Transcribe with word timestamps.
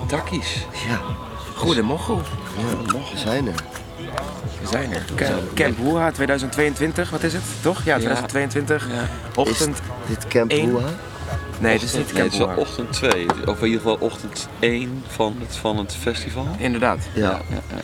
echootje. 0.00 0.60
Ja. 0.88 1.00
Ja, 1.66 2.62
ja 2.62 2.98
we 3.12 3.18
zijn 3.18 3.46
er. 3.46 3.54
We 4.60 4.66
zijn 4.70 4.92
er. 4.92 5.04
Camp, 5.14 5.54
Camp 5.54 5.78
Hoera 5.78 6.10
2022, 6.10 7.10
wat 7.10 7.22
is 7.22 7.32
het? 7.32 7.42
Toch? 7.62 7.84
Ja, 7.84 7.94
2022. 7.96 8.86
Is 8.86 8.92
Ochtend. 9.34 9.80
dit 10.08 10.28
Camp 10.28 10.50
één. 10.50 10.70
Hoera? 10.70 10.88
Nee, 11.58 11.72
dit 11.78 11.82
is 11.82 11.94
niet 11.94 12.12
Nee, 12.12 12.22
Camp 12.22 12.32
is 12.32 12.38
Hoera. 12.38 12.54
ochtend 12.54 12.92
2, 12.92 13.26
of 13.46 13.58
in 13.60 13.64
ieder 13.66 13.80
geval 13.80 13.96
ochtend 14.00 14.48
1 14.58 15.04
van 15.06 15.36
het, 15.40 15.56
van 15.56 15.76
het 15.78 15.94
festival. 15.94 16.46
Inderdaad. 16.58 17.08
Ja. 17.14 17.40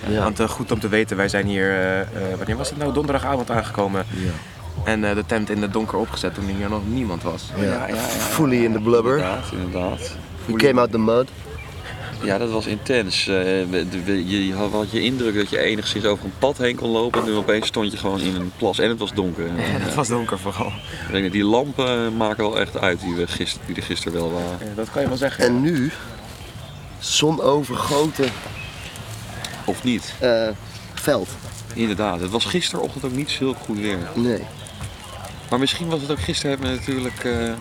Ja. 0.08 0.22
Want 0.22 0.40
eh, 0.40 0.48
goed 0.48 0.72
om 0.72 0.80
te 0.80 0.88
weten, 0.88 1.16
wij 1.16 1.28
zijn 1.28 1.46
hier, 1.46 1.70
eh, 1.70 2.00
eh, 2.00 2.06
wanneer 2.36 2.56
was 2.56 2.68
het 2.68 2.78
nou? 2.78 2.92
Donderdagavond 2.92 3.50
aangekomen. 3.50 4.04
Ja. 4.10 4.30
En 4.84 5.04
eh, 5.04 5.14
de 5.14 5.26
tent 5.26 5.50
in 5.50 5.62
het 5.62 5.72
donker 5.72 5.98
opgezet 5.98 6.34
toen 6.34 6.44
hier 6.44 6.68
nog 6.68 6.80
niemand 6.86 7.22
was. 7.22 7.50
Ja. 7.56 7.86
Fully 8.08 8.64
in 8.64 8.72
the 8.72 8.80
blubber. 8.80 9.12
Inderdaad, 9.18 9.44
inderdaad. 9.52 10.16
We 10.46 10.56
came 10.56 10.80
out 10.80 10.90
the 10.90 10.98
mud. 10.98 11.28
Ja, 12.22 12.38
dat 12.38 12.50
was 12.50 12.66
intens. 12.66 13.26
Eh, 13.28 13.70
je 14.30 14.54
had 14.54 14.90
je 14.90 15.00
indruk 15.02 15.34
dat 15.34 15.50
je 15.50 15.58
enigszins 15.58 16.04
over 16.04 16.24
een 16.24 16.32
pad 16.38 16.58
heen 16.58 16.76
kon 16.76 16.88
lopen 16.90 17.20
en 17.20 17.26
nu 17.26 17.34
opeens 17.34 17.66
stond 17.66 17.92
je 17.92 17.98
gewoon 17.98 18.20
in 18.20 18.34
een 18.34 18.52
plas 18.56 18.78
en 18.78 18.88
het 18.88 18.98
was 18.98 19.12
donker. 19.12 19.46
En, 19.46 19.56
En 19.58 19.80
eh, 19.80 19.84
het 19.84 19.94
was 19.94 20.08
donker 20.08 20.38
vooral. 20.38 20.72
ik 21.06 21.10
denk 21.12 21.22
dat 21.22 21.32
die 21.32 21.44
lampen 21.44 22.16
maken 22.16 22.44
wel 22.44 22.60
echt 22.60 22.78
uit 22.78 23.00
die, 23.00 23.14
we 23.14 23.26
gister, 23.26 23.60
die 23.66 23.76
er 23.76 23.82
gisteren 23.82 24.12
wel 24.12 24.32
waren. 24.32 24.66
Ja, 24.68 24.74
dat 24.74 24.90
kan 24.90 25.02
je 25.02 25.08
wel 25.08 25.16
zeggen. 25.16 25.44
En 25.44 25.60
nu, 25.60 25.90
zonovergoten 26.98 28.30
Of 29.64 29.84
niet? 29.84 30.12
eh, 30.18 30.48
veld. 30.94 31.28
Inderdaad, 31.74 32.20
het 32.20 32.30
was 32.30 32.44
gisterochtend 32.44 33.04
ook 33.04 33.12
niet 33.12 33.30
zo 33.30 33.54
goed 33.64 33.78
weer. 33.78 33.98
Nee. 34.14 34.42
Maar 35.50 35.58
misschien 35.58 35.88
was 35.88 36.00
het 36.00 36.10
ook 36.10 36.20
gisteren 36.20 36.50
hebben 36.50 36.70
we 36.70 36.76
natuurlijk 36.76 37.24
eh, 37.24 37.48
eh, 37.48 37.56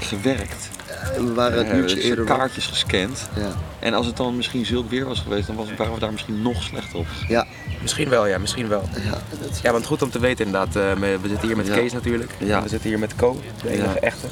gewerkt. 0.00 0.68
En 1.16 1.26
we 1.26 1.32
waren 1.34 1.76
uurtje 1.76 1.94
dus 1.96 2.04
eerder. 2.04 2.24
kaartjes 2.24 2.66
gescand. 2.66 3.28
Ja. 3.36 3.48
En 3.78 3.94
als 3.94 4.06
het 4.06 4.16
dan 4.16 4.36
misschien 4.36 4.66
zulk 4.66 4.90
weer 4.90 5.04
was 5.04 5.20
geweest, 5.20 5.46
dan 5.46 5.56
was, 5.56 5.66
waren 5.76 5.94
we 5.94 6.00
daar 6.00 6.12
misschien 6.12 6.42
nog 6.42 6.62
slechter 6.62 6.98
op. 6.98 7.06
Ja. 7.28 7.46
Misschien 7.82 8.08
wel, 8.08 8.26
ja, 8.26 8.38
misschien 8.38 8.68
wel. 8.68 8.88
Ja, 9.04 9.10
dat- 9.40 9.60
Ja, 9.62 9.72
want 9.72 9.86
goed 9.86 10.02
om 10.02 10.10
te 10.10 10.18
weten 10.18 10.44
inderdaad. 10.46 10.76
eh, 10.76 10.92
we 10.92 11.28
zitten 11.28 11.46
hier 11.46 11.56
met 11.56 11.66
Ja. 11.66 11.74
Kees 11.74 11.92
natuurlijk. 11.92 12.30
Ja. 12.38 12.62
We 12.62 12.68
zitten 12.68 12.88
hier 12.88 12.98
met 12.98 13.16
Co, 13.16 13.40
de 13.62 13.68
enige 13.70 13.88
Ja. 13.88 13.94
echte. 14.00 14.26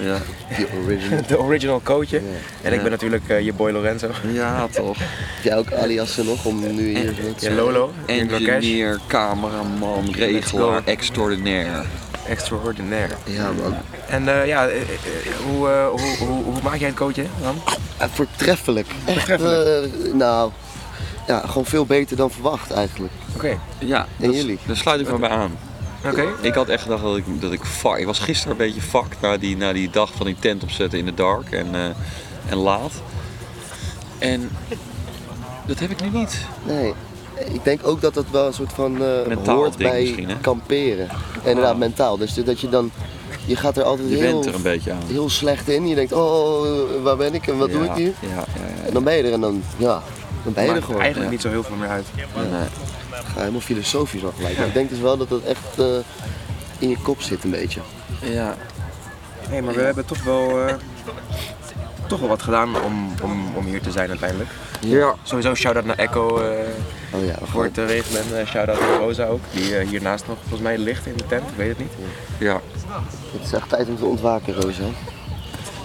Ja, 0.00 0.16
original. 0.84 1.20
De 1.28 1.38
original 1.38 1.80
coachje. 1.82 2.16
Ja. 2.16 2.26
En 2.62 2.70
ik 2.72 2.76
Ja. 2.76 2.82
ben 2.82 2.90
natuurlijk 2.90 3.28
eh, 3.28 3.40
je 3.40 3.52
boy 3.52 3.70
Lorenzo. 3.72 4.10
ja 4.32 4.66
toch. 4.70 4.98
Heb 5.34 5.42
jij 5.42 5.56
ook 5.56 5.72
aliasen 5.72 6.24
nog 6.24 6.44
om 6.44 6.74
nu 6.74 6.88
hier 6.98 7.14
zo 7.22 7.34
te 7.36 7.48
Ja? 7.50 7.54
Lolo. 7.54 7.92
Engineer, 8.06 9.00
cameraman, 9.06 10.12
regelaar, 10.12 10.82
extraordinair. 10.84 11.84
Extraordinair. 12.28 13.10
Ja 13.24 13.50
man. 13.52 13.74
En 14.08 14.28
eh, 14.40 14.46
ja, 14.46 14.66
eh, 14.68 14.80
eh, 14.80 14.86
hoe, 15.46 15.68
eh, 15.68 15.86
hoe, 15.88 16.16
hoe, 16.18 16.42
hoe 16.44 16.62
maak 16.62 16.76
jij 16.76 16.88
het 16.88 16.96
coachje 16.96 17.26
dan? 17.42 17.56
Voortreffelijk. 18.10 18.86
Echt, 19.04 19.16
Voortreffelijk. 19.16 19.94
eh, 20.06 20.12
nou, 20.14 20.50
ja, 21.26 21.42
gewoon 21.46 21.64
veel 21.64 21.86
beter 21.86 22.16
dan 22.16 22.30
verwacht 22.30 22.70
eigenlijk. 22.70 23.12
Oké, 23.34 23.58
Ja, 23.78 24.06
En 24.20 24.26
dat- 24.26 24.34
jullie? 24.36 24.58
daar 24.66 24.76
sluit 24.76 25.00
ik 25.00 25.10
me 25.10 25.18
bij 25.18 25.28
aan. 25.28 25.58
oké. 26.04 26.24
Ik 26.40 26.54
had 26.54 26.68
echt 26.68 26.82
gedacht 26.82 27.02
dat 27.02 27.16
ik, 27.16 27.24
dat 27.40 27.52
ik 27.52 27.64
fuck. 27.64 27.96
Ik 27.96 28.06
was 28.06 28.18
gisteren 28.18 28.52
een 28.52 28.66
beetje 28.66 28.80
fucked 28.80 29.20
na 29.20 29.36
die, 29.36 29.56
na 29.56 29.72
die 29.72 29.90
dag 29.90 30.10
van 30.16 30.26
die 30.26 30.36
tent 30.38 30.62
opzetten 30.62 30.98
in 30.98 31.04
de 31.04 31.14
dark 31.14 31.50
en, 31.50 31.74
eh, 31.74 31.84
en 32.48 32.56
laat. 32.56 32.92
En 34.18 34.50
dat 35.66 35.78
heb 35.78 35.90
ik 35.90 36.00
nu 36.00 36.18
niet. 36.18 36.38
Nee, 36.66 36.94
ik 37.52 37.64
denk 37.64 37.86
ook 37.86 38.00
dat 38.00 38.14
dat 38.14 38.24
wel 38.30 38.46
een 38.46 38.52
soort 38.52 38.72
van 38.72 39.02
eh, 39.04 39.26
Mentaal 39.26 39.56
hoort 39.56 39.78
ding 39.78 39.90
bij 39.90 40.36
kamperen. 40.40 41.08
Inderdaad, 41.44 41.72
Ah. 41.72 41.78
mentaal. 41.78 42.16
Dus 42.16 42.34
dat 42.34 42.60
je 42.60 42.68
dan, 42.68 42.90
je 43.46 43.56
gaat 43.56 43.76
er 43.76 43.82
altijd 43.82 44.08
Je 44.10 44.16
heel, 44.16 44.32
bent 44.32 44.46
er 44.46 44.54
een 44.54 44.62
beetje 44.62 44.92
aan. 44.92 45.02
heel 45.06 45.30
slecht 45.30 45.68
in. 45.68 45.86
Je 45.88 45.94
denkt, 45.94 46.12
oh, 46.12 46.66
waar 47.02 47.16
ben 47.16 47.34
ik 47.34 47.46
en 47.46 47.58
wat 47.58 47.70
doe 47.70 47.84
ik 47.84 47.92
hier? 47.92 48.12
Ja, 48.20 48.28
ja, 48.28 48.34
ja. 48.36 48.86
En 48.86 48.92
dan 48.92 49.04
ben 49.04 49.14
je 49.14 49.22
er 49.22 49.32
en 49.32 49.40
dan, 49.40 49.62
ja, 49.76 50.02
dan 50.44 50.52
ben 50.52 50.62
je 50.62 50.68
er 50.68 50.74
Maakt 50.74 50.84
gewoon. 50.86 51.00
eigenlijk 51.00 51.30
Ja. 51.30 51.36
niet 51.36 51.42
zo 51.44 51.48
heel 51.50 51.62
veel 51.62 51.76
meer 51.76 51.88
uit. 51.88 52.06
Nee. 52.14 52.46
Ga 53.34 53.38
helemaal 53.40 53.60
filosofisch 53.60 54.24
al 54.24 54.32
gelijk. 54.36 54.56
Maar 54.58 54.66
ik 54.66 54.74
denk 54.74 54.88
dus 54.90 54.98
wel 55.00 55.16
dat 55.16 55.28
dat 55.28 55.42
echt 55.42 55.78
eh, 55.78 55.86
in 56.78 56.88
je 56.88 56.96
kop 57.02 57.20
zit 57.22 57.44
een 57.44 57.50
beetje. 57.50 57.80
Ja. 58.22 58.56
Nee, 59.50 59.62
maar 59.62 59.74
we 59.74 59.80
hebben 59.82 60.04
toch 60.04 60.22
wel, 60.24 60.66
eh, 60.66 60.74
toch 62.14 62.28
wel 62.28 62.36
wat 62.36 62.42
gedaan 62.42 62.82
om, 62.82 63.12
om, 63.22 63.56
om 63.56 63.64
hier 63.64 63.80
te 63.82 63.90
zijn 63.90 64.08
uiteindelijk. 64.08 64.50
Ja. 64.80 65.14
Sowieso 65.22 65.54
shout-out 65.54 65.84
naar 65.84 65.96
Echo 65.96 66.38
eh, 66.38 66.48
Oh 67.12 67.24
ja, 67.24 67.34
voor 67.42 67.64
het 67.64 67.78
eh, 67.78 67.86
regelen. 67.86 68.20
En 68.20 68.40
eh, 68.40 68.46
shout-out 68.46 68.80
naar 68.80 68.98
Rosa 68.98 69.24
ook, 69.26 69.40
die 69.50 69.76
eh, 69.76 69.88
hiernaast 69.88 70.26
nog 70.26 70.36
volgens 70.40 70.60
mij 70.60 70.78
ligt 70.78 71.06
in 71.06 71.16
de 71.16 71.26
tent. 71.26 71.50
Ik 71.50 71.56
weet 71.56 71.68
het 71.68 71.78
niet. 71.78 71.92
Ja. 72.38 72.60
het 73.32 73.46
is 73.46 73.52
echt 73.52 73.68
tijd 73.68 73.88
om 73.88 73.96
te 73.96 74.04
ontwaken, 74.04 74.54
Rosa. 74.54 74.84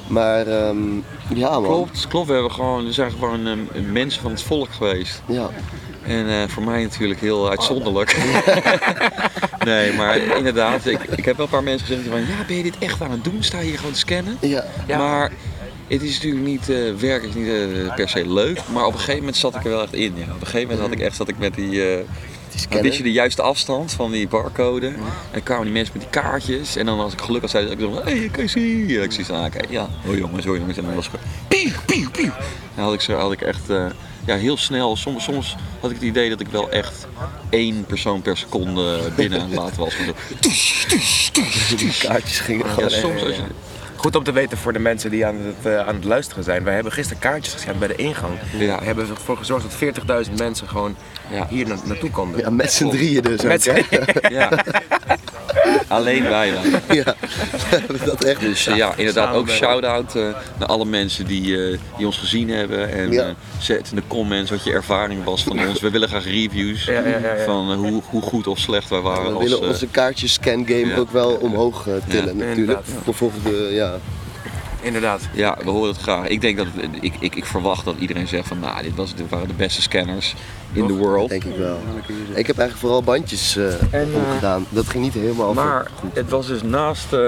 Maar 0.10 0.48
ehm, 0.48 0.96
ja 1.34 1.50
man. 1.50 1.64
Klopt, 1.64 2.08
klopt. 2.08 2.28
We, 2.28 2.34
hebben 2.34 2.52
gewoon, 2.52 2.86
we 2.86 2.92
zijn 2.94 3.12
gewoon 3.12 3.48
eh, 3.48 3.82
mensen 3.92 4.22
van 4.22 4.32
het 4.32 4.42
volk 4.42 4.70
geweest. 4.72 5.22
Ja. 5.26 5.50
En 6.04 6.30
eh, 6.30 6.48
voor 6.48 6.64
mij 6.64 6.84
natuurlijk 6.84 7.20
heel 7.20 7.50
uitzonderlijk. 7.50 8.18
nee, 9.66 9.94
maar 9.94 10.18
inderdaad, 10.18 10.86
ik, 10.86 11.04
ik 11.04 11.26
heb 11.26 11.36
wel 11.38 11.46
een 11.46 11.52
paar 11.52 11.64
mensen 11.64 11.88
gezegd 11.88 12.08
van 12.08 12.20
ja, 12.20 12.46
ben 12.48 12.56
je 12.56 12.64
dit 12.64 12.78
echt 12.80 13.02
aan 13.02 13.12
het 13.12 13.24
doen? 13.24 13.38
Sta 13.40 13.60
je 13.60 13.66
hier 13.66 13.78
gewoon 13.78 13.92
te 13.92 14.00
scannen? 14.00 14.38
Ja. 14.40 14.66
Ja. 14.88 14.98
Maar 14.98 15.32
het 15.90 16.02
is 16.02 16.14
natuurlijk 16.14 16.46
niet, 16.46 16.70
eh 16.70 16.94
werk 16.94 17.24
is 17.24 17.34
niet 17.34 17.48
eh, 17.48 17.96
per 17.96 18.10
se 18.10 18.34
leuk, 18.34 18.62
maar 18.74 18.86
op 18.86 18.92
een 18.94 19.00
gegeven 19.00 19.20
moment 19.20 19.38
zat 19.38 19.56
ik 19.56 19.64
er 19.64 19.70
wel 19.70 19.82
echt 19.82 19.94
in. 19.94 20.14
Ja. 20.16 20.24
Op 20.24 20.42
een 20.42 20.48
gegeven 20.48 20.62
moment 20.62 20.80
had 20.80 20.92
ik 20.92 21.00
echt, 21.00 21.16
zat 21.16 21.28
ik 21.28 21.38
met 21.38 21.56
die, 21.56 21.92
eh, 21.92 22.06
dan 22.50 22.60
scanner. 22.60 22.84
wist 22.84 22.98
je 22.98 23.04
de 23.04 23.12
juiste 23.12 23.42
afstand 23.42 23.92
van 23.92 24.12
die 24.12 24.28
barcode. 24.28 24.88
En 24.88 24.96
dan 25.32 25.44
kwamen 25.44 25.64
die 25.64 25.74
mensen 25.74 25.94
met 25.98 26.04
die 26.04 26.22
kaartjes. 26.22 26.76
En 26.76 26.86
dan 26.86 27.00
als 27.00 27.14
ik 27.14 27.22
geluk 27.22 27.42
had, 27.42 27.50
zei 27.50 27.66
ik 27.66 27.80
dan, 27.80 28.02
hey, 28.04 28.30
kan 28.32 28.44
je 28.44 28.50
zien? 28.50 28.88
Ja, 28.88 29.04
ik 29.04 29.12
zie 29.12 29.24
ze 29.24 29.34
oké, 29.34 29.60
ja, 29.70 29.90
oh 30.08 30.18
jongens, 30.18 30.46
oh 30.46 30.58
jongens. 30.58 30.78
En 30.78 30.86
dan 30.86 30.96
was 30.96 31.08
gewoon, 31.08 31.26
pieuw, 31.48 31.72
pieuw, 31.86 32.10
pieuw. 32.10 32.32
Dan 32.76 32.84
had 32.84 32.94
ik, 32.94 33.02
zo, 33.02 33.14
had 33.14 33.32
ik 33.32 33.42
echt, 33.42 33.70
eh, 33.70 33.86
ja, 34.26 34.36
heel 34.36 34.58
snel, 34.58 34.96
soms, 34.96 35.24
soms 35.24 35.56
had 35.80 35.90
ik 35.90 35.96
het 35.96 36.06
idee 36.06 36.30
dat 36.30 36.40
ik 36.40 36.48
wel 36.48 36.70
echt 36.70 37.08
één 37.50 37.86
persoon 37.86 38.22
per 38.22 38.38
seconde 38.38 39.00
binnen 39.16 39.42
aan 39.42 39.50
het 39.50 39.58
laten 39.60 39.80
was. 39.80 39.94
Van 40.00 40.06
zo, 40.06 41.76
Die 41.76 41.98
kaartjes 42.00 42.40
gingen 42.40 42.66
ja, 42.66 42.74
gewoon 42.74 42.90
soms 42.90 43.24
als 43.24 43.36
je, 43.36 43.42
Goed 44.00 44.16
om 44.16 44.24
te 44.24 44.32
weten 44.32 44.58
voor 44.58 44.74
de 44.74 44.80
mensen 44.80 45.10
die 45.12 45.26
aan 45.26 45.36
het, 45.36 45.66
eh, 45.66 45.80
aan 45.88 45.96
het 45.96 46.04
luisteren 46.04 46.44
zijn. 46.44 46.64
Wij 46.64 46.74
hebben 46.74 46.92
gisteren 46.92 47.22
kaartjes 47.22 47.54
gescand 47.54 47.80
bij 47.80 47.88
de 47.88 47.96
ingang. 47.96 48.34
Ja. 48.58 48.80
We 48.80 48.86
hebben 48.86 49.10
ervoor 49.10 49.38
gezorgd 49.38 49.64
dat 49.64 49.74
40.000 49.74 50.38
mensen 50.38 50.68
gewoon 50.68 50.96
Ja. 51.32 51.48
hier 51.50 51.68
na- 51.68 51.76
naartoe 51.86 52.10
konden. 52.12 52.40
Ja, 52.42 52.50
met 52.50 52.72
z'n 52.74 52.90
drieën 52.90 53.22
dus 53.22 53.42
Met 53.42 53.70
ook, 53.70 53.76
hè? 53.90 54.30
ja. 54.40 54.50
Alleen 55.88 56.24
wij 56.24 56.52
dan. 56.52 56.64
Ja, 56.98 57.16
dat 58.06 58.24
echt. 58.24 58.40
Dus 58.40 58.68
eh, 58.68 58.76
ja, 58.76 58.94
inderdaad 58.96 59.36
ook 59.36 59.50
shout-out 59.50 60.16
eh, 60.16 60.22
naar 60.60 60.68
alle 60.68 60.86
mensen 60.86 61.26
die, 61.26 61.58
eh, 61.72 61.78
die 61.98 62.06
ons 62.06 62.18
gezien 62.18 62.50
hebben. 62.50 62.92
En 62.92 63.12
Ja. 63.12 63.24
eh, 63.24 63.30
zet 63.60 63.88
in 63.90 63.96
de 63.96 64.02
comments 64.08 64.50
wat 64.52 64.64
je 64.64 64.72
ervaring 64.72 65.24
was 65.24 65.44
van 65.44 65.68
ons. 65.68 65.80
We 65.82 65.90
willen 65.90 66.08
graag 66.10 66.24
reviews 66.26 66.86
Ja, 66.86 66.94
ja, 66.94 67.08
ja, 67.08 67.36
ja. 67.36 67.44
van 67.46 67.74
hoe, 67.74 68.02
hoe 68.10 68.22
goed 68.22 68.48
of 68.48 68.60
slecht 68.60 68.90
wij 68.90 69.00
waren. 69.02 69.24
We 69.26 69.32
als, 69.40 69.44
willen 69.44 69.62
onze 69.68 69.88
kaartjes 69.88 70.34
scan 70.34 70.66
game 70.68 70.86
ja. 70.88 70.98
ook 70.98 71.12
wel 71.12 71.30
omhoog 71.32 71.88
eh, 71.88 71.94
tillen 72.08 72.38
Ja. 72.38 72.44
natuurlijk. 72.46 72.80
Voor 73.04 73.14
volgende, 73.14 73.74
ja. 73.74 73.98
Inderdaad. 74.82 75.22
ja, 75.34 75.58
we 75.64 75.70
horen 75.70 75.90
het 75.90 76.02
graag. 76.02 76.28
Ik 76.28 76.42
denk 76.42 76.58
dat 76.58 76.68
ik, 77.02 77.14
ik, 77.20 77.36
ik 77.36 77.46
verwacht 77.46 77.86
dat 77.86 77.96
iedereen 78.00 78.28
zegt 78.28 78.48
van 78.48 78.60
nou, 78.60 78.84
dit, 78.84 78.96
was, 78.96 79.16
dit 79.16 79.30
waren 79.30 79.48
de 79.48 79.54
beste 79.54 79.82
scanners 79.82 80.36
in 80.74 80.88
the 80.88 80.94
world. 80.94 81.30
Denk 81.30 81.44
ik 81.44 81.56
wel. 81.58 81.80
Ik 82.34 82.48
heb 82.48 82.58
eigenlijk 82.58 82.78
vooral 82.78 83.04
bandjes 83.04 83.56
eh 83.56 83.94
En, 83.94 84.10
eh, 84.14 84.16
omgedaan. 84.16 84.66
Dat 84.70 84.88
ging 84.88 85.04
niet 85.04 85.14
helemaal 85.14 85.54
Maar 85.54 85.88
goed. 86.00 86.16
het 86.16 86.30
was 86.30 86.48
dus 86.48 86.62
naast, 86.62 87.14
eh, 87.14 87.20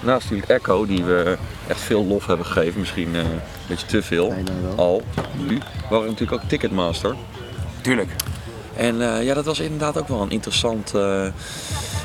naast 0.00 0.30
natuurlijk 0.30 0.62
Echo, 0.62 0.86
die 0.86 1.04
we 1.04 1.36
echt 1.66 1.80
veel 1.80 2.04
lof 2.04 2.26
hebben 2.26 2.46
gegeven, 2.46 2.80
misschien 2.80 3.14
eh, 3.14 3.20
een 3.20 3.40
beetje 3.68 3.86
te 3.86 4.02
veel, 4.02 4.28
Bijna 4.28 4.52
wel. 4.62 4.76
al, 4.76 5.02
nu, 5.48 5.58
waren 5.90 6.04
we 6.04 6.10
natuurlijk 6.10 6.42
ook 6.42 6.48
Ticketmaster. 6.48 7.14
Tuurlijk. 7.80 8.10
En 8.80 9.14
eh, 9.16 9.24
ja, 9.24 9.34
dat 9.34 9.44
was 9.44 9.58
inderdaad 9.60 9.98
ook 9.98 10.08
wel 10.08 10.20
een 10.22 10.30
interessant, 10.30 10.94
eh, 10.94 11.26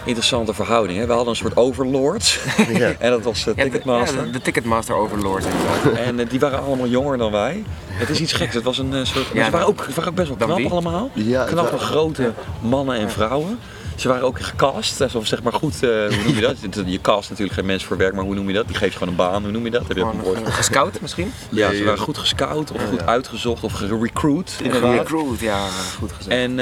interessante 0.05 0.53
verhouding. 0.53 0.99
Hè? 0.99 1.05
We 1.05 1.11
hadden 1.11 1.29
een 1.29 1.35
soort 1.35 1.55
overlords. 1.57 2.39
Ja. 2.73 2.93
en 2.99 3.09
dat 3.11 3.21
was 3.23 3.39
uh, 3.39 3.45
Ja, 3.45 3.53
de- 3.53 3.69
Ticketmaster. 3.69 4.25
ja, 4.25 4.31
de, 4.31 4.41
Ticketmaster 4.41 4.95
Overlord 4.95 5.45
inderdaad. 5.45 6.05
En 6.07 6.19
eh, 6.19 6.29
die 6.29 6.39
waren 6.39 6.59
allemaal 6.63 6.87
jonger 6.87 7.17
dan 7.17 7.31
wij. 7.31 7.63
Het 7.87 8.09
is 8.09 8.19
iets 8.19 8.33
geks. 8.33 8.53
Het 8.53 8.63
was 8.63 8.77
een 8.77 8.93
eh, 8.93 9.03
soort. 9.03 9.25
ze, 9.33 9.49
waren 9.51 9.67
ook, 9.67 9.83
ze 9.87 9.93
waren 9.95 10.09
ook 10.09 10.15
best 10.15 10.27
wel 10.27 10.37
knap 10.37 10.71
allemaal. 10.71 11.09
Ja, 11.13 11.43
Knappe, 11.43 11.77
grote 11.77 12.33
mannen 12.61 12.95
en 12.97 13.09
vrouwen. 13.11 13.59
Ze 13.95 14.07
waren 14.07 14.23
ook 14.23 14.39
gecast, 14.41 15.01
eh, 15.01 15.15
of 15.15 15.27
zeg 15.27 15.43
maar 15.43 15.53
goed, 15.53 15.83
eh, 15.83 15.89
hoe 15.89 16.23
noem 16.25 16.35
je 16.35 16.41
dat? 16.41 16.57
Je 16.85 17.01
cast 17.01 17.29
natuurlijk 17.29 17.57
geen 17.57 17.65
mensen 17.65 17.87
voor 17.87 17.97
werk, 17.97 18.13
maar 18.13 18.23
hoe 18.23 18.35
noem 18.35 18.47
je 18.47 18.53
dat? 18.53 18.67
Die 18.67 18.75
geeft 18.75 18.93
gewoon 18.93 19.09
een 19.09 19.15
baan, 19.15 19.43
hoe 19.43 19.51
noem 19.51 19.65
je 19.65 19.71
dat? 19.71 19.87
Heb 19.87 19.97
je 19.97 20.03
een 20.03 20.21
woord 20.21 20.43
eh, 20.43 20.53
gescout 20.53 21.01
misschien? 21.01 21.31
Ja, 21.51 21.73
ze 21.73 21.83
waren 21.83 21.99
goed 21.99 22.17
gescout 22.17 22.71
of 22.71 22.81
goed 22.89 23.05
uitgezocht 23.05 23.63
of 23.63 23.73
gerecruit 23.73 24.59
inderdaad. 24.63 25.09
Ja, 25.39 25.67
goed 25.97 26.11
gezegd. 26.11 26.35
En 26.35 26.59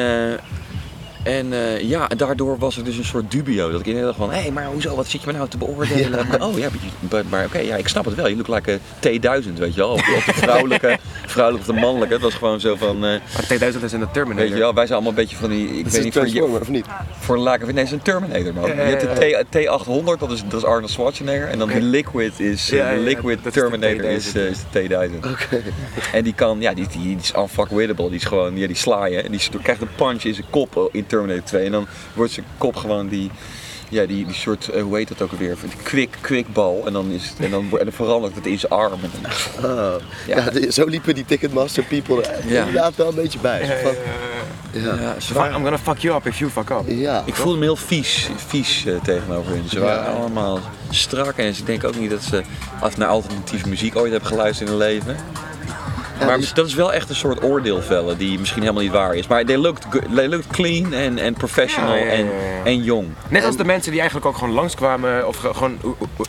En 1.23 1.53
eh, 1.53 1.79
ja, 1.81 2.09
en 2.09 2.17
daardoor 2.17 2.57
was 2.57 2.77
er 2.77 2.83
dus 2.83 2.97
een 2.97 3.05
soort 3.05 3.31
dubio. 3.31 3.71
Dat 3.71 3.79
ik 3.79 3.85
inderdaad 3.85 4.17
dacht 4.17 4.29
van, 4.29 4.35
hé, 4.35 4.41
hey, 4.41 4.51
maar 4.51 4.65
hoezo, 4.65 4.95
wat 4.95 5.07
zit 5.07 5.21
je 5.21 5.27
me 5.27 5.33
nou 5.33 5.49
te 5.49 5.57
beoordelen? 5.57 6.41
Oh 6.41 6.57
ja, 6.57 6.69
maar, 7.11 7.23
maar 7.29 7.45
oké, 7.45 7.59
ja, 7.59 7.75
ik 7.75 7.87
snap 7.87 8.05
het 8.05 8.15
wel. 8.15 8.27
Je 8.27 8.35
look 8.35 8.47
like 8.47 8.71
a 8.71 8.77
T1000, 9.07 9.53
weet 9.53 9.73
je 9.73 9.79
wel. 9.79 9.91
Of, 9.91 10.15
of 10.15 10.25
de 10.25 10.33
vrouwelijke, 10.33 10.97
vrouwelijke 11.25 11.69
of 11.69 11.75
de 11.75 11.81
mannelijke. 11.81 12.13
Het 12.13 12.23
was 12.23 12.33
gewoon 12.33 12.59
zo 12.59 12.75
van, 12.75 12.95
eh, 12.95 13.01
Maar 13.01 13.43
2000 13.45 13.83
is 13.83 13.93
in 13.93 13.99
de 13.99 14.11
Terminator. 14.11 14.45
weet 14.45 14.57
je 14.57 14.63
wel, 14.63 14.73
wij 14.73 14.85
zijn 14.85 14.99
allemaal 14.99 15.17
een 15.17 15.23
beetje 15.23 15.37
van 15.37 15.49
die, 15.49 15.67
ik 15.67 15.87
weet 15.87 16.03
niet, 16.03 16.13
voor, 16.13 16.21
Transformer, 16.21 16.61
of 16.61 16.69
niet? 16.69 16.85
voor 17.19 17.37
laken. 17.37 17.65
Nee, 17.65 17.75
het 17.75 17.85
is 17.85 17.91
een 17.91 18.01
Terminator, 18.01 18.53
man. 18.53 18.67
Ja, 18.67 18.73
ja, 18.73 18.83
Je 18.87 18.95
hebt 18.95 19.01
de 19.19 19.45
T, 19.49 19.67
T800, 19.67 20.19
dat 20.19 20.31
is, 20.31 20.43
dat 20.47 20.59
is 20.59 20.65
Arnold 20.65 20.91
Schwarzenegger. 20.91 21.47
En 21.47 21.59
dan 21.59 21.67
de 21.67 21.81
Liquid 21.81 22.39
is, 22.39 22.71
eh, 22.71 22.89
de 22.89 22.99
Liquid 22.99 23.43
dat 23.43 23.45
is 23.45 23.53
de 23.53 23.59
Terminator 23.59 24.03
T1000, 24.03 24.15
is, 24.15 24.33
eh, 24.33 24.45
is 24.45 24.57
de 24.71 24.87
T1000. 24.87 25.31
Oké. 25.31 25.61
En 26.13 26.23
die 26.23 26.33
kan, 26.33 26.61
ja, 26.61 26.73
die, 26.73 26.87
die, 26.87 27.01
die 27.01 27.17
is 27.17 27.33
unfuckwittable. 27.37 28.07
Die 28.07 28.15
is 28.15 28.25
gewoon, 28.25 28.57
ja, 28.57 28.67
die 28.67 28.75
sla 28.75 29.05
je. 29.05 29.21
En 29.21 29.31
die 29.31 29.41
krijgt 29.61 29.81
een 29.81 29.95
punch 29.95 30.23
in 30.23 30.33
zijn 30.33 30.47
kop 30.49 30.77
eh, 30.77 30.83
in 30.91 31.05
Terminator 31.17 31.43
2. 31.45 31.65
En 31.65 31.71
dan 31.71 31.87
wordt 32.13 32.31
zijn 32.31 32.45
kop 32.57 32.75
gewoon 32.75 33.07
die, 33.07 33.31
ja, 33.89 34.05
die, 34.05 34.25
die 34.25 34.35
soort, 34.35 34.69
eh, 34.69 34.81
hoe 34.81 34.97
heet 34.97 35.07
dat 35.07 35.21
ook 35.21 35.31
alweer? 35.31 35.55
Die 35.61 35.83
quick, 35.83 36.17
quick 36.21 36.53
bal. 36.53 36.83
En 36.85 36.93
dan, 36.93 37.11
is 37.11 37.29
het, 37.29 37.39
en, 37.39 37.51
dan, 37.51 37.63
en 37.71 37.83
dan 37.85 37.93
verandert 37.93 38.35
het 38.35 38.45
in 38.45 38.59
zijn 38.59 38.71
arm. 38.71 38.99
En 39.03 39.09
dan- 39.21 39.31
Oh. 39.71 39.93
Ja. 40.27 40.43
Ja, 40.53 40.71
zo 40.71 40.85
liepen 40.85 41.15
die 41.15 41.25
Ticketmaster 41.25 41.83
people 41.83 42.23
er 42.23 42.47
Ja. 42.47 42.59
inderdaad 42.65 42.95
wel 42.95 43.07
een 43.09 43.15
beetje 43.15 43.39
bij. 43.39 43.65
Zo 43.65 43.73
van- 43.83 44.81
ja. 44.81 44.95
ja, 45.01 45.19
ze 45.19 45.27
Fuck, 45.27 45.35
waren- 45.37 45.55
I'm 45.55 45.61
gonna 45.63 45.77
fuck 45.77 45.97
you 45.97 46.15
up 46.17 46.27
if 46.27 46.39
you 46.39 46.51
fuck 46.51 46.69
up. 46.69 46.81
Ja. 46.87 47.23
ik 47.25 47.35
voelde 47.35 47.57
me 47.57 47.63
heel 47.63 47.75
vies, 47.75 48.29
vies 48.47 48.85
eh, 48.85 48.95
tegenover 49.03 49.51
hen. 49.51 49.69
Ze 49.69 49.79
waren 49.79 50.11
Ja. 50.11 50.17
allemaal 50.19 50.59
strak. 50.89 51.37
En 51.37 51.47
ik 51.47 51.65
denk 51.65 51.83
ook 51.83 51.95
niet 51.99 52.09
dat 52.09 52.23
ze 52.23 52.41
af 52.79 52.97
naar 52.97 53.07
alternatieve 53.07 53.69
muziek 53.69 53.95
ooit 53.95 54.11
hebben 54.11 54.29
geluisterd 54.29 54.69
in 54.69 54.75
hun 54.75 54.85
leven. 54.87 55.15
Ja, 56.19 56.25
maar 56.25 56.37
dus- 56.37 56.53
dat 56.53 56.67
is 56.67 56.73
wel 56.73 56.93
echt 56.93 57.09
een 57.09 57.15
soort 57.15 57.43
oordeel 57.43 57.81
vellen 57.81 58.17
die 58.17 58.39
misschien 58.39 58.61
helemaal 58.61 58.83
niet 58.83 58.91
waar 58.91 59.15
is. 59.15 59.27
Maar 59.27 59.45
they 59.45 59.57
looked, 59.57 59.85
good, 59.89 60.01
they 60.15 60.27
looked 60.29 60.47
clean 60.47 60.93
en, 60.93 61.17
en 61.17 61.33
professional 61.33 61.93
Ja, 61.95 61.99
ja, 61.99 62.05
ja, 62.05 62.11
En, 62.11 62.25
ja. 62.25 62.31
en 62.63 62.83
jong. 62.83 63.07
Net 63.29 63.45
als 63.45 63.57
de 63.57 63.63
mensen 63.65 63.91
die 63.91 63.99
eigenlijk 63.99 64.29
ook 64.29 64.37
gewoon 64.37 64.53
langskwamen, 64.53 65.27
of 65.27 65.35
ge- 65.37 65.53
gewoon, 65.53 65.77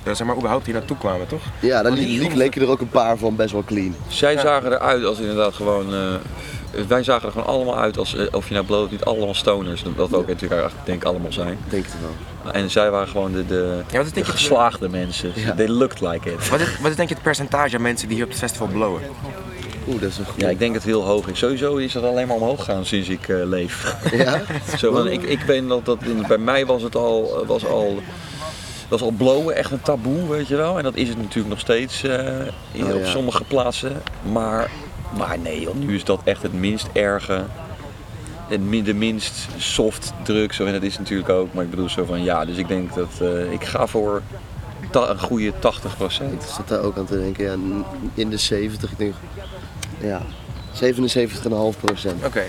zeg 0.05 0.25
maar, 0.27 0.37
überhaupt 0.37 0.65
hier 0.67 0.75
naartoe 0.75 0.97
kwamen, 0.99 1.27
toch? 1.27 1.43
Ja, 1.61 1.83
daar 1.83 1.93
li- 1.93 2.19
li- 2.19 2.37
leken 2.37 2.63
er 2.63 2.69
ook 2.69 2.81
een 2.81 2.89
paar 2.89 3.17
van 3.17 3.37
best 3.37 3.53
wel 3.53 3.65
clean. 3.65 3.95
Zij 4.09 4.39
zagen 4.39 4.73
eruit 4.73 5.05
als 5.05 5.19
inderdaad 5.19 5.55
gewoon. 5.55 5.95
eh, 5.95 6.01
wij 6.89 7.03
zagen 7.03 7.27
er 7.27 7.33
gewoon 7.33 7.47
allemaal 7.47 7.79
uit 7.79 7.99
als, 7.99 8.17
eh, 8.17 8.27
of 8.33 8.49
je 8.49 8.55
nou 8.55 8.67
bloot 8.67 8.91
niet 8.91 9.05
allemaal 9.05 9.35
stoners, 9.35 9.83
dat 9.97 10.09
we 10.11 10.17
ook 10.17 10.27
natuurlijk 10.27 10.53
eigenlijk 10.61 10.87
denk 10.87 11.03
ik 11.03 11.09
allemaal 11.09 11.33
zijn. 11.33 11.59
Denk 11.69 11.85
het 11.85 11.95
wel. 12.01 12.53
En 12.53 12.71
zij 12.71 12.91
waren 12.91 13.09
gewoon 13.09 13.33
de, 13.33 13.47
de, 13.47 13.83
Ja, 13.91 13.97
wat 13.97 14.03
is 14.03 14.09
de 14.09 14.15
denk 14.15 14.27
je- 14.27 14.33
geslaagde 14.33 14.89
mensen. 14.89 15.31
Ja. 15.35 15.55
They 15.55 15.69
looked 15.69 16.01
like 16.01 16.31
it. 16.33 16.49
Wat 16.49 16.61
is, 16.61 16.79
wat 16.81 16.91
is 16.91 16.97
denk 16.97 17.09
je 17.09 17.15
het 17.15 17.23
percentage 17.23 17.77
aan 17.77 17.83
mensen 17.83 18.07
die 18.09 18.17
hier 18.17 18.25
op 18.25 18.31
het 18.31 18.41
festival 18.41 18.67
blowen? 18.67 19.01
Oeh, 19.89 20.01
dat 20.01 20.11
is 20.11 20.19
een 20.19 20.25
goed. 20.25 20.41
Ja, 20.41 20.49
ik 20.49 20.59
denk 20.59 20.73
dat 20.75 20.83
het 20.83 20.93
heel 20.93 21.05
hoog 21.05 21.29
is. 21.29 21.39
Sowieso 21.39 21.77
is 21.77 21.95
het 21.95 22.05
alleen 22.05 22.27
maar 22.27 22.37
omhoog 22.37 22.59
gegaan 22.59 22.85
sinds 22.85 23.09
ik 23.09 23.29
eh, 23.29 23.45
leef. 23.45 23.97
Ja? 24.13 24.43
Zo, 24.79 24.93
van, 24.93 25.09
ik, 25.09 25.23
ik 25.23 25.41
weet 25.41 25.69
dat, 25.69 25.85
dat 25.85 26.27
bij 26.29 26.39
mij 26.39 26.67
was 26.67 26.83
het 26.83 26.97
al, 26.97 27.41
eh, 27.41 27.49
was 27.49 27.67
al, 27.67 27.99
was 28.89 29.03
al 29.03 29.11
blowen 29.11 29.57
echt 29.57 29.71
een 29.71 29.81
taboe, 29.81 30.29
weet 30.29 30.49
je 30.49 30.57
wel. 30.57 30.77
En 30.79 30.83
dat 30.85 30.97
is 30.97 31.09
het 31.09 31.19
natuurlijk 31.19 31.49
nog 31.49 31.59
steeds 31.61 32.03
eh, 32.03 32.41
in, 32.73 32.85
Oh, 32.85 32.95
op 32.95 33.01
ja. 33.01 33.11
sommige 33.11 33.45
plaatsen. 33.45 34.03
Maar, 34.33 34.71
maar 35.17 35.39
nee, 35.39 35.61
joh, 35.61 35.75
nu 35.75 35.95
is 35.95 36.05
dat 36.05 36.21
echt 36.25 36.43
het 36.43 36.53
minst 36.53 36.89
erge. 36.93 37.45
De 38.85 38.95
minst 38.95 39.49
soft 39.57 40.13
drugs, 40.23 40.59
en 40.59 40.73
dat 40.73 40.83
is 40.83 40.99
natuurlijk 40.99 41.29
ook. 41.29 41.53
Maar 41.53 41.65
ik 41.65 41.71
bedoel 41.71 41.89
zo 41.89 42.05
van 42.05 42.23
ja, 42.23 42.45
dus 42.45 42.57
ik 42.57 42.69
denk 42.69 42.95
dat 42.95 43.21
ik 43.51 43.65
ga 43.65 43.87
voor 43.87 44.23
een 45.03 45.19
goede 45.19 45.53
80% 45.53 45.57
Ik 46.33 46.41
zat 46.57 46.69
daar 46.69 46.81
ook 46.81 46.97
aan 46.97 47.05
te 47.05 47.19
denken, 47.19 47.45
ja, 47.45 47.55
in 48.15 48.31
de 48.31 48.37
70, 48.37 48.91
ik 48.91 48.99
denk, 48.99 49.15
ja, 50.05 50.44
77,5 50.75 51.79
procent. 51.85 52.25
Oké, 52.25 52.27
oké. 52.27 52.47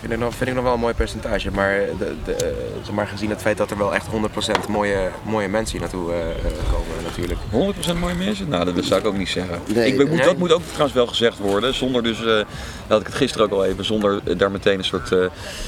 vind, 0.00 0.12
ik 0.12 0.18
nog- 0.18 0.34
vind 0.34 0.48
ik 0.48 0.54
nog 0.54 0.64
wel 0.64 0.74
een 0.74 0.80
mooi 0.80 0.94
percentage. 0.94 1.50
Maar, 1.50 1.80
de, 1.98 2.14
de, 2.24 2.32
eh, 2.34 2.46
zeg 2.82 2.94
maar 2.94 3.06
gezien 3.06 3.30
het 3.30 3.40
feit 3.40 3.56
dat 3.56 3.70
er 3.70 3.78
wel 3.78 3.94
echt 3.94 4.06
100% 4.06 4.68
mooie, 4.68 5.10
mooie 5.22 5.48
mensen 5.48 5.78
hier 5.78 5.80
naartoe 5.80 6.12
eh, 6.12 6.18
eh, 6.20 6.34
komen 6.72 7.02
natuurlijk. 7.04 7.40
100% 7.50 7.98
mooie 8.00 8.14
mensen? 8.14 8.48
Nou, 8.48 8.74
dat 8.74 8.84
zou 8.84 9.00
ik 9.00 9.06
ook 9.06 9.16
niet 9.16 9.28
zeggen. 9.28 9.58
Nee, 9.74 9.86
ik, 9.86 9.96
ben- 9.96 10.06
moet, 10.08 10.16
nee. 10.16 10.24
Dat 10.26 10.36
moet 10.36 10.52
ook 10.52 10.62
trouwens 10.66 10.92
wel 10.94 11.06
gezegd 11.06 11.38
worden, 11.38 11.74
zonder 11.74 12.02
dus, 12.02 12.24
eh 12.24 12.40
had 12.88 13.00
ik 13.00 13.06
het 13.06 13.14
gisteren 13.16 13.46
ook 13.46 13.52
al 13.52 13.64
even, 13.64 13.84
zonder 13.84 14.36
daar 14.36 14.50
meteen 14.50 14.78
een 14.78 14.84
soort 14.84 15.12
eh, 15.12 15.18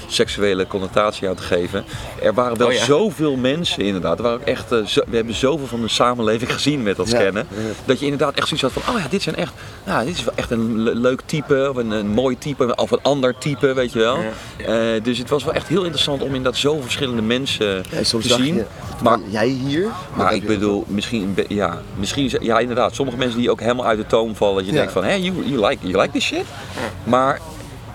seksuele 0.07 0.67
connotatie 0.67 1.29
aan 1.29 1.35
te 1.35 1.43
geven. 1.43 1.85
Er 2.23 2.35
waren 2.35 2.57
wel 2.59 2.67
Oh 2.67 2.73
ja. 2.73 2.85
zoveel 2.85 3.37
mensen 3.37 3.85
inderdaad, 3.85 4.17
er 4.17 4.23
waren 4.23 4.39
ook 4.41 4.47
echt, 4.47 4.69
zo- 4.87 5.03
we 5.09 5.17
hebben 5.17 5.35
zoveel 5.35 5.67
van 5.67 5.81
de 5.81 5.89
samenleving 5.89 6.53
gezien 6.53 6.83
met 6.83 6.97
dat 6.97 7.11
Ja, 7.11 7.21
scannen, 7.21 7.47
ja. 7.51 7.57
dat 7.85 7.99
je 7.99 8.05
inderdaad 8.05 8.35
echt 8.35 8.49
zoiets 8.49 8.75
had 8.75 8.83
van, 8.85 8.95
oh 8.95 9.01
ja, 9.01 9.07
dit 9.11 9.23
zijn 9.23 9.37
echt, 9.37 9.53
nou, 9.85 10.05
dit 10.07 10.15
is 10.17 10.25
wel 10.25 10.35
echt 10.37 10.51
een 10.51 10.79
le- 10.83 10.93
leuk 10.95 11.21
type, 11.27 11.67
of 11.71 11.77
een, 11.81 11.91
een 11.91 12.09
mooi 12.09 12.39
type, 12.39 12.75
of 12.75 12.91
een 12.91 13.03
ander 13.03 13.39
type, 13.39 13.73
weet 13.75 13.93
je 13.93 13.99
wel. 13.99 14.17
Ja. 14.19 14.31
Eh, 14.95 15.03
dus 15.03 15.19
het 15.19 15.29
was 15.29 15.45
wel 15.45 15.55
echt 15.55 15.69
heel 15.69 15.83
interessant 15.83 16.21
om 16.23 16.27
inderdaad 16.27 16.57
zoveel 16.57 16.83
verschillende 16.83 17.23
mensen 17.23 17.83
Ja, 17.91 18.03
soms 18.05 18.27
te 18.27 18.35
zien. 18.35 18.55
je, 18.55 18.65
maar 19.03 19.19
jij 19.29 19.47
hier? 19.49 19.87
maar 20.17 20.35
ik 20.35 20.47
bedoel, 20.47 20.85
misschien, 20.87 21.37
ja, 21.49 21.79
misschien, 21.99 22.25
is- 22.25 22.37
ja 22.41 22.59
inderdaad, 22.59 22.95
sommige 22.95 23.19
mensen 23.19 23.39
die 23.39 23.51
ook 23.51 23.61
helemaal 23.61 23.87
uit 23.87 23.99
de 23.99 24.07
toon 24.07 24.37
vallen. 24.37 24.55
Dat 24.57 24.65
je 24.67 24.71
Ja. 24.73 24.77
denkt 24.79 24.93
van, 24.93 25.05
hé, 25.05 25.15
you, 25.15 25.47
you, 25.47 25.67
like, 25.69 25.87
you 25.87 26.01
like 26.01 26.13
this 26.13 26.25
shit? 26.25 26.45
Maar, 27.05 27.41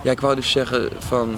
ja, 0.02 0.10
ik 0.10 0.20
wou 0.20 0.34
dus 0.34 0.50
zeggen 0.50 0.88
van... 0.98 1.34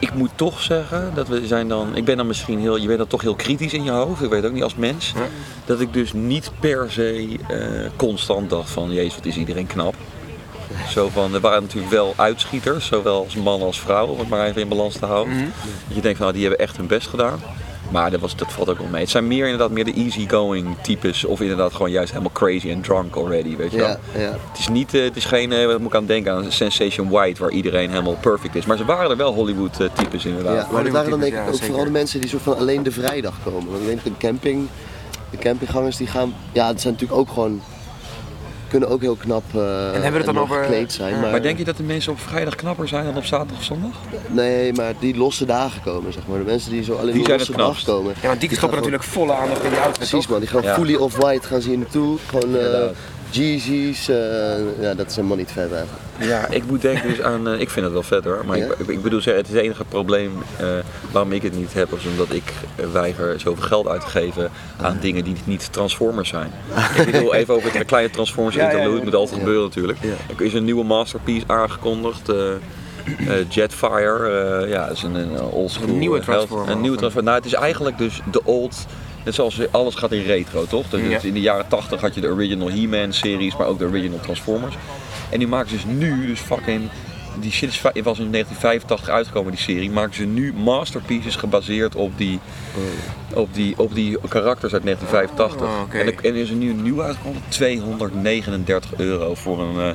Ik 0.00 0.14
moet 0.14 0.30
toch 0.34 0.60
zeggen 0.60 1.12
dat 1.14 1.28
we 1.28 1.46
zijn 1.46 1.68
dan, 1.68 1.96
ik 1.96 2.04
ben 2.04 2.16
dan 2.16 2.26
misschien 2.26 2.58
heel, 2.60 2.76
je 2.76 2.86
bent 2.86 2.98
dan 2.98 3.06
toch 3.06 3.20
heel 3.22 3.34
kritisch 3.34 3.72
in 3.72 3.84
je 3.84 3.90
hoofd, 3.90 4.22
ik 4.22 4.30
weet 4.30 4.44
ook 4.44 4.52
niet 4.52 4.62
als 4.62 4.74
mens, 4.74 5.12
Ja. 5.16 5.20
dat 5.64 5.80
ik 5.80 5.92
dus 5.92 6.12
niet 6.12 6.50
per 6.60 6.86
se 6.90 7.36
eh, 7.48 7.58
constant 7.96 8.50
dacht 8.50 8.70
van, 8.70 8.92
jezus 8.92 9.14
wat 9.14 9.24
is 9.26 9.36
iedereen 9.36 9.66
knap. 9.66 9.94
Zo 10.88 11.08
van, 11.12 11.34
er 11.34 11.40
waren 11.40 11.62
natuurlijk 11.62 11.92
wel 11.92 12.14
uitschieters, 12.16 12.86
zowel 12.86 13.24
als 13.24 13.34
man 13.34 13.62
als 13.62 13.80
vrouw, 13.80 14.06
om 14.06 14.18
het 14.18 14.28
maar 14.28 14.46
even 14.46 14.60
in 14.60 14.68
balans 14.68 14.96
te 14.98 15.06
houden. 15.06 15.34
Mhm. 15.34 15.44
Dat 15.86 15.96
je 15.96 16.00
denkt 16.00 16.16
van, 16.18 16.26
nou, 16.26 16.32
die 16.32 16.46
hebben 16.46 16.66
echt 16.66 16.76
hun 16.76 16.86
best 16.86 17.08
gedaan. 17.08 17.40
Maar 17.90 18.10
dat, 18.10 18.20
was, 18.20 18.36
dat 18.36 18.52
valt 18.52 18.68
ook 18.68 18.78
wel 18.78 18.86
mee. 18.86 19.00
Het 19.00 19.10
zijn 19.10 19.26
meer 19.26 19.44
inderdaad 19.44 19.70
meer 19.70 19.84
de 19.84 19.92
easygoing 19.92 20.76
types. 20.82 21.24
Of 21.24 21.40
inderdaad 21.40 21.72
gewoon 21.72 21.90
juist 21.90 22.10
helemaal 22.10 22.32
crazy 22.32 22.70
en 22.70 22.80
drunk 22.80 23.16
already, 23.16 23.56
weet 23.56 23.70
je 23.70 23.76
wel. 23.78 23.88
Ja, 23.88 23.98
ja. 24.14 24.30
Het 24.50 24.58
is 24.58 24.68
niet, 24.68 24.94
eh, 24.94 25.02
het 25.02 25.16
is 25.16 25.24
geen, 25.24 25.52
eh, 25.52 25.66
wat 25.66 25.78
moet 25.78 25.88
ik 25.88 25.96
aan 25.96 26.06
denken, 26.06 26.32
aan 26.32 26.52
Sensation 26.52 27.08
White, 27.08 27.40
waar 27.42 27.50
iedereen 27.50 27.90
helemaal 27.90 28.16
perfect 28.20 28.54
is. 28.54 28.66
Maar 28.66 28.76
ze 28.76 28.84
waren 28.84 29.10
er 29.10 29.16
wel 29.16 29.34
Hollywood 29.34 29.80
eh, 29.80 29.86
types 29.92 30.24
inderdaad. 30.24 30.54
Ja, 30.66 30.72
maar 30.72 30.82
dat 30.84 30.92
waren 30.92 31.10
dan 31.10 31.20
denk 31.20 31.32
ik 31.32 31.38
Ja, 31.38 31.44
ook 31.46 31.52
zeker. 31.52 31.66
vooral 31.66 31.84
de 31.84 31.90
mensen 31.90 32.20
die 32.20 32.28
soort 32.30 32.42
van 32.42 32.56
alleen 32.58 32.82
de 32.82 32.92
vrijdag 32.92 33.34
komen. 33.44 33.70
Want 33.70 33.80
ik 33.80 33.86
denk 33.86 34.04
de 34.04 34.10
camping, 34.18 34.68
de 35.30 35.38
campinggangers 35.38 35.96
die 35.96 36.06
gaan, 36.06 36.34
ja, 36.52 36.66
het 36.68 36.80
zijn 36.80 36.92
natuurlijk 36.92 37.20
ook 37.20 37.28
gewoon, 37.28 37.60
kunnen 38.68 38.88
ook 38.88 39.00
heel 39.00 39.14
knap 39.16 39.42
eh, 39.54 39.60
hebben 39.92 40.02
we 40.10 40.16
het 40.16 40.24
dan 40.24 40.34
mooi 40.34 40.46
over- 40.50 40.62
gekleed 40.62 40.92
zijn. 40.92 41.14
Ja. 41.14 41.20
Maar, 41.20 41.30
Maar 41.30 41.42
denk 41.42 41.58
je 41.58 41.64
dat 41.64 41.76
de 41.76 41.82
mensen 41.82 42.12
op 42.12 42.20
vrijdag 42.20 42.54
knapper 42.54 42.88
zijn 42.88 43.04
dan 43.04 43.16
op 43.16 43.24
zaterdag 43.24 43.56
of 43.58 43.64
zondag? 43.64 43.90
Nee, 44.28 44.72
maar 44.72 44.92
die 45.00 45.16
losse 45.16 45.44
dagen 45.44 45.82
komen, 45.82 46.12
zeg 46.12 46.22
maar. 46.26 46.38
De 46.38 46.44
mensen 46.44 46.70
die 46.70 46.84
zo 46.84 46.92
alleen 46.94 47.12
Die 47.12 47.28
losse 47.28 47.32
het 47.32 47.46
dag 47.46 47.56
knapst. 47.56 47.84
komen. 47.86 48.14
Ja, 48.22 48.28
want 48.28 48.40
die 48.40 48.48
gewoon- 48.48 48.74
natuurlijk 48.74 49.02
volle 49.02 49.32
aandacht 49.34 49.62
in 49.62 49.68
die 49.70 49.78
outfit, 49.78 49.96
Precies 49.96 50.20
toch? 50.20 50.28
man, 50.30 50.40
die 50.40 50.48
gaan 50.48 50.62
Ja. 50.62 50.74
fully 50.74 50.94
off-white 50.94 51.46
gaan 51.46 51.60
ze 51.60 51.68
hier 51.68 51.78
naartoe. 51.78 52.18
Gewoon 52.28 52.56
eh. 52.56 52.86
Jeezy's, 53.30 54.08
eh, 54.08 54.16
ja 54.80 54.94
dat 54.94 55.06
is 55.06 55.16
helemaal 55.16 55.36
niet 55.36 55.50
vet 55.52 55.72
eigenlijk. 55.72 56.02
Ja, 56.18 56.46
ik 56.50 56.62
moet 56.66 56.80
denken 56.82 57.08
dus 57.08 57.22
aan. 57.22 57.48
eh, 57.48 57.60
ik 57.60 57.70
vind 57.70 57.84
het 57.84 57.94
wel 57.94 58.02
vet 58.02 58.24
hoor. 58.24 58.42
Maar 58.46 58.58
Ja? 58.58 58.64
ik, 58.78 58.86
ik 58.88 59.02
bedoel, 59.02 59.20
zeggen, 59.20 59.42
het 59.42 59.50
is 59.52 59.56
het 59.56 59.64
enige 59.64 59.84
probleem 59.84 60.32
eh, 60.56 60.66
waarom 61.10 61.32
ik 61.32 61.42
het 61.42 61.56
niet 61.56 61.72
heb, 61.74 61.92
is 61.92 62.04
omdat 62.06 62.30
ik 62.32 62.52
weiger 62.92 63.40
zoveel 63.40 63.62
geld 63.64 63.88
uit 63.88 64.00
te 64.00 64.06
geven 64.06 64.50
aan 64.80 64.98
dingen 65.00 65.24
die 65.24 65.34
niet 65.44 65.72
Transformers 65.72 66.28
zijn. 66.28 66.50
ik 66.98 67.10
bedoel, 67.12 67.34
even 67.34 67.54
over 67.54 67.72
het 67.74 67.86
kleine 67.86 68.10
Transformers 68.10 68.56
Ja, 68.56 68.62
ja, 68.62 68.68
interlude, 68.68 68.92
ja. 68.92 69.00
het 69.04 69.04
moet 69.10 69.14
altijd 69.20 69.36
Ja. 69.38 69.44
gebeuren 69.44 69.64
natuurlijk. 69.68 69.98
Ja. 70.02 70.34
Er 70.38 70.44
is 70.44 70.54
een 70.54 70.64
nieuwe 70.64 70.84
masterpiece 70.84 71.44
aangekondigd. 71.46 72.28
eh, 72.28 72.50
eh, 73.28 73.48
Jetfire, 73.48 74.28
eh, 74.62 74.68
ja, 74.70 74.86
dat 74.86 74.96
is 74.96 75.02
een, 75.02 75.14
een 75.14 75.40
oldschool 75.40 75.88
Een 75.88 75.98
nieuwe. 75.98 76.20
Transformer, 76.20 76.68
Een 76.70 76.80
nieuwe 76.80 76.96
Transformer. 76.96 77.30
Nou, 77.32 77.44
het 77.44 77.52
is 77.54 77.58
eigenlijk 77.60 77.98
dus 77.98 78.20
de 78.30 78.40
old. 78.44 78.86
Net 79.28 79.36
zoals 79.36 79.72
alles 79.72 79.94
gaat 79.94 80.12
in 80.12 80.22
retro, 80.22 80.66
toch? 80.66 80.88
Dus 80.88 81.00
Ja. 81.08 81.18
In 81.22 81.34
de 81.34 81.40
jaren 81.40 81.68
80 81.68 82.00
had 82.00 82.14
je 82.14 82.20
de 82.20 82.28
original 82.28 82.70
He-Man 82.70 83.12
series, 83.12 83.56
maar 83.56 83.66
ook 83.66 83.78
de 83.78 83.84
original 83.84 84.20
Transformers. 84.20 84.74
En 85.30 85.38
die 85.38 85.48
maken 85.48 85.68
ze 85.68 85.74
dus 85.74 85.84
nu, 85.84 86.26
dus 86.26 86.40
fucking. 86.40 86.90
Die 87.40 87.50
shit 87.50 87.68
is, 87.68 87.80
was 87.82 88.18
in 88.18 88.30
1985 88.32 89.08
uitgekomen, 89.08 89.52
die 89.52 89.60
serie. 89.60 89.90
Maken 89.90 90.14
ze 90.14 90.24
nu 90.24 90.52
masterpieces 90.52 91.36
gebaseerd 91.36 91.94
op 91.94 92.12
die, 92.16 92.40
op 93.34 93.54
die, 93.54 93.78
op 93.78 93.94
die 93.94 94.18
karakters 94.28 94.72
uit 94.72 94.82
1985. 94.82 95.68
Oh, 95.68 95.82
oké. 95.82 95.98
en, 95.98 96.06
er, 96.06 96.14
en 96.24 96.34
er 96.34 96.40
is 96.40 96.50
er 96.50 96.56
nu 96.56 96.70
een 96.70 96.82
nieuw 96.82 97.02
uitgekomen, 97.02 97.42
239 97.48 98.94
euro 98.96 99.34
voor 99.34 99.60
een. 99.60 99.94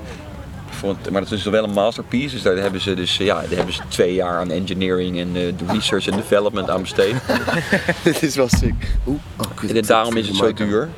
Voor 0.84 1.12
maar 1.12 1.22
dat 1.22 1.32
is 1.32 1.44
wel 1.44 1.64
een 1.64 1.72
masterpiece, 1.72 2.34
dus 2.34 2.44
daar 2.44 2.56
hebben 2.56 2.82
ze 2.82 2.94
dus 2.94 3.18
ja, 3.18 3.42
daar 3.42 3.50
hebben 3.50 3.74
ze 3.74 3.82
twee 3.88 4.14
jaar 4.14 4.38
aan 4.38 4.52
engineering 4.52 5.20
en 5.20 5.34
de 5.34 5.54
research 5.68 6.08
en 6.08 6.16
development 6.16 6.70
aan 6.70 6.82
besteed. 6.82 7.16
Dit 8.04 8.24
is 8.24 8.36
wel 8.36 8.50
sick. 8.50 8.96
Oeh, 9.08 9.20
oh. 9.38 9.76
En 9.76 9.82
daarom 9.82 10.18
is 10.18 10.28
het 10.28 10.36
zo 10.36 10.54
duur. 10.54 10.90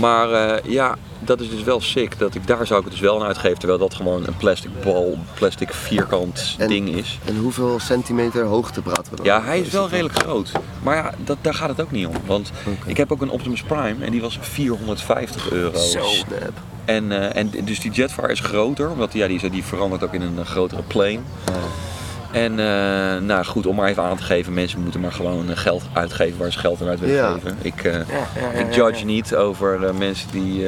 Maar 0.00 0.32
eh, 0.32 0.70
ja, 0.70 0.96
dat 1.18 1.40
is 1.40 1.50
dus 1.50 1.62
wel 1.62 1.80
sick. 1.80 2.18
Dat 2.18 2.34
ik, 2.34 2.46
daar 2.46 2.66
zou 2.66 2.78
ik 2.78 2.84
het 2.84 2.94
dus 2.94 3.02
wel 3.02 3.20
aan 3.20 3.26
uitgeven. 3.26 3.58
Terwijl 3.58 3.78
dat 3.78 3.94
gewoon 3.94 4.26
een 4.26 4.36
plastic 4.36 4.70
bal, 4.84 5.18
plastic 5.34 5.72
vierkant 5.72 6.54
En- 6.58 6.68
ding 6.68 6.88
is. 6.88 7.18
En 7.24 7.36
hoeveel 7.36 7.78
centimeter 7.80 8.44
hoogte 8.44 8.82
praten 8.82 9.10
we 9.10 9.16
dan? 9.16 9.26
Ja, 9.26 9.42
hij 9.42 9.60
is 9.60 9.70
wel 9.70 9.88
redelijk 9.88 10.18
groot. 10.18 10.52
Maar 10.82 10.96
ja, 10.96 11.14
dat, 11.24 11.36
daar 11.40 11.54
gaat 11.54 11.68
het 11.68 11.80
ook 11.80 11.90
niet 11.90 12.06
om. 12.06 12.14
Want 12.26 12.50
ik 12.86 12.96
heb 12.96 13.12
ook 13.12 13.22
een 13.22 13.30
Optimus 13.30 13.62
Prime 13.62 14.04
en 14.04 14.10
die 14.10 14.20
was 14.20 14.38
450 14.40 15.50
euro. 15.50 15.78
Zo. 15.78 16.04
Snap. 16.04 16.52
En, 16.84 17.12
eh, 17.12 17.36
en 17.36 17.64
dus 17.64 17.80
die 17.80 17.90
Jetfire 17.90 18.32
is 18.32 18.40
groter, 18.40 18.90
omdat 18.90 19.12
die, 19.12 19.28
ja, 19.28 19.48
die, 19.48 19.64
verandert 19.64 20.02
ook 20.02 20.12
in 20.12 20.22
een 20.22 20.38
eh, 20.38 20.44
grotere 20.44 20.82
plane. 20.82 21.20
En 22.32 22.58
eh, 22.58 23.20
nou 23.22 23.44
goed, 23.44 23.66
om 23.66 23.76
maar 23.76 23.88
even 23.88 24.02
aan 24.02 24.16
te 24.16 24.22
geven, 24.22 24.54
mensen 24.54 24.80
moeten 24.80 25.00
maar 25.00 25.12
gewoon 25.12 25.50
eh, 25.50 25.56
geld 25.56 25.82
uitgeven 25.92 26.38
waar 26.38 26.52
ze 26.52 26.58
geld 26.58 26.82
aan 26.82 26.88
uit 26.88 27.00
willen 27.00 27.14
Ja. 27.14 27.32
geven. 27.32 27.56
Ik, 27.62 27.84
eh, 27.84 27.92
Ja, 27.92 28.00
ja, 28.08 28.52
ja, 28.52 28.58
ik 28.58 28.74
judge 28.74 29.04
niet 29.04 29.34
over 29.34 29.94
mensen 29.94 30.28
die, 30.30 30.66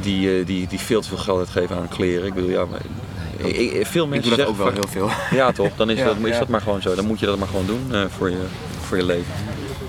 die, 0.00 0.44
die, 0.44 0.66
die 0.66 0.78
veel 0.78 1.00
te 1.00 1.08
veel 1.08 1.16
geld 1.18 1.38
uitgeven 1.38 1.76
aan 1.76 1.88
kleren. 1.88 2.26
Ik 2.26 2.34
bedoel, 2.34 2.50
ja, 2.50 2.64
maar, 2.64 2.80
ik, 3.36 3.56
ik- 3.56 3.86
veel 3.86 4.04
Ik 4.04 4.10
mensen 4.10 4.28
doe 4.28 4.38
dat 4.38 4.46
ook 4.48 4.56
wel 4.56 4.66
van- 4.66 4.74
heel 4.74 4.88
veel. 4.88 5.10
Ja 5.38 5.52
toch, 5.52 5.70
dan 5.76 5.90
is, 5.90 5.98
dat, 6.04 6.16
is 6.22 6.38
dat 6.38 6.48
maar 6.48 6.60
gewoon 6.60 6.82
zo. 6.82 6.94
Dan 6.94 7.06
moet 7.06 7.20
je 7.20 7.26
dat 7.26 7.38
maar 7.38 7.48
gewoon 7.48 7.66
doen 7.66 8.08
voor, 8.18 8.30
je, 8.30 8.42
voor 8.80 8.96
je 8.96 9.04
leven. 9.04 9.32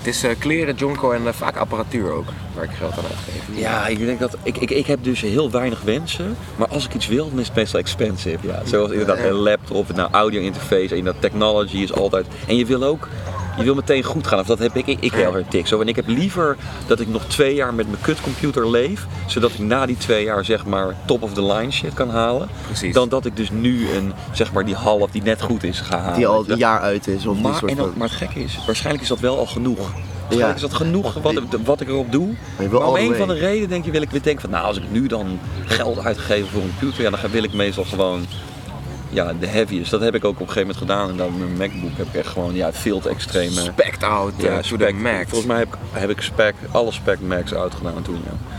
Het 0.00 0.08
is 0.08 0.22
eh, 0.22 0.30
kleren, 0.38 0.74
jonko 0.74 1.10
en 1.10 1.26
eh, 1.26 1.32
vaak 1.32 1.56
apparatuur 1.56 2.12
ook, 2.12 2.26
waar 2.54 2.64
ik 2.64 2.70
geld 2.70 2.92
aan 2.92 3.04
uitgeef. 3.04 3.58
Ja, 3.58 3.86
ik 3.86 3.98
denk 3.98 4.18
dat 4.18 4.36
ik, 4.42 4.56
ik, 4.56 4.70
ik 4.70 4.86
heb 4.86 5.04
dus 5.04 5.20
heel 5.20 5.50
weinig 5.50 5.82
wensen, 5.82 6.36
maar 6.56 6.68
als 6.68 6.84
ik 6.84 6.94
iets 6.94 7.06
wil, 7.06 7.28
dan 7.30 7.38
is 7.38 7.46
het 7.46 7.56
meestal 7.56 7.80
expensive. 7.80 8.46
Ja. 8.46 8.62
Zoals 8.64 8.90
inderdaad 8.90 9.18
een 9.18 9.32
laptop, 9.32 9.94
nou 9.94 10.12
audio 10.12 10.40
interface 10.40 10.94
en 10.94 11.04
dat 11.04 11.14
technology 11.18 11.76
is 11.76 11.92
altijd. 11.92 12.26
En 12.46 12.56
je 12.56 12.66
wil 12.66 12.82
ook, 12.82 13.08
je 13.56 13.64
wil 13.64 13.74
meteen 13.74 14.02
goed 14.02 14.26
gaan. 14.26 14.38
Of 14.38 14.46
dat 14.46 14.58
heb 14.58 14.76
ik, 14.76 14.86
ik, 14.86 15.12
heel 15.12 15.36
erg 15.36 15.46
tik. 15.48 15.66
Zo, 15.66 15.80
en 15.80 15.88
ik 15.88 15.96
heb 15.96 16.06
liever 16.08 16.56
dat 16.86 17.00
ik 17.00 17.08
nog 17.08 17.24
twee 17.24 17.54
jaar 17.54 17.74
met 17.74 17.86
mijn 17.90 18.00
kutcomputer 18.02 18.70
leef, 18.70 19.06
zodat 19.26 19.50
ik 19.50 19.58
na 19.58 19.86
die 19.86 19.96
twee 19.96 20.24
jaar 20.24 20.44
zeg 20.44 20.64
maar 20.66 20.94
top 21.04 21.22
of 21.22 21.32
the 21.32 21.44
line 21.44 21.70
shit 21.70 21.94
kan 21.94 22.10
halen. 22.10 22.48
Precies. 22.66 22.94
Dan 22.94 23.08
dat 23.08 23.24
ik 23.26 23.36
dus 23.36 23.50
nu 23.50 23.90
een, 23.90 24.12
zeg 24.32 24.52
maar 24.52 24.64
die 24.64 24.74
half 24.74 25.10
die 25.10 25.22
net 25.22 25.42
goed 25.42 25.62
is 25.62 25.80
halen. 25.80 26.14
Die 26.14 26.26
al 26.26 26.44
een 26.48 26.58
jaar 26.58 26.80
uit 26.80 27.06
is. 27.06 27.26
Of 27.26 27.40
Maar, 27.40 27.54
soort 27.54 27.70
en 27.70 27.76
van... 27.76 27.92
maar 27.96 28.08
het 28.08 28.16
gekke 28.16 28.42
is, 28.42 28.58
waarschijnlijk 28.66 29.02
is 29.02 29.08
dat 29.08 29.20
wel 29.20 29.38
al 29.38 29.46
genoeg. 29.46 29.78
Waarschijnlijk 30.20 30.64
is 30.64 30.70
dat 30.70 30.86
genoeg 30.86 31.14
wat, 31.14 31.34
wat 31.64 31.80
ik 31.80 31.88
erop 31.88 32.12
doe. 32.12 32.28
Maar 32.70 32.86
om 32.86 32.96
een 32.96 33.14
van 33.14 33.28
de 33.28 33.34
redenen 33.34 33.68
denk 33.68 33.84
je, 33.84 33.90
wil 33.90 34.02
ik 34.02 34.10
weer 34.10 34.22
denken 34.22 34.40
van 34.40 34.50
nou 34.50 34.64
als 34.64 34.76
ik 34.76 34.82
nu 34.90 35.06
dan 35.06 35.38
geld 35.66 35.98
uitgeef 36.04 36.50
voor 36.50 36.62
een 36.62 36.68
computer, 36.78 37.02
ja, 37.02 37.10
dan 37.10 37.18
ga- 37.18 37.28
wil 37.30 37.42
ik 37.42 37.52
meestal 37.52 37.84
gewoon 37.84 38.26
ja, 39.10 39.32
de 39.40 39.46
heaviest. 39.46 39.90
Dat 39.90 40.00
heb 40.00 40.14
ik 40.14 40.24
ook 40.24 40.40
op 40.40 40.46
een 40.46 40.52
gegeven 40.52 40.74
moment 40.74 40.78
gedaan 40.78 41.10
en 41.10 41.16
dan 41.16 41.38
met 41.38 41.56
mijn 41.58 41.70
MacBook 41.72 41.96
heb 41.96 42.06
ik 42.06 42.14
echt 42.14 42.28
gewoon 42.28 42.54
ja, 42.54 42.72
veel 42.72 43.00
te 43.00 43.08
extreme. 43.08 43.60
Spect 43.60 44.02
out 44.02 44.32
Ja, 44.36 44.60
the 44.60 44.66
spec. 44.66 44.94
max. 44.94 45.28
Volgens 45.28 45.46
mij 45.46 45.58
heb 45.58 45.68
ik, 45.68 45.78
heb 45.92 46.10
ik 46.10 46.20
spec, 46.20 46.54
alle 46.70 46.92
spec 46.92 47.20
max 47.20 47.54
uitgedaan 47.54 48.02
toen. 48.02 48.20
Ja. 48.24 48.58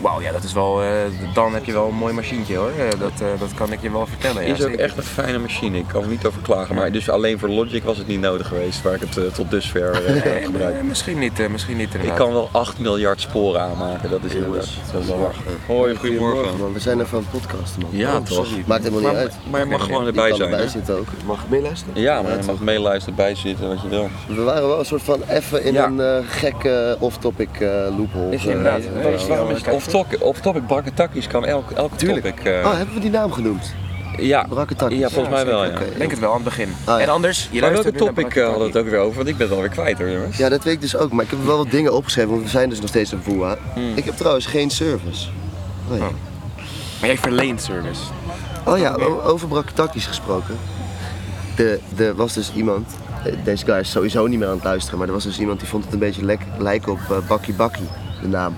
Wauw, 0.00 0.20
ja, 0.20 0.32
dat 0.32 0.42
is 0.42 0.52
wel. 0.52 0.82
eh, 0.82 0.88
dan 1.34 1.54
heb 1.54 1.64
je 1.64 1.72
wel 1.72 1.88
een 1.88 1.94
mooi 1.94 2.14
machientje 2.14 2.56
hoor. 2.56 2.70
Eh, 2.78 3.00
dat, 3.00 3.10
eh, 3.20 3.26
dat 3.38 3.54
kan 3.54 3.72
ik 3.72 3.80
je 3.82 3.90
wel 3.90 4.06
vertellen. 4.06 4.46
Ja, 4.46 4.54
is 4.54 4.64
ook 4.64 4.70
echt 4.72 4.96
een 4.96 5.02
fijne 5.02 5.38
machine. 5.38 5.78
Ik 5.78 5.84
kan 5.88 6.02
er 6.02 6.08
niet 6.08 6.26
over 6.26 6.40
klagen. 6.42 6.74
Maar 6.74 6.92
dus 6.92 7.10
alleen 7.10 7.38
voor 7.38 7.48
Logic 7.48 7.82
was 7.84 7.98
het 7.98 8.06
niet 8.06 8.20
nodig 8.20 8.46
geweest 8.48 8.82
waar 8.82 8.94
ik 8.94 9.00
het 9.00 9.34
tot 9.34 9.50
dusver 9.50 9.90
eh, 9.92 10.22
heb 10.22 10.44
gebruikt. 10.44 10.74
nee, 10.74 10.82
misschien 10.82 11.18
niet, 11.18 11.40
eh, 11.40 11.48
misschien 11.48 11.76
niet 11.76 11.94
Ik 11.94 12.14
kan 12.14 12.32
wel 12.32 12.48
8 12.52 12.78
miljard 12.78 13.20
sporen 13.20 13.60
aanmaken, 13.60 14.10
dat 14.10 14.20
is 14.24 14.34
inderdaad. 14.34 14.68
Dat 14.92 15.02
is 15.02 15.06
wel. 15.08 15.30
Hoi, 15.66 15.96
goedemorgen. 15.96 16.58
Man, 16.58 16.72
we 16.72 16.80
zijn 16.80 17.00
even 17.00 17.18
aan 17.18 17.24
het 17.30 17.40
podcasten, 17.40 17.82
man. 17.82 17.90
Ja, 17.92 18.16
Oh, 18.16 18.24
toch? 18.24 18.46
sorry. 18.46 18.62
Maakt 18.66 18.82
helemaal 18.82 19.02
niet 19.02 19.12
Maar, 19.12 19.20
uit. 19.20 19.34
maar 19.50 19.60
je 19.60 19.66
mag 19.66 19.84
gewoon 19.84 20.06
erbij 20.06 20.28
kan 20.28 20.36
zijn. 20.36 20.50
erbij 20.50 20.68
zitten 20.68 20.98
ook. 20.98 21.06
Mag 21.26 21.42
ik 21.42 21.48
meeluisteren? 21.48 22.00
Ja, 22.02 22.22
maar 22.22 22.38
je 22.38 22.44
mag 22.46 22.60
meeluisteren, 22.60 23.14
bijzitten, 23.16 23.68
wat 23.68 23.82
je 23.82 23.88
wil. 23.88 24.08
We 24.28 24.42
waren 24.42 24.68
wel 24.68 24.78
een 24.78 24.84
soort 24.84 25.02
van 25.02 25.22
even 25.28 25.64
in 25.64 25.72
Ja. 25.72 25.86
een 25.86 26.00
eh, 26.00 26.16
gekke 26.26 26.96
off-topic 27.00 27.48
eh, 27.60 27.68
loophole. 27.98 28.30
Is 28.34 28.44
eh, 28.46 28.50
inderdaad, 28.50 28.80
waarom- 29.02 29.26
waarom 29.28 29.50
is 29.50 29.56
het 29.56 29.68
kijk. 29.90 30.02
off-topic, 30.02 30.22
off-topic 30.26 30.66
Brakketakkies 30.66 31.26
kan 31.26 31.44
elk, 31.44 31.70
elke 31.70 31.96
Tuurlijk. 31.96 32.24
topic... 32.26 32.44
eh, 32.44 32.64
Oh, 32.66 32.76
hebben 32.76 32.94
we 32.94 33.00
die 33.00 33.10
naam 33.10 33.32
genoemd? 33.32 33.74
ja, 34.18 34.46
Brakketakkies. 34.48 34.98
ja, 34.98 35.08
volgens 35.08 35.34
mij 35.34 35.46
wel, 35.46 35.64
ja. 35.64 35.78
Denk 35.98 36.10
het 36.10 36.20
wel 36.20 36.28
aan 36.28 36.34
het 36.34 36.44
begin. 36.44 36.68
Ah, 36.84 36.98
ja. 36.98 37.04
En 37.04 37.08
anders, 37.08 37.48
je 37.50 37.60
Maar 37.60 37.72
welke 37.72 37.92
topic 37.92 38.36
eh, 38.36 38.42
hadden 38.44 38.60
we 38.60 38.66
het 38.66 38.76
ook 38.76 38.88
weer 38.90 38.98
over? 38.98 39.16
Want 39.16 39.28
ik 39.28 39.36
ben 39.36 39.46
het 39.46 39.54
alweer 39.56 39.70
kwijt 39.70 39.98
hoor, 39.98 40.10
jongens. 40.10 40.36
Ja, 40.36 40.48
dat 40.48 40.64
weet 40.64 40.74
ik 40.74 40.80
dus 40.80 40.96
ook. 40.96 41.12
Maar 41.12 41.24
ik 41.24 41.30
heb 41.30 41.44
wel 41.44 41.56
wat 41.56 41.70
dingen 41.70 41.92
opgeschreven, 41.94 42.30
want 42.30 42.42
we 42.42 42.48
zijn 42.48 42.68
dus 42.68 42.80
nog 42.80 42.88
steeds 42.88 43.12
een 43.12 43.22
voa. 43.22 43.56
Hmm. 43.74 43.92
Ik 43.96 44.04
heb 44.04 44.16
trouwens 44.16 44.46
geen 44.46 44.70
service. 44.70 45.28
Oh 45.90 45.96
ja, 45.98 46.04
Oh. 46.04 46.10
Maar 47.00 47.08
jij 47.08 47.18
verleent 47.18 47.62
service. 47.62 48.00
oh, 48.66 48.78
ja 48.78 48.94
over 49.24 49.48
Brakketakkies 49.48 50.06
gesproken. 50.06 50.56
Er 51.56 51.78
er 51.96 52.14
was 52.14 52.32
dus 52.32 52.52
iemand, 52.54 52.88
eh, 53.24 53.32
deze 53.44 53.64
guy 53.64 53.78
is 53.78 53.90
sowieso 53.90 54.26
niet 54.26 54.38
meer 54.38 54.48
aan 54.48 54.54
het 54.54 54.64
luisteren, 54.64 54.98
maar 54.98 55.06
er 55.08 55.14
was 55.14 55.24
dus 55.24 55.38
iemand 55.38 55.60
die 55.60 55.68
vond 55.68 55.84
het 55.84 55.92
een 55.92 55.98
beetje 55.98 56.24
lek, 56.24 56.40
lijken 56.58 56.92
op 56.92 56.98
eh, 57.10 57.16
Bakkie 57.28 57.54
Bakkie, 57.54 57.86
de 58.22 58.28
naam. 58.28 58.54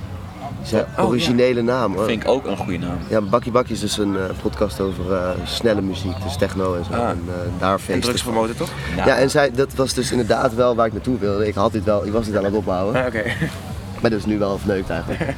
Zijn 0.64 0.84
Oh, 0.98 1.06
originele 1.08 1.62
naam 1.62 1.94
hoor. 1.94 2.04
Vind 2.04 2.22
ik 2.22 2.28
ook 2.28 2.46
een 2.46 2.56
goede 2.56 2.78
naam. 2.78 2.98
Ja, 3.08 3.20
Bakkie 3.20 3.52
Bakkie 3.52 3.74
is 3.74 3.80
dus 3.80 3.98
een 3.98 4.16
eh, 4.16 4.22
podcast 4.42 4.80
over 4.80 5.12
eh, 5.12 5.30
snelle 5.44 5.80
muziek, 5.82 6.22
dus 6.22 6.36
techno 6.36 6.74
en 6.74 6.84
zo. 6.84 6.92
Ah. 6.92 7.08
En 7.08 7.24
eh, 7.28 7.60
daar 7.60 7.80
drugs 8.00 8.22
promoten 8.22 8.56
toch? 8.56 8.70
Ja, 8.96 9.16
en 9.18 9.30
zij, 9.30 9.50
dat 9.50 9.74
was 9.74 9.94
dus 9.94 10.10
inderdaad 10.10 10.54
wel 10.54 10.74
waar 10.74 10.86
ik 10.86 10.92
naartoe 10.92 11.18
wilde. 11.18 11.46
Ik, 11.46 11.54
had 11.54 11.72
dit 11.72 11.84
wel, 11.84 12.06
ik 12.06 12.12
was 12.12 12.26
dit 12.26 12.36
aan 12.36 12.44
het 12.44 12.54
opbouwen, 12.54 12.94
Ah, 12.96 13.06
Oké. 13.06 13.22
maar 14.00 14.10
dat 14.10 14.18
is 14.20 14.24
nu 14.26 14.38
wel 14.38 14.58
verneukt 14.58 14.90
eigenlijk. 14.90 15.20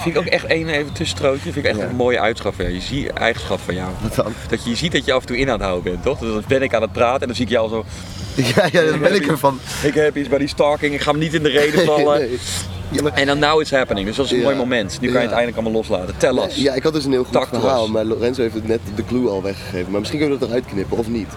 Vind 0.00 0.14
ik 0.14 0.20
ook 0.20 0.26
echt 0.28 0.44
één 0.44 0.68
even 0.68 0.92
tussenstrootje. 0.92 1.52
Vind 1.52 1.56
ik 1.56 1.64
echt 1.64 1.78
Ja. 1.78 1.84
een 1.88 1.96
mooie 1.96 2.16
eigenschap 2.18 2.54
van 2.54 2.64
jou. 2.64 2.76
Je 2.76 2.82
ziet 2.82 3.10
eigenschap 3.12 3.60
van 3.60 3.74
jou. 3.74 3.88
Wat 4.02 4.14
dan? 4.14 4.32
Dat 4.48 4.64
je, 4.64 4.70
je 4.70 4.76
ziet 4.76 4.92
dat 4.92 5.04
je 5.04 5.12
af 5.12 5.20
en 5.20 5.26
toe 5.26 5.38
in 5.38 5.46
aan 5.46 5.52
het 5.52 5.62
houden 5.62 5.92
bent, 5.92 6.02
toch? 6.04 6.18
Dus 6.18 6.32
dan 6.32 6.42
ben 6.48 6.62
ik 6.62 6.74
aan 6.74 6.82
het 6.82 6.92
praten 6.92 7.20
en 7.20 7.26
dan 7.26 7.36
zie 7.36 7.44
ik 7.44 7.50
jou 7.50 7.68
zo. 7.68 7.84
Ja, 8.54 8.68
ja, 8.72 8.90
dan 8.90 8.98
ben 8.98 9.14
ik 9.14 9.26
ervan. 9.26 9.58
Ik 9.82 9.94
heb 9.94 10.16
iets 10.16 10.28
bij 10.28 10.38
die 10.38 10.48
stalking, 10.48 10.94
ik 10.94 11.00
ga 11.00 11.10
hem 11.10 11.20
niet 11.20 11.34
in 11.34 11.42
de 11.42 11.48
reden 11.48 11.84
vallen. 11.84 12.18
Nee. 12.18 12.38
Ja, 12.90 13.02
maar, 13.02 13.12
En 13.12 13.26
dan 13.26 13.38
now 13.38 13.60
it's 13.60 13.70
happening. 13.70 14.06
Dus 14.06 14.16
dat 14.16 14.24
is 14.24 14.30
een 14.32 14.38
Ja. 14.38 14.44
mooi 14.44 14.56
moment. 14.56 14.98
Nu 15.00 15.06
kan 15.06 15.16
je 15.20 15.26
het 15.26 15.36
eindelijk 15.36 15.56
allemaal 15.56 15.80
loslaten. 15.80 16.14
Tel 16.16 16.44
us. 16.44 16.54
ja, 16.56 16.74
ik 16.74 16.82
had 16.82 16.92
dus 16.92 17.04
een 17.04 17.10
heel 17.12 17.24
goed 17.24 17.48
verhaal, 17.48 17.84
us. 17.84 17.90
maar 17.90 18.04
Lorenzo 18.04 18.42
heeft 18.42 18.54
het 18.54 18.68
net 18.68 18.80
de 18.94 19.04
clue 19.04 19.28
al 19.28 19.42
weggegeven. 19.42 19.90
Maar 19.90 19.98
misschien 20.00 20.20
kunnen 20.20 20.38
we 20.38 20.44
dat 20.44 20.54
eruit 20.54 20.70
knippen, 20.72 20.98
of 20.98 21.08
niet? 21.08 21.28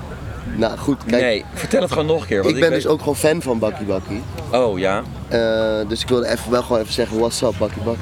Nou 0.55 0.77
goed, 0.77 0.97
kijk. 1.05 1.21
nee, 1.21 1.45
vertel 1.53 1.81
het 1.81 1.91
gewoon 1.91 2.05
nog 2.07 2.21
een 2.21 2.27
keer. 2.27 2.43
Want 2.43 2.55
ik 2.55 2.61
ben 2.61 2.69
dus 2.71 2.87
ook 2.87 2.99
gewoon 2.99 3.15
fan 3.15 3.41
van 3.41 3.59
Bakkie 3.59 3.85
Bakkie. 3.85 4.21
Oh 4.51 4.79
ja. 4.79 5.03
Eh, 5.27 5.87
dus 5.87 6.01
ik 6.01 6.07
wilde 6.07 6.27
even, 6.27 6.51
wel 6.51 6.61
gewoon 6.61 6.81
even 6.81 6.93
zeggen, 6.93 7.19
what's 7.19 7.41
up 7.41 7.53
Bakkie 7.59 7.81
Bakkie. 7.81 8.01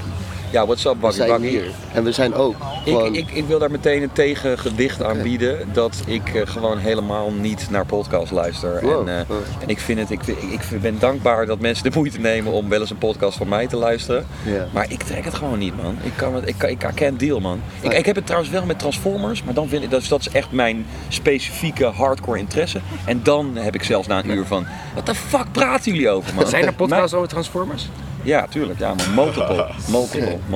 Ja, 0.52 0.66
what's 0.66 0.86
up, 0.86 0.94
We 0.94 1.00
Bakkie 1.00 1.26
zijn 1.26 1.42
hier. 1.42 1.72
En 1.94 2.04
we 2.04 2.12
zijn 2.12 2.34
ook 2.34 2.56
Ik, 2.86 2.94
gewoon... 2.94 3.16
ik, 3.16 3.32
ik 3.32 3.46
wil 3.46 3.60
daar 3.60 3.72
meteen 3.72 4.04
een 4.04 4.12
tegengedicht 4.12 5.04
aan 5.04 5.22
bieden 5.22 5.70
dat 5.74 6.02
ik 6.06 6.34
eh, 6.34 6.42
gewoon 6.46 6.78
helemaal 6.78 7.32
niet 7.32 7.68
naar 7.70 7.86
podcast 7.86 8.32
luister. 8.32 8.82
Wow. 8.82 9.08
En, 9.08 9.08
eh, 9.08 9.36
en 9.62 9.68
ik, 9.68 9.80
vind 9.80 10.00
het, 10.00 10.12
ik, 10.12 10.28
ik, 10.28 10.82
ben 10.82 11.00
dankbaar 11.00 11.46
dat 11.46 11.60
mensen 11.60 11.92
de 11.92 11.98
moeite 11.98 12.20
nemen 12.20 12.52
om 12.52 12.70
wel 12.70 12.80
eens 12.80 12.90
een 12.90 12.98
podcast 12.98 13.38
van 13.38 13.48
mij 13.48 13.68
te 13.68 13.76
luisteren. 13.76 14.28
Maar 14.74 14.86
ik 14.90 15.04
trek 15.04 15.26
het 15.26 15.34
gewoon 15.34 15.60
niet, 15.60 15.84
man. 15.84 15.98
Ik 16.04 16.14
kan 16.16 16.36
het, 16.36 16.48
ik, 16.48 16.64
ik, 16.64 16.84
I 16.84 16.94
can't 16.96 17.20
deal, 17.20 17.40
man. 17.40 17.62
Ik, 17.82 17.94
ik 17.94 18.06
heb 18.06 18.16
het 18.16 18.26
trouwens 18.26 18.52
wel 18.52 18.66
met 18.66 18.80
Transformers, 18.80 19.44
maar 19.44 19.54
dan 19.54 19.68
vind 19.68 19.84
ik, 19.84 19.90
dus 19.90 20.08
dat 20.08 20.20
is 20.20 20.30
echt 20.30 20.52
mijn 20.52 20.86
specifieke 21.08 21.86
hardcore 21.86 22.40
interesse. 22.40 22.80
En 23.06 23.20
dan 23.24 23.56
heb 23.56 23.76
ik 23.76 23.84
zelfs 23.84 24.08
na 24.08 24.24
een 24.24 24.30
uur 24.30 24.46
van, 24.46 24.66
wat 24.96 25.06
de 25.06 25.16
fuck 25.16 25.52
praten 25.52 25.92
jullie 25.92 26.10
over, 26.10 26.34
man? 26.34 26.48
Zijn 26.48 26.66
er 26.66 26.74
podcasts 26.74 27.14
over 27.14 27.28
Transformers? 27.28 27.90
Ja, 28.24 28.48
tuurlijk, 28.50 28.80
ja, 28.80 28.94
maar 28.94 29.10
multiple, 29.16 29.68
multiple, 29.88 30.38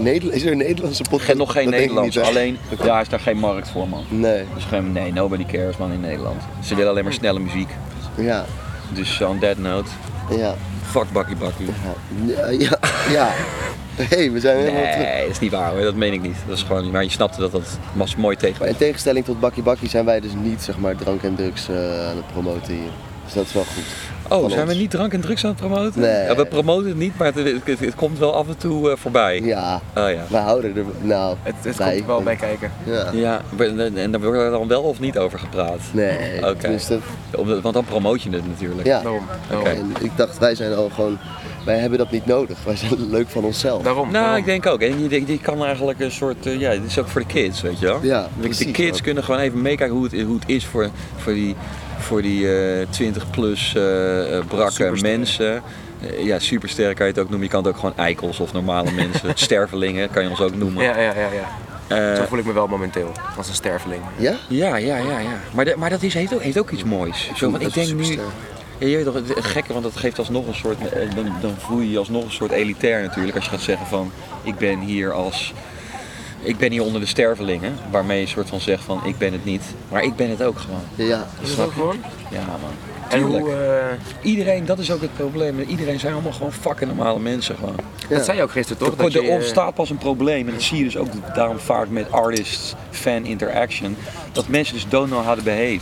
multiple 0.00 0.32
is 0.34 0.42
er 0.44 0.52
een 0.52 0.58
Nederlandse 0.58 1.02
podcast? 1.02 1.24
Geen, 1.28 1.36
nog 1.36 1.52
geen 1.52 1.64
Dat 1.64 1.74
Nederlands, 1.74 2.16
niet, 2.16 2.24
alleen 2.24 2.58
daar 2.84 3.00
is 3.00 3.08
daar 3.08 3.20
geen 3.20 3.38
markt 3.38 3.70
voor, 3.70 3.88
man. 3.88 4.04
Nee, 4.08 4.44
Dus 4.54 4.64
geen, 4.64 4.92
nee, 4.92 5.12
nobody 5.12 5.46
cares 5.46 5.76
man 5.76 5.92
in 5.92 6.00
Nederland. 6.00 6.42
Ze 6.64 6.74
willen 6.74 6.90
alleen 6.90 7.04
maar 7.04 7.12
snelle 7.12 7.38
muziek. 7.38 7.68
ja, 8.16 8.44
Dus 8.94 9.20
on 9.20 9.38
that 9.38 9.58
note, 9.58 9.88
ja, 10.36 10.54
fuck 10.82 11.12
bakkie 11.12 11.36
bakkie. 11.36 11.66
ja, 12.26 12.48
ja, 12.50 12.78
ja. 13.10 13.28
hey, 14.08 14.32
we 14.32 14.40
zijn 14.40 14.56
helemaal 14.56 14.82
terug. 14.82 14.96
Nee, 15.06 15.20
dat 15.22 15.30
is 15.30 15.38
niet 15.38 15.52
waar 15.52 15.70
hoor, 15.72 15.82
dat 15.82 15.94
meen 15.94 16.12
ik 16.12 16.22
niet. 16.22 16.36
Dat 16.48 16.56
is 16.56 16.62
gewoon, 16.62 16.90
maar 16.90 17.02
je 17.04 17.10
snapte 17.10 17.40
dat 17.40 17.52
dat 17.52 17.78
was 17.92 18.16
mooi 18.16 18.36
Maar 18.40 18.48
in 18.50 18.54
tegen. 18.56 18.76
tegenstelling 18.76 19.24
tot 19.24 19.40
Bakkie 19.40 19.62
Bakkie 19.62 19.88
zijn 19.88 20.04
wij 20.04 20.20
dus 20.20 20.32
niet 20.42 20.62
zeg 20.62 20.78
maar 20.78 20.96
drank 20.96 21.22
en 21.22 21.34
drugs 21.34 21.68
eh, 21.68 21.76
aan 22.08 22.16
het 22.16 22.26
promoten 22.32 22.72
hier. 22.74 22.90
Dus 23.24 23.32
dat 23.32 23.46
is 23.46 23.52
wel 23.52 23.64
goed. 23.64 23.84
Oh, 24.32 24.50
zijn 24.50 24.66
we 24.66 24.74
niet 24.74 24.90
drank 24.90 25.12
en 25.12 25.20
drugs 25.20 25.44
aan 25.44 25.50
het 25.50 25.58
promoten? 25.60 26.00
Nee. 26.00 26.24
Ja, 26.24 26.36
we 26.36 26.46
promoten 26.46 26.88
het 26.88 26.96
niet, 26.98 27.18
maar 27.18 27.26
het, 27.26 27.34
het, 27.36 27.60
het- 27.64 27.80
het 27.80 27.94
komt 27.94 28.18
wel 28.18 28.34
af 28.34 28.48
en 28.48 28.56
toe 28.56 28.90
eh, 28.90 28.96
voorbij. 28.96 29.40
Ja, 29.40 29.80
Oh 29.96 30.10
ja. 30.10 30.24
we 30.28 30.36
houden 30.36 30.76
er 30.76 30.84
nou 31.00 31.36
Het, 31.42 31.54
het 31.62 31.76
bij. 31.76 31.86
komt 31.88 32.00
er 32.00 32.06
wel 32.06 32.22
bij 32.22 32.36
kijken. 32.36 32.72
Ja. 32.84 33.10
Ja, 33.12 33.40
en 33.94 34.10
daar 34.10 34.20
wordt 34.20 34.38
er 34.38 34.50
dan 34.50 34.68
wel 34.68 34.82
of 34.82 35.00
niet 35.00 35.18
over 35.18 35.38
gepraat? 35.38 35.78
Nee, 35.92 36.38
Oké. 36.38 36.54
tenminste, 36.58 36.98
Omdat- 37.36 37.60
Want 37.62 37.74
dan 37.74 37.84
promoot 37.84 38.22
je 38.22 38.30
het 38.30 38.46
natuurlijk. 38.46 38.86
ja. 38.86 39.00
Daarom. 39.02 39.22
En 39.64 39.92
ik 40.00 40.10
dacht, 40.16 40.38
wij 40.38 40.54
zijn 40.54 40.74
al 40.74 40.90
gewoon, 40.94 41.18
wij 41.64 41.78
hebben 41.78 41.98
dat 41.98 42.10
niet 42.10 42.26
nodig. 42.26 42.58
Wij 42.64 42.76
zijn 42.76 43.08
leuk 43.10 43.28
van 43.28 43.44
onszelf. 43.44 43.82
daarom. 43.82 44.02
Nou, 44.10 44.12
daarom. 44.24 44.36
ik 44.38 44.44
denk 44.44 44.66
ook. 44.66 44.80
En 44.80 45.02
je, 45.02 45.08
je- 45.10 45.32
je 45.32 45.38
kan 45.38 45.64
eigenlijk 45.64 46.00
een 46.00 46.10
soort, 46.12 46.46
eh, 46.46 46.60
ja, 46.60 46.70
dit 46.70 46.84
is 46.86 46.98
ook 46.98 47.08
voor 47.08 47.20
de 47.20 47.26
kids, 47.26 47.60
weet 47.62 47.78
je 47.78 47.86
wel? 47.86 47.98
Ja, 48.02 48.22
de 48.22 48.40
precies. 48.40 48.72
kids 48.72 48.96
ook. 48.98 49.02
kunnen 49.04 49.24
gewoon 49.24 49.40
even 49.40 49.62
meekijken 49.62 49.96
hoe 49.96 50.04
het, 50.04 50.20
hoe 50.22 50.34
het 50.34 50.44
is 50.48 50.66
voor, 50.66 50.88
voor 51.16 51.32
die, 51.32 51.56
voor 52.02 52.22
die 52.22 52.54
eh 52.80 52.86
20 52.90 53.30
plus 53.30 53.74
eh, 53.74 54.36
eh, 54.38 54.44
brakke 54.46 54.92
mensen. 55.00 55.62
Eh, 56.00 56.24
ja, 56.24 56.38
supersterren 56.38 56.94
kan 56.94 57.06
je 57.06 57.12
het 57.12 57.20
ook 57.20 57.28
noemen. 57.28 57.46
Je 57.46 57.52
kan 57.52 57.64
het 57.64 57.72
ook 57.72 57.78
gewoon 57.80 57.96
eikels 57.96 58.40
of 58.40 58.52
normale 58.52 58.90
mensen. 59.02 59.30
Stervelingen 59.34 60.10
kan 60.10 60.22
je 60.22 60.28
ons 60.28 60.40
ook 60.40 60.54
noemen. 60.56 60.84
Ja, 60.84 60.98
ja, 60.98 61.12
ja, 61.14 61.28
ja. 61.32 61.48
Eh, 62.12 62.16
Zo 62.16 62.24
voel 62.28 62.38
ik 62.38 62.44
me 62.44 62.52
wel 62.52 62.66
momenteel, 62.66 63.12
als 63.36 63.48
een 63.48 63.54
sterveling. 63.54 64.02
Ja? 64.16 64.34
ja, 64.48 64.76
ja, 64.76 64.96
ja, 64.96 65.18
ja. 65.18 65.40
Maar, 65.54 65.64
de- 65.64 65.74
maar 65.78 65.90
dat 65.90 66.02
is, 66.02 66.14
heeft, 66.14 66.34
ook, 66.34 66.42
heeft 66.42 66.58
ook 66.58 66.70
iets 66.70 66.84
moois. 66.84 67.30
Zo, 67.36 67.50
want 67.50 67.62
ik 67.62 67.74
denk 67.74 67.86
nu... 67.92 68.04
Superster. 68.04 68.32
Ja, 68.78 68.86
je 68.88 68.96
weet 68.96 69.04
toch, 69.04 69.14
het 69.14 69.28
het 69.34 69.44
gekke, 69.44 69.72
want 69.72 69.84
dat 69.84 69.96
geeft 69.96 70.18
alsnog 70.18 70.46
een 70.46 70.54
soort, 70.54 70.88
eh, 70.88 71.14
dan, 71.14 71.32
dan 71.40 71.54
voel 71.58 71.80
je 71.80 71.90
je 71.90 71.98
alsnog 71.98 72.24
een 72.24 72.30
soort 72.30 72.50
elitair 72.50 73.02
natuurlijk. 73.02 73.34
Als 73.36 73.44
je 73.44 73.50
gaat 73.50 73.60
zeggen 73.60 73.86
van, 73.86 74.12
ik 74.42 74.56
ben 74.56 74.78
hier 74.78 75.12
als, 75.12 75.52
ik 76.42 76.58
ben 76.58 76.70
hier 76.70 76.82
onder 76.82 77.00
de 77.00 77.06
stervelingen. 77.06 77.74
Waarmee 77.90 78.16
je 78.16 78.22
een 78.22 78.28
soort 78.28 78.48
van 78.48 78.60
zegt 78.60 78.84
van, 78.84 79.00
ik 79.04 79.18
ben 79.18 79.32
het 79.32 79.44
niet. 79.44 79.62
Maar 79.88 80.02
ik 80.02 80.16
ben 80.16 80.30
het 80.30 80.42
ook 80.42 80.58
gewoon. 80.58 80.82
Ja, 80.94 81.26
Is 81.42 81.58
ook 81.58 81.72
gewoon? 81.72 81.96
Ja 82.30 82.46
man. 82.46 82.92
En 83.08 83.20
hoe, 83.20 83.50
eh, 83.50 83.86
Iedereen, 84.22 84.64
dat 84.64 84.78
is 84.78 84.90
ook 84.90 85.00
het 85.00 85.14
probleem. 85.14 85.60
Iedereen 85.60 86.00
zijn 86.00 86.12
allemaal 86.12 86.32
gewoon 86.32 86.52
fucking 86.52 86.94
normale 86.94 87.18
mensen 87.18 87.56
gewoon. 87.56 87.76
ja. 88.08 88.16
dat 88.16 88.24
zei 88.24 88.36
je 88.36 88.42
ook 88.42 88.50
gisteren 88.50 88.78
toch? 88.78 88.90
er 88.90 89.02
Dat 89.02 89.12
je, 89.12 89.18
er 89.18 89.28
eh, 89.28 89.34
ontstaat 89.34 89.74
pas 89.74 89.90
een 89.90 89.98
probleem. 89.98 90.46
En 90.46 90.52
dat 90.52 90.62
zie 90.62 90.78
je 90.78 90.84
dus 90.84 90.96
ook 90.96 91.34
daarom 91.34 91.58
vaak 91.58 91.88
met 91.88 92.12
artist-fan 92.12 93.24
interaction. 93.24 93.96
Dat 94.32 94.48
mensen 94.48 94.74
dus 94.74 94.88
don't 94.88 95.08
know 95.08 95.24
how 95.24 95.36
to 95.36 95.42
behave. 95.42 95.80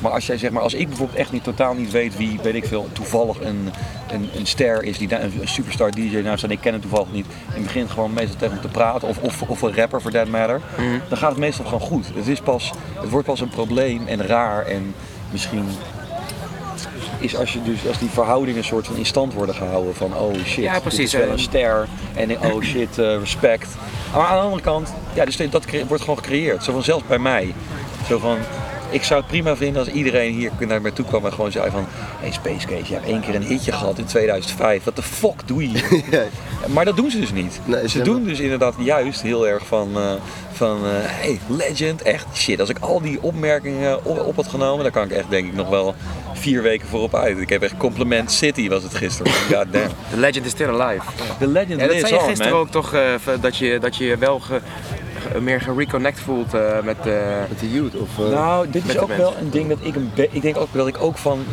Maar 0.00 0.12
als 0.12 0.26
jij 0.26 0.38
zeg 0.38 0.50
maar, 0.50 0.62
als 0.62 0.74
ik 0.74 0.88
bijvoorbeeld 0.88 1.18
echt 1.18 1.32
niet 1.32 1.44
totaal 1.44 1.74
niet 1.74 1.90
weet 1.90 2.16
wie, 2.16 2.38
weet 2.42 2.54
ik 2.54 2.64
veel, 2.64 2.88
toevallig 2.92 3.40
een, 3.40 3.68
een, 4.12 4.28
een 4.36 4.46
ster 4.46 4.82
is, 4.82 4.98
die, 4.98 5.14
een, 5.20 5.32
superstar 5.44 5.90
DJ 5.90 6.16
naast 6.16 6.38
staat, 6.38 6.50
en 6.50 6.56
ik 6.56 6.62
ken 6.62 6.72
hem 6.72 6.80
toevallig 6.80 7.12
niet, 7.12 7.26
en 7.54 7.62
begint 7.62 7.90
gewoon 7.90 8.12
meestal 8.12 8.36
tegen 8.38 8.52
hem 8.52 8.62
te 8.62 8.68
praten, 8.68 9.08
of, 9.08 9.18
of, 9.18 9.42
of 9.42 9.62
een 9.62 9.74
rapper 9.74 10.00
for 10.00 10.10
that 10.10 10.28
matter, 10.28 10.60
dan 11.08 11.18
gaat 11.18 11.30
het 11.30 11.38
meestal 11.38 11.64
gewoon 11.64 11.80
goed. 11.80 12.06
Het, 12.14 12.26
is 12.26 12.40
pas, 12.40 12.72
het 13.00 13.10
wordt 13.10 13.26
pas 13.26 13.40
een 13.40 13.48
probleem 13.48 14.06
en 14.06 14.26
raar 14.26 14.66
en 14.66 14.94
misschien 15.30 15.64
is 17.18 17.36
als, 17.36 17.52
je 17.52 17.62
dus, 17.62 17.86
als 17.86 17.98
die 17.98 18.08
verhoudingen 18.08 18.58
een 18.58 18.64
soort 18.64 18.86
van 18.86 18.96
in 18.96 19.06
stand 19.06 19.32
worden 19.32 19.54
gehouden 19.54 19.94
van 19.94 20.16
oh 20.16 20.34
shit, 20.44 20.64
Ja, 20.64 20.72
dit 20.72 20.82
precies, 20.82 21.14
is 21.14 21.20
wel 21.20 21.30
een 21.30 21.38
ster 21.38 21.88
en 22.14 22.40
oh 22.40 22.62
shit, 22.62 22.98
eh, 22.98 23.18
respect. 23.18 23.68
Maar 24.14 24.26
aan 24.26 24.36
de 24.36 24.42
andere 24.42 24.62
kant, 24.62 24.92
ja, 25.14 25.24
dus 25.24 25.36
dat 25.36 25.64
wordt 25.88 26.02
gewoon 26.02 26.18
gecreëerd. 26.18 26.64
Zo 26.64 26.72
van 26.72 26.82
zelfs 26.82 27.06
bij 27.06 27.18
mij. 27.18 27.54
Zo 28.08 28.18
van, 28.18 28.38
ik 28.92 29.02
zou 29.02 29.20
het 29.20 29.28
prima 29.30 29.56
vinden 29.56 29.80
als 29.84 29.90
iedereen 29.92 30.34
hier 30.34 30.50
naar 30.68 30.80
mij 30.80 30.90
toe 30.90 31.04
kwam 31.04 31.24
en 31.24 31.32
gewoon 31.32 31.52
zei 31.52 31.70
van 31.70 31.86
hey 32.20 32.30
Space 32.32 32.66
Case, 32.66 32.84
je 32.86 32.94
hebt 32.94 33.06
één 33.06 33.20
keer 33.20 33.34
een 33.34 33.42
hitje 33.42 33.72
gehad 33.72 33.98
in 33.98 34.04
2005. 34.04 34.84
Wat 34.84 34.96
de 34.96 35.02
fuck 35.02 35.40
doe 35.46 35.62
je? 35.62 35.68
hier? 35.68 36.26
Maar 36.72 36.84
dat 36.84 36.96
doen 36.96 37.10
ze 37.10 37.20
dus 37.20 37.32
niet. 37.32 37.60
Nee, 37.64 37.88
ze 37.88 38.02
doen 38.02 38.24
dus 38.24 38.38
inderdaad 38.40 38.74
juist 38.78 39.22
heel 39.22 39.48
erg 39.48 39.66
van, 39.66 39.88
eh, 39.96 40.12
van 40.52 40.76
eh, 40.84 40.90
hey, 40.94 41.38
legend, 41.46 42.02
echt 42.02 42.26
shit. 42.34 42.60
Als 42.60 42.68
ik 42.68 42.78
al 42.80 43.00
die 43.00 43.22
opmerkingen 43.22 44.04
op, 44.04 44.26
op 44.26 44.36
had 44.36 44.46
genomen, 44.48 44.82
dan 44.82 44.92
kan 44.92 45.04
ik 45.04 45.10
echt 45.10 45.30
denk 45.30 45.46
ik 45.46 45.54
nog 45.54 45.68
wel 45.68 45.94
vier 46.32 46.62
weken 46.62 46.88
voorop 46.88 47.14
uit. 47.14 47.38
Ik 47.38 47.48
heb 47.48 47.62
echt 47.62 47.76
compliment 47.76 48.32
city 48.32 48.68
was 48.68 48.82
het 48.82 48.94
gisteren. 48.94 49.32
God 49.52 49.66
damn. 49.72 49.88
The 50.10 50.16
legend 50.16 50.44
is 50.46 50.50
still 50.52 50.80
alive. 50.80 51.04
The 51.38 51.46
legend 51.46 51.80
Ja, 51.80 51.86
dat 51.86 51.96
zei 51.98 52.12
je 52.14 52.20
on, 52.20 52.28
gisteren 52.28 52.52
man. 52.52 52.60
ook 52.60 52.70
toch, 52.70 52.94
eh, 52.94 53.02
dat 53.40 53.56
je 53.56 53.78
dat 53.80 53.96
je 53.96 54.16
wel 54.16 54.40
ge- 54.40 54.60
meer 55.40 55.60
gereconnect 55.60 56.20
voelt 56.20 56.54
eh, 56.54 56.82
met... 56.82 56.96
eh, 57.06 57.14
Met 57.48 57.58
de 57.60 57.70
youth 57.72 57.94
of... 57.96 58.18
eh, 58.18 58.28
Nou, 58.30 58.70
dit 58.70 58.86
Met 58.86 58.94
is 58.94 59.00
ook 59.00 59.08
mensen. 59.08 59.26
wel 59.26 59.36
een 59.40 59.50
ding 59.50 59.68
dat 59.68 59.78
ik 59.82 59.94
een 59.94 60.10
ik 60.30 60.42
denk 60.42 60.56
ook 60.56 60.68
dat 60.72 60.86
ik 60.86 61.02
ook 61.02 61.18
van, 61.18 61.44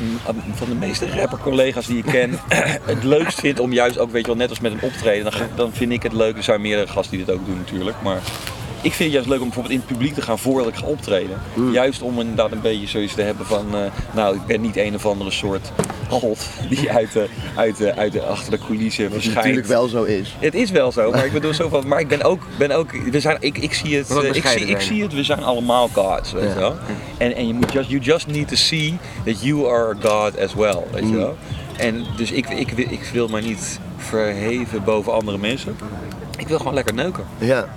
van 0.54 0.70
de 0.70 0.76
meeste 0.76 1.10
rapper 1.20 1.38
collega's 1.40 1.86
die 1.88 1.98
ik 1.98 2.06
ken 2.06 2.40
het 2.94 3.04
leukst 3.04 3.40
vind 3.40 3.60
om 3.60 3.74
juist 3.74 3.98
ook 4.00 4.12
weet 4.12 4.22
je 4.22 4.28
wel 4.28 4.36
net 4.38 4.50
als 4.50 4.60
met 4.60 4.72
een 4.72 4.82
optreden 4.82 5.32
dan, 5.32 5.42
dan 5.56 5.72
vind 5.74 5.92
ik 5.92 6.04
het 6.04 6.14
leuk. 6.14 6.38
Er 6.38 6.44
zijn 6.44 6.62
meerdere 6.62 6.88
gasten 6.88 7.18
die 7.18 7.26
dit 7.26 7.36
ook 7.36 7.46
doen 7.46 7.58
natuurlijk, 7.58 7.96
maar 8.04 8.20
ik 8.82 8.94
vind 8.94 9.00
het 9.00 9.12
juist 9.12 9.28
leuk 9.28 9.38
om 9.40 9.44
bijvoorbeeld 9.46 9.74
in 9.74 9.80
het 9.80 9.88
publiek 9.88 10.14
te 10.14 10.22
gaan 10.22 10.40
voordat 10.40 10.68
ik 10.68 10.76
ga 10.76 10.86
optreden. 10.86 11.38
Juist 11.72 12.02
om 12.02 12.20
inderdaad 12.20 12.52
een 12.52 12.62
beetje 12.62 12.88
zoiets 12.88 13.14
te 13.14 13.22
hebben 13.22 13.46
van, 13.46 13.66
eh, 13.76 13.80
nou 14.14 14.36
ik 14.36 14.46
ben 14.46 14.62
niet 14.62 14.78
een 14.78 14.96
of 14.96 15.06
andere 15.06 15.32
soort 15.32 15.72
god 16.10 16.48
die 16.70 16.92
uit 16.92 17.12
de, 17.14 17.28
uit 17.56 17.78
de, 17.78 17.96
uit 17.96 18.12
de 18.12 18.22
achter 18.22 18.52
de 18.52 18.58
coulissen 18.68 19.04
Wat 19.04 19.14
verschijnt. 19.14 19.38
natuurlijk 19.38 19.68
wel 19.68 19.88
zo 19.88 20.04
is. 20.04 20.36
Het 20.40 20.54
is 20.56 20.72
wel 20.72 20.92
zo, 20.92 21.12
maar 21.12 21.26
ik 21.26 21.32
bedoel 21.32 21.54
zo 21.54 21.70
van, 21.70 21.88
maar 21.88 22.00
ik 22.00 22.08
ben 22.08 22.22
ook, 22.24 22.42
ben 22.58 22.72
ook 22.72 22.92
we 23.12 23.20
zijn, 23.20 23.38
ik, 23.40 23.58
ik 23.58 23.74
zie 23.74 23.98
het, 23.98 24.10
eh, 24.10 24.24
ik, 24.36 24.46
zie, 24.48 24.66
ik 24.66 24.82
zie 24.82 25.02
het, 25.04 25.14
we 25.14 25.24
zijn 25.24 25.44
allemaal 25.44 25.88
gods, 25.94 26.32
weet 26.32 26.44
Ja. 26.44 26.50
je 26.50 26.56
wel. 26.60 26.76
En, 27.18 27.36
en 27.36 27.48
je 27.48 27.54
moet 27.54 27.72
just, 27.72 27.90
you 27.90 28.02
just 28.02 28.28
need 28.28 28.48
to 28.48 28.56
see 28.56 28.98
that 29.26 29.42
you 29.44 29.68
are 29.70 29.96
a 29.96 30.10
god 30.10 30.40
as 30.40 30.54
well, 30.54 30.78
weet 30.92 31.10
je 31.10 31.16
wel. 31.16 31.38
En 31.78 32.06
dus 32.18 32.32
ik, 32.32 32.50
ik, 32.50 32.72
ik, 32.72 32.90
ik 32.90 33.10
wil 33.14 33.28
maar 33.28 33.42
niet 33.42 33.80
verheven 33.98 34.84
boven 34.84 35.14
andere 35.14 35.38
mensen. 35.38 35.76
Ik 36.38 36.48
wil 36.48 36.58
gewoon 36.58 36.74
lekker 36.74 36.94
neuken. 36.94 37.24
Ja. 37.38 37.68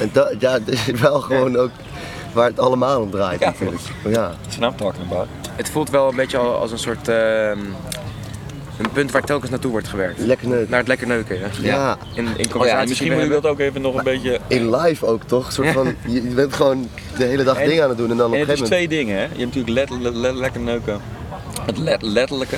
En 0.00 0.10
dat, 0.12 0.34
ja, 0.38 0.58
dat 0.58 0.68
is 0.68 0.84
wel 0.86 1.20
gewoon 1.20 1.56
ook 1.56 1.70
waar 2.32 2.46
het 2.48 2.58
allemaal 2.58 3.00
om 3.00 3.10
draait 3.10 3.40
Ja. 3.40 3.46
natuurlijk. 3.46 3.80
Ja. 4.08 4.32
I'm 4.60 4.76
talking 4.76 5.04
about. 5.10 5.26
het 5.56 5.70
voelt 5.70 5.90
wel 5.90 6.08
een 6.08 6.16
beetje 6.16 6.38
al 6.38 6.54
als 6.56 6.70
een 6.72 6.78
soort... 6.78 7.08
ehm, 7.08 7.58
een 8.78 8.90
punt 8.92 9.10
waar 9.10 9.22
telkens 9.24 9.50
naartoe 9.50 9.70
wordt 9.70 9.88
gewerkt. 9.88 10.18
Lekker 10.18 10.48
neuken. 10.48 10.70
Naar 10.70 10.78
het 10.78 10.88
lekker 10.88 11.06
neuken, 11.06 11.38
ja. 11.38 11.46
Ja. 11.62 11.96
In, 12.14 12.26
in 12.36 12.54
Oh 12.56 12.66
ja, 12.66 12.84
misschien 12.84 13.12
moet 13.12 13.22
je 13.22 13.28
dat 13.28 13.46
ook 13.46 13.58
even 13.58 13.80
nog 13.80 13.94
een 13.94 14.04
beetje... 14.04 14.38
In 14.46 14.76
live 14.76 15.06
ook 15.06 15.22
toch? 15.24 15.46
Een 15.46 15.52
soort 15.52 15.68
van, 15.68 15.94
je 16.06 16.20
bent 16.20 16.54
gewoon 16.54 16.88
de 17.16 17.24
hele 17.24 17.44
dag 17.44 17.58
En- 17.58 17.68
dingen 17.68 17.82
aan 17.82 17.88
het 17.88 17.98
doen 17.98 18.10
en 18.10 18.16
dan 18.16 18.26
op 18.26 18.32
En 18.34 18.40
een 18.40 18.48
het 18.48 18.60
is 18.60 18.68
gegeven 18.68 18.88
moment... 18.88 18.88
twee 18.90 19.04
dingen, 19.04 19.16
hè. 19.16 19.22
Je 19.22 19.44
hebt 19.44 19.54
natuurlijk 19.54 19.90
let, 19.90 20.00
let- 20.00 20.14
let- 20.14 20.34
lekker 20.34 20.60
neuken. 20.60 21.00
Het 21.66 21.78
let- 21.78 22.02
letterlijke, 22.02 22.56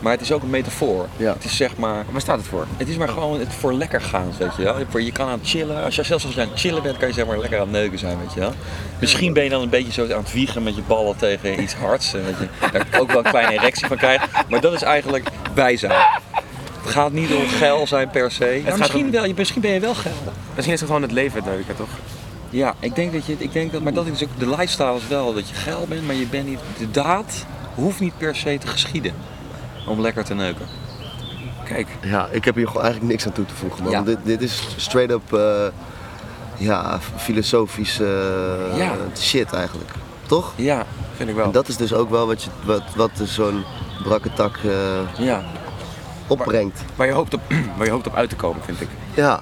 maar 0.00 0.12
het 0.12 0.20
is 0.20 0.32
ook 0.32 0.42
een 0.42 0.50
metafoor. 0.50 1.06
Ja. 1.16 1.32
Het 1.32 1.44
is 1.44 1.56
zeg 1.56 1.76
maar, 1.76 2.04
Waar 2.10 2.20
staat 2.20 2.36
het 2.38 2.46
voor? 2.46 2.66
Het 2.76 2.88
is 2.88 2.96
maar 2.96 3.08
gewoon 3.08 3.38
het 3.40 3.52
voor 3.54 3.72
lekker 3.74 4.00
gaan, 4.00 4.32
weet 4.38 4.56
je 4.56 4.62
wel. 4.62 4.74
Voor- 4.88 5.02
Je 5.02 5.12
kan 5.12 5.26
aan 5.28 5.38
het 5.38 5.48
chillen, 5.48 5.84
als 5.84 5.94
je, 5.94 6.02
zelfs 6.02 6.24
als 6.24 6.34
je 6.34 6.40
aan 6.40 6.48
het 6.50 6.60
chillen 6.60 6.82
bent, 6.82 6.96
kan 6.96 7.08
je 7.08 7.14
zeg 7.14 7.26
maar 7.26 7.38
lekker 7.38 7.58
aan 7.58 7.64
het 7.68 7.76
neuken 7.76 7.98
zijn, 7.98 8.18
weet 8.18 8.32
je 8.34 8.40
wel. 8.40 8.52
Misschien 9.00 9.32
ben 9.32 9.44
je 9.44 9.50
dan 9.50 9.62
een 9.62 9.68
beetje 9.68 9.92
zo 9.92 10.02
aan 10.02 10.22
het 10.22 10.32
wiegen 10.32 10.62
met 10.62 10.74
je 10.76 10.82
ballen 10.86 11.16
tegen 11.16 11.62
iets 11.62 11.74
hards, 11.74 12.14
en 12.14 12.22
dat 12.24 12.34
je 12.38 12.68
daar 12.90 13.00
ook 13.00 13.08
wel 13.12 13.24
een 13.24 13.30
kleine 13.30 13.52
erectie 13.52 13.86
van 13.86 13.96
krijgt. 13.96 14.26
Maar 14.48 14.60
dat 14.60 14.72
is 14.72 14.82
eigenlijk 14.82 15.28
wij 15.54 15.76
zijn. 15.76 15.92
Het 16.82 16.92
gaat 16.92 17.12
niet 17.12 17.34
om 17.34 17.48
geil 17.48 17.86
zijn 17.86 18.10
per 18.10 18.30
se. 18.32 18.62
Misschien, 18.78 19.04
om- 19.04 19.10
wel, 19.10 19.24
je- 19.24 19.34
misschien 19.36 19.60
ben 19.60 19.70
je 19.70 19.80
wel 19.80 19.94
geil. 19.94 20.14
Misschien 20.54 20.74
is 20.74 20.80
het 20.80 20.88
gewoon 20.88 21.02
het 21.02 21.12
leven 21.12 21.42
het 21.42 21.52
neuken, 21.54 21.76
toch? 21.76 21.88
Ja, 22.50 22.74
ik 22.80 22.94
denk 22.94 23.12
dat 23.12 23.26
je, 23.26 23.34
ik 23.38 23.52
denk 23.52 23.72
dat, 23.72 23.82
maar 23.82 23.92
dat 23.92 24.06
is 24.06 24.22
ook 24.22 24.28
de 24.38 24.48
lifestyle 24.48 24.96
is 24.96 25.08
wel 25.08 25.34
dat 25.34 25.48
je 25.48 25.54
geil 25.54 25.86
bent, 25.88 26.06
maar 26.06 26.14
je 26.14 26.26
bent 26.26 26.46
niet, 26.48 26.58
de 26.78 26.90
daad 26.90 27.44
hoeft 27.74 28.00
niet 28.00 28.18
per 28.18 28.36
se 28.36 28.58
te 28.60 28.66
geschieden 28.66 29.12
om 29.86 30.00
lekker 30.00 30.24
te 30.24 30.34
neuken. 30.34 30.66
Kijk, 31.64 31.88
Ja, 32.02 32.28
ik 32.30 32.44
heb 32.44 32.54
hier 32.54 32.66
gewoon 32.66 32.82
eigenlijk 32.82 33.12
niks 33.12 33.26
aan 33.26 33.32
toe 33.32 33.44
te 33.46 33.54
voegen 33.54 33.82
man. 33.82 33.92
Ja. 33.92 34.02
Dit, 34.02 34.18
dit 34.22 34.42
is 34.42 34.68
straight 34.76 35.12
up 35.12 35.32
eh, 35.32 35.66
ja, 36.56 37.00
filosofische 37.16 38.04
eh, 38.72 38.78
Ja. 38.78 38.92
shit 39.16 39.52
eigenlijk. 39.52 39.90
Toch? 40.26 40.52
Ja, 40.56 40.86
vind 41.16 41.28
ik 41.28 41.34
wel. 41.34 41.44
En 41.44 41.50
dat 41.52 41.68
is 41.68 41.76
dus 41.76 41.92
ook 41.92 42.10
wel 42.10 42.26
wat, 42.26 42.42
je, 42.42 42.50
wat, 42.64 42.82
wat 42.96 43.10
dus 43.16 43.34
zo'n 43.34 43.64
brakke 44.02 44.32
tak 44.32 44.56
eh, 44.56 45.24
ja. 45.26 45.42
opbrengt. 46.26 46.80
Waar 46.96 47.06
je, 47.06 47.12
hoopt 47.12 47.34
op, 47.34 47.40
waar 47.76 47.86
je 47.86 47.92
hoopt 47.92 48.06
op 48.06 48.14
uit 48.14 48.28
te 48.28 48.36
komen, 48.36 48.62
vind 48.64 48.80
ik. 48.80 48.88
Ja. 49.14 49.40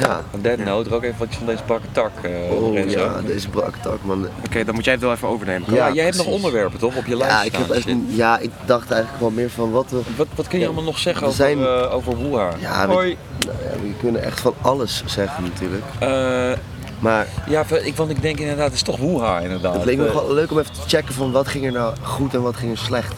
Ja. 0.00 0.20
Van 0.30 0.40
that 0.40 0.58
note, 0.58 0.88
er 0.88 0.94
ook 0.96 1.02
even 1.02 1.18
wat 1.18 1.28
van 1.30 1.46
deze 1.46 1.62
bakken 1.66 1.88
tak, 1.92 2.10
eh 2.22 2.30
Oh 2.52 2.74
Renzo. 2.74 2.98
ja, 2.98 3.20
deze 3.26 3.48
brakke 3.48 3.80
tak 3.82 3.98
man. 4.02 4.26
Oké, 4.46 4.64
dan 4.64 4.74
moet 4.74 4.84
jij 4.84 4.92
het 4.92 5.02
wel 5.02 5.12
even 5.12 5.28
overnemen. 5.28 5.74
Ja, 5.74 5.86
Ja, 5.86 5.92
jij 5.94 6.04
hebt 6.04 6.16
nog 6.16 6.26
onderwerpen 6.26 6.78
toch 6.78 6.96
op 6.96 7.06
je 7.06 7.16
lijst 7.16 7.34
Ja 7.34 7.42
ik, 7.42 7.52
heb 7.52 7.64
staan, 7.64 7.76
echt, 7.76 8.16
ja, 8.16 8.38
ik 8.38 8.50
dacht 8.64 8.90
eigenlijk 8.90 9.18
gewoon 9.18 9.34
meer 9.34 9.50
van 9.50 9.70
wat 9.70 9.90
we... 9.90 10.00
Wat, 10.16 10.26
wat 10.34 10.48
kun 10.48 10.58
je 10.58 10.64
allemaal 10.64 10.84
nog 10.84 10.98
zeggen 10.98 11.22
over, 11.26 11.36
zijn- 11.36 11.64
eh, 11.64 11.94
over 11.94 12.16
Woeha? 12.16 12.50
Ja, 12.58 12.80
we, 12.88 12.92
nou 12.94 13.06
ja, 13.06 13.80
we 13.82 13.92
kunnen 14.00 14.22
echt 14.22 14.40
van 14.40 14.54
alles 14.60 15.02
zeggen 15.06 15.42
natuurlijk. 15.42 15.84
Eh, 15.98 16.52
Maar 16.98 17.26
ja, 17.48 17.64
ik, 17.82 17.96
want 17.96 18.10
ik 18.10 18.22
denk 18.22 18.38
inderdaad, 18.38 18.64
het 18.64 18.74
is 18.74 18.82
toch 18.82 18.96
Woeha 18.98 19.38
inderdaad. 19.40 19.74
het 19.74 19.84
leek 19.84 19.96
me 19.96 20.12
wel 20.12 20.32
leuk 20.34 20.50
om 20.50 20.58
even 20.58 20.72
te 20.72 20.80
checken 20.86 21.14
van 21.14 21.32
wat 21.32 21.48
ging 21.48 21.64
er 21.66 21.72
nou 21.72 21.94
goed 22.02 22.34
en 22.34 22.42
wat 22.42 22.56
ging 22.56 22.70
er 22.72 22.78
slecht. 22.78 23.14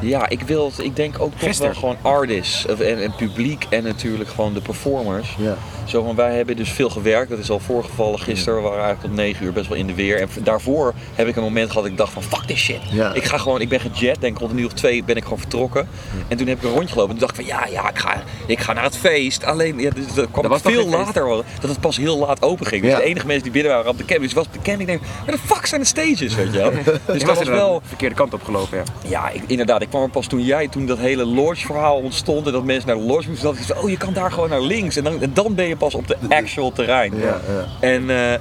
Ja, 0.00 0.28
ik 0.28 0.42
wil 0.42 0.72
ik 0.78 0.96
denk 0.96 1.14
ook 1.20 1.32
toch 1.38 1.58
wel 1.58 1.74
gewoon 1.74 1.96
artists 2.02 2.66
en, 2.66 3.02
en 3.02 3.14
publiek 3.14 3.66
en 3.70 3.82
natuurlijk 3.82 4.30
gewoon 4.30 4.52
de 4.54 4.60
performers. 4.60 5.36
Ja. 5.38 5.56
Zo, 5.86 6.04
want 6.04 6.16
wij 6.16 6.36
hebben 6.36 6.56
dus 6.56 6.70
veel 6.70 6.90
gewerkt, 6.90 7.30
dat 7.30 7.38
is 7.38 7.50
al 7.50 7.58
voorgevallen 7.58 8.18
gisteren. 8.18 8.54
We 8.54 8.68
waren 8.68 8.84
eigenlijk 8.84 9.14
tot 9.14 9.24
9 9.24 9.44
uur 9.44 9.52
best 9.52 9.68
wel 9.68 9.78
in 9.78 9.86
de 9.86 9.94
weer. 9.94 10.20
En 10.20 10.28
daarvoor 10.42 10.94
heb 11.14 11.28
ik 11.28 11.36
een 11.36 11.42
moment 11.42 11.68
gehad 11.68 11.82
dat 11.82 11.92
ik 11.92 11.98
dacht 11.98 12.12
van 12.12 12.22
fuck 12.22 12.42
this 12.42 12.58
shit. 12.60 12.80
Ja. 12.90 13.14
Ik 13.14 13.24
ga 13.24 13.38
gewoon, 13.38 13.60
ik 13.60 13.68
ben 13.68 13.80
gejet, 13.80 14.20
denk 14.20 14.38
rond 14.38 14.50
een 14.50 14.58
uur 14.58 14.66
of 14.66 14.72
twee 14.72 15.04
ben 15.04 15.16
ik 15.16 15.22
gewoon 15.22 15.38
vertrokken. 15.38 15.88
En 16.28 16.36
toen 16.36 16.46
heb 16.46 16.58
ik 16.58 16.64
een 16.64 16.70
rondje 16.70 16.92
gelopen 16.92 17.14
en 17.14 17.18
toen 17.18 17.28
dacht 17.28 17.40
ik 17.40 17.46
van 17.46 17.56
ja, 17.56 17.66
ja, 17.82 17.90
ik 17.90 17.98
ga, 17.98 18.22
ik 18.46 18.60
ga 18.60 18.72
naar 18.72 18.84
het 18.84 18.96
feest. 18.96 19.44
Alleen, 19.44 19.78
ja, 19.78 19.90
dus 19.90 20.14
dat 20.14 20.30
kwam 20.30 20.42
Dat 20.42 20.62
was 20.62 20.72
veel 20.72 20.82
feest? 20.82 20.94
later, 20.94 21.26
wel, 21.26 21.44
dat 21.60 21.70
het 21.70 21.80
pas 21.80 21.96
heel 21.96 22.18
laat 22.18 22.42
open 22.42 22.66
ging. 22.66 22.82
Dus 22.82 22.94
de 22.94 23.02
enige 23.02 23.26
mensen 23.26 23.42
die 23.42 23.52
binnen 23.52 23.72
waren 23.72 23.90
op 23.90 23.98
de 23.98 24.04
campus 24.04 24.32
was 24.32 24.50
bekend. 24.50 24.80
Ik 24.80 24.86
denk, 24.86 25.00
waar 25.26 25.34
de 25.34 25.54
fuck 25.54 25.66
zijn 25.66 25.80
de 25.80 25.86
stages, 25.86 26.34
weet 26.34 26.52
je 26.52 26.58
wel. 26.58 26.72
Dus 27.06 27.20
Je 27.20 27.26
dat 27.26 27.36
was 27.38 27.46
er 27.46 27.52
wel... 27.52 27.80
de 27.80 27.88
verkeerde 27.88 28.14
kant 28.14 28.34
op 28.34 28.42
gelopen, 28.42 28.78
ja. 28.78 28.84
Ja, 29.08 29.30
ik, 29.30 29.42
inderdaad. 29.46 29.82
Ik 29.82 29.88
kwam 29.88 30.02
er 30.02 30.10
pas 30.10 30.26
toen 30.26 30.42
jij, 30.42 30.68
toen 30.68 30.86
dat 30.86 30.98
hele 30.98 31.24
lodge 31.24 31.66
verhaal 31.66 31.96
ontstond 31.96 32.46
en 32.46 32.52
dat 32.52 32.64
mensen 32.64 32.88
naar 32.88 32.96
de 32.96 33.02
lodge 33.02 33.28
moesten. 33.28 33.54
Dat 33.54 33.76
ik 33.76 33.82
oh 33.82 33.90
je 33.90 33.96
kan 33.96 34.12
daar 34.12 34.32
gewoon 34.32 34.48
naar 34.48 34.60
links. 34.60 34.96
En 34.96 35.04
dan, 35.04 35.22
en 35.22 35.30
dan 35.34 35.54
ben 35.54 35.68
je 35.68 35.75
pas 35.76 35.94
op 35.94 36.06
de 36.06 36.16
actual 36.28 36.72
terrein. 36.72 37.16
Ja, 37.16 37.26
ja. 37.26 37.66
En, 37.80 38.10
eh, 38.10 38.32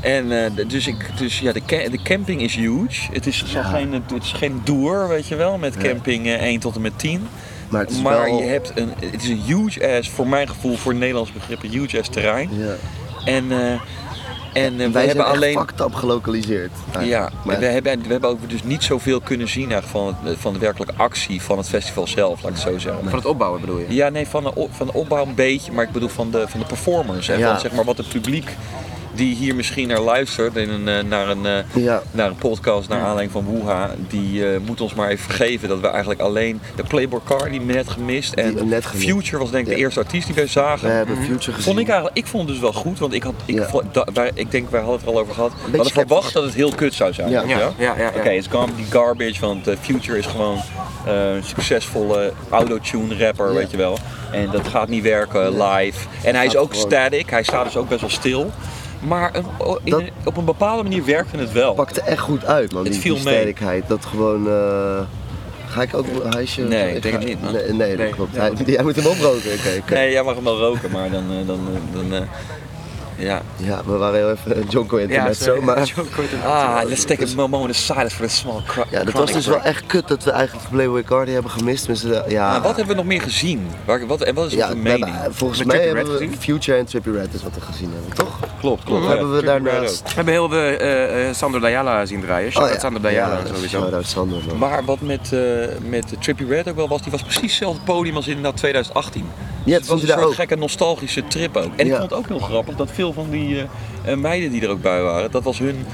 en 0.00 0.44
eh, 0.44 0.66
dus, 0.68 0.86
ik, 0.86 1.10
dus 1.18 1.38
ja, 1.38 1.52
de, 1.52 1.62
de 1.66 2.02
camping 2.02 2.40
is 2.40 2.54
huge. 2.54 3.12
Het 3.12 3.26
is, 3.26 3.44
geen, 3.46 3.92
het 3.92 4.22
is 4.22 4.32
geen 4.32 4.60
doer, 4.64 5.08
weet 5.08 5.26
je 5.26 5.36
wel, 5.36 5.58
met 5.58 5.76
camping 5.76 6.26
eh, 6.26 6.42
1 6.42 6.60
tot 6.60 6.74
en 6.74 6.80
met 6.80 6.98
10. 6.98 7.28
Maar 7.68 7.80
het 7.80 7.90
is 7.90 8.02
Maar 8.02 8.24
wel... 8.24 8.38
je 8.38 8.44
hebt 8.44 8.72
een, 8.74 8.92
het 9.00 9.22
is 9.22 9.28
een 9.28 9.42
huge 9.46 9.96
ass, 9.96 10.10
voor 10.10 10.28
mijn 10.28 10.48
gevoel, 10.48 10.76
voor 10.76 10.94
Nederlands 10.94 11.32
begrippen, 11.32 11.68
huge 11.68 11.98
ass 11.98 12.08
terrein. 12.08 12.48
Ja. 12.52 12.74
En, 13.24 13.52
eh, 13.52 13.80
en 14.52 14.76
we 14.76 14.90
Wij 14.90 15.06
hebben 15.06 15.26
alleen... 15.26 15.58
gelokaliseerd. 15.92 16.70
Ja, 17.00 17.30
maar 17.44 17.58
we, 17.58 17.66
hebben, 17.66 18.02
we 18.02 18.08
hebben 18.08 18.30
ook 18.30 18.48
dus 18.50 18.62
niet 18.62 18.82
zoveel 18.82 19.20
kunnen 19.20 19.48
zien 19.48 19.72
van, 19.82 20.16
het, 20.24 20.38
van 20.38 20.52
de 20.52 20.58
werkelijke 20.58 20.94
actie 20.96 21.42
van 21.42 21.58
het 21.58 21.68
festival 21.68 22.06
zelf, 22.06 22.42
laat 22.42 22.50
ik 22.50 22.56
het 22.56 22.72
zo 22.72 22.78
zeggen. 22.78 23.04
Van 23.04 23.18
het 23.18 23.26
opbouwen 23.26 23.60
bedoel 23.60 23.78
je? 23.78 23.86
Ja, 23.88 24.08
nee, 24.08 24.26
van 24.26 24.42
de, 24.42 24.66
van 24.70 24.86
de 24.86 24.92
opbouw 24.92 25.26
een 25.26 25.34
beetje, 25.34 25.72
maar 25.72 25.84
ik 25.84 25.92
bedoel 25.92 26.08
van 26.08 26.30
de, 26.30 26.48
van 26.48 26.60
de 26.60 26.66
performers. 26.66 27.28
En 27.28 27.38
Ja. 27.38 27.50
van 27.50 27.60
zeg 27.60 27.72
maar 27.72 27.84
wat 27.84 27.96
het 27.96 28.08
publiek 28.08 28.50
die 29.18 29.34
hier 29.36 29.54
misschien 29.54 29.88
naar 29.88 30.00
luistert 30.00 30.56
in 30.56 30.68
een, 30.70 30.88
eh, 30.88 31.02
naar, 31.04 31.28
een, 31.28 31.46
eh, 31.46 31.82
Ja. 31.84 32.02
naar 32.10 32.26
een 32.28 32.36
podcast 32.36 32.88
naar 32.88 32.98
aanleiding 33.00 33.30
van 33.30 33.44
Woeha, 33.44 33.90
die 34.08 34.46
eh, 34.52 34.60
moet 34.66 34.80
ons 34.80 34.94
maar 34.94 35.08
even 35.08 35.24
vergeven 35.24 35.68
dat 35.68 35.80
we 35.80 35.86
eigenlijk 35.88 36.20
alleen 36.20 36.60
de 36.76 36.82
Playboy 36.82 37.20
Car 37.24 37.50
die 37.50 37.60
net 37.60 37.88
gemist 37.90 38.32
en 38.34 38.54
Die 38.54 38.64
net 38.64 38.86
gemist. 38.86 39.08
Future 39.08 39.38
was 39.38 39.50
denk 39.50 39.66
ik 39.66 39.72
de 39.74 39.78
eerste 39.80 40.00
artiest 40.00 40.26
die 40.26 40.34
wij 40.34 40.46
zagen. 40.46 40.88
We 40.88 40.94
hebben 40.94 41.16
Future 41.16 41.40
gezien. 41.52 41.62
Vond 41.62 41.78
ik 41.78 41.86
eigenlijk, 41.88 42.16
ik 42.18 42.26
vond 42.26 42.42
het 42.42 42.52
dus 42.52 42.60
wel 42.60 42.72
goed, 42.72 42.98
want 42.98 43.12
ik 43.12 43.22
had, 43.22 43.34
ik, 43.44 43.54
Ja. 43.54 43.68
vond- 43.68 43.94
da- 43.94 44.06
wij, 44.14 44.30
ik 44.34 44.50
denk, 44.50 44.70
wij 44.70 44.80
hadden 44.80 44.98
het 44.98 45.08
er 45.08 45.14
al 45.14 45.20
over 45.20 45.34
gehad. 45.34 45.52
We 45.70 45.76
hadden 45.76 45.92
verwacht 45.94 46.32
dat 46.32 46.42
het 46.44 46.54
heel 46.54 46.72
kut 46.74 46.94
zou 46.94 47.12
zijn. 47.12 47.30
Ja. 47.30 47.42
Ja, 47.42 47.58
ja, 47.58 47.70
ja. 47.78 47.94
ja. 47.98 48.08
Oké, 48.08 48.28
het 48.28 48.38
is 48.38 48.48
comedy 48.48 48.82
garbage, 48.90 49.40
want 49.40 49.66
Future 49.80 50.18
is 50.18 50.26
gewoon 50.26 50.56
eh, 51.06 51.34
een 51.34 51.44
succesvolle 51.44 52.32
autotune 52.50 53.16
rapper, 53.26 53.46
Ja. 53.48 53.52
weet 53.54 53.70
je 53.70 53.76
wel. 53.76 53.98
En 54.32 54.48
dat 54.52 54.68
gaat 54.68 54.88
niet 54.88 55.02
werken 55.02 55.62
live. 55.62 55.98
En 56.24 56.34
hij 56.34 56.46
is 56.46 56.56
ook 56.56 56.74
static, 56.74 57.30
hij 57.30 57.42
staat 57.42 57.64
dus 57.64 57.76
ook 57.76 57.88
best 57.88 58.00
wel 58.00 58.10
stil. 58.10 58.50
Maar 58.98 59.34
een- 59.36 59.44
in 59.84 59.90
Dat- 59.90 60.02
op 60.24 60.36
een 60.36 60.44
bepaalde 60.44 60.82
manier 60.82 61.04
werkte 61.04 61.36
het 61.36 61.52
wel. 61.52 61.74
pakte 61.74 62.00
echt 62.00 62.20
goed 62.20 62.44
uit, 62.44 62.72
man. 62.72 62.82
Het 62.84 62.92
die, 62.92 63.00
viel 63.00 63.14
die 63.14 63.24
mee. 63.24 63.40
sterkheid. 63.40 63.84
Dat 63.88 64.04
gewoon. 64.04 64.48
eh, 64.48 65.00
Ga 65.70 65.82
ik 65.82 65.94
ook 65.94 66.06
een 66.24 66.32
huisje? 66.32 66.62
Nee, 66.62 66.94
ik 66.94 67.02
denk 67.02 67.14
ga- 67.14 67.20
het 67.20 67.28
niet, 67.28 67.42
man. 67.42 67.52
Nee, 67.52 67.72
nee, 67.72 67.88
dat 67.88 67.98
Nee. 67.98 68.10
klopt. 68.14 68.36
Hij, 68.36 68.52
jij 68.66 68.82
moet 68.82 68.96
hem 68.96 69.06
oproken. 69.06 69.50
Nee, 69.90 70.10
jij 70.10 70.22
mag 70.22 70.34
hem 70.34 70.44
wel 70.44 70.58
roken, 70.58 70.90
maar 70.90 71.10
dan... 71.10 71.24
eh, 71.30 71.46
dan, 71.46 71.60
eh, 71.74 71.94
dan 71.98 72.14
eh, 72.14 72.20
ja. 73.18 73.42
Ja, 73.56 73.80
we 73.86 73.92
waren 73.96 74.14
heel 74.18 74.30
even 74.30 74.56
een 74.58 74.66
Jonko 74.68 74.96
internet 74.96 75.36
zo, 75.36 75.60
maar. 75.62 75.92
Ah, 76.44 76.80
let's 76.86 77.04
take 77.04 77.22
a 77.24 77.34
moment 77.34 77.70
of 77.70 77.76
silence 77.76 78.16
for 78.16 78.26
the 78.26 78.32
small 78.32 78.62
cro- 78.66 78.84
Ja, 78.90 79.04
dat 79.04 79.14
was 79.14 79.32
dus 79.32 79.46
wel 79.46 79.60
echt 79.62 79.86
kut 79.86 80.08
dat 80.08 80.24
we 80.24 80.30
eigenlijk 80.30 80.68
Playboy 80.70 81.02
Cardi 81.02 81.32
hebben 81.32 81.50
gemist. 81.50 81.78
Tenminste, 81.84 82.24
ja, 82.28 82.50
Maar 82.50 82.62
wat 82.62 82.76
hebben 82.76 82.86
we 82.86 82.94
nog 82.94 83.04
meer 83.10 83.20
gezien? 83.22 83.66
Waar, 83.84 84.06
wat, 84.06 84.20
en 84.22 84.34
wat 84.34 84.46
is 84.46 84.52
ja, 84.52 84.58
onze 84.70 84.74
hebben- 84.88 85.00
mening? 85.00 85.16
volgens 85.30 85.64
mij 85.64 85.76
hebben 85.86 86.04
we 86.12 86.18
Redd 86.18 86.36
Future 86.38 86.78
en 86.78 86.84
Trippy 86.86 87.10
Red 87.10 87.34
is 87.34 87.42
wat 87.42 87.54
we 87.54 87.60
gezien 87.60 87.90
hebben, 87.94 88.14
toch? 88.16 88.38
Klopt, 88.60 88.84
klopt. 88.84 89.06
Hebben 89.06 89.34
we 89.36 89.42
daarnaast... 89.42 90.02
We 90.02 90.14
hebben 90.14 90.34
heel 90.34 90.48
de 90.48 90.56
eh, 90.76 91.28
eh, 91.28 91.34
Sandro 91.34 91.60
Dayala 91.60 92.06
zien 92.06 92.20
draaien. 92.20 92.52
Shout 92.52 92.64
Oh, 92.64 92.70
out 92.70 92.80
Sandro 92.80 93.00
Dayala 93.02 93.38
ja, 93.38 93.54
sowieso. 93.54 94.26
Man. 94.48 94.58
Maar 94.58 94.84
wat 94.84 95.00
met, 95.00 95.32
eh 95.32 95.40
met 95.88 96.12
Trippy 96.20 96.44
Red 96.44 96.68
ook 96.68 96.76
wel 96.76 96.88
was, 96.88 97.02
die 97.02 97.10
was 97.12 97.22
precies 97.22 97.40
hetzelfde 97.42 97.80
podium 97.84 98.16
als 98.16 98.26
inderdaad 98.26 98.56
2018. 98.56 99.24
Ja, 99.64 99.72
het 99.74 99.80
dat 99.82 99.90
was 99.90 100.02
een 100.02 100.08
soort 100.08 100.24
ook. 100.24 100.34
gekke 100.34 100.56
nostalgische 100.56 101.26
trip 101.26 101.56
ook. 101.56 101.64
En 101.76 101.86
ik 101.86 101.86
Ja. 101.86 101.98
vond 101.98 102.10
het 102.10 102.18
ook 102.18 102.26
heel 102.28 102.38
grappig 102.38 102.74
dat 102.76 102.88
veel 102.92 103.07
van 103.12 103.30
die 103.30 103.56
eh, 103.58 104.12
eh, 104.12 104.18
meiden 104.18 104.50
die 104.50 104.62
er 104.62 104.68
ook 104.68 104.82
bij 104.82 105.02
waren, 105.02 105.30
dat 105.30 105.42
was 105.42 105.58
hun 105.58 105.86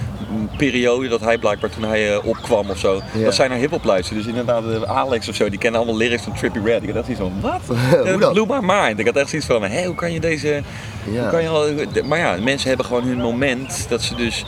periode 0.57 1.09
dat 1.09 1.21
hij 1.21 1.39
blijkbaar 1.39 1.71
toen 1.71 1.85
hij 1.85 2.13
eh, 2.15 2.27
opkwam 2.27 2.71
of 2.71 2.79
zo, 2.79 3.01
Ja. 3.15 3.25
dat 3.25 3.35
zij 3.35 3.49
naar 3.49 3.59
hip-hop. 3.59 3.83
Dus 4.13 4.27
inderdaad, 4.27 4.87
Alex 4.87 5.29
of 5.29 5.35
zo, 5.35 5.49
die 5.49 5.59
kennen 5.59 5.81
allemaal 5.81 5.99
lyrics 5.99 6.23
van 6.23 6.33
Trippy 6.35 6.59
Red. 6.65 6.83
Ik 6.83 6.89
had 6.89 6.97
echt 6.99 7.09
iets 7.09 7.21
van, 7.21 7.33
wat? 7.41 7.61
Hoe 7.91 8.05
Dat 8.05 8.21
dan? 8.21 8.33
blew 8.33 8.51
my 8.51 8.59
mind. 8.61 8.99
Ik 8.99 9.07
had 9.07 9.17
echt 9.17 9.29
zoiets 9.29 9.47
van, 9.49 9.63
hé, 9.63 9.85
hoe 9.85 9.95
kan 9.95 10.13
je 10.13 10.21
deze... 10.21 10.63
Ja. 11.11 11.21
Hoe 11.21 11.31
kan 11.31 11.43
je 11.43 11.49
al, 11.49 11.67
maar 12.05 12.19
ja, 12.19 12.37
mensen 12.43 12.69
hebben 12.69 12.87
gewoon 12.87 13.03
hun 13.03 13.19
moment 13.21 13.87
dat 13.89 14.03
ze 14.03 14.15
dus 14.15 14.45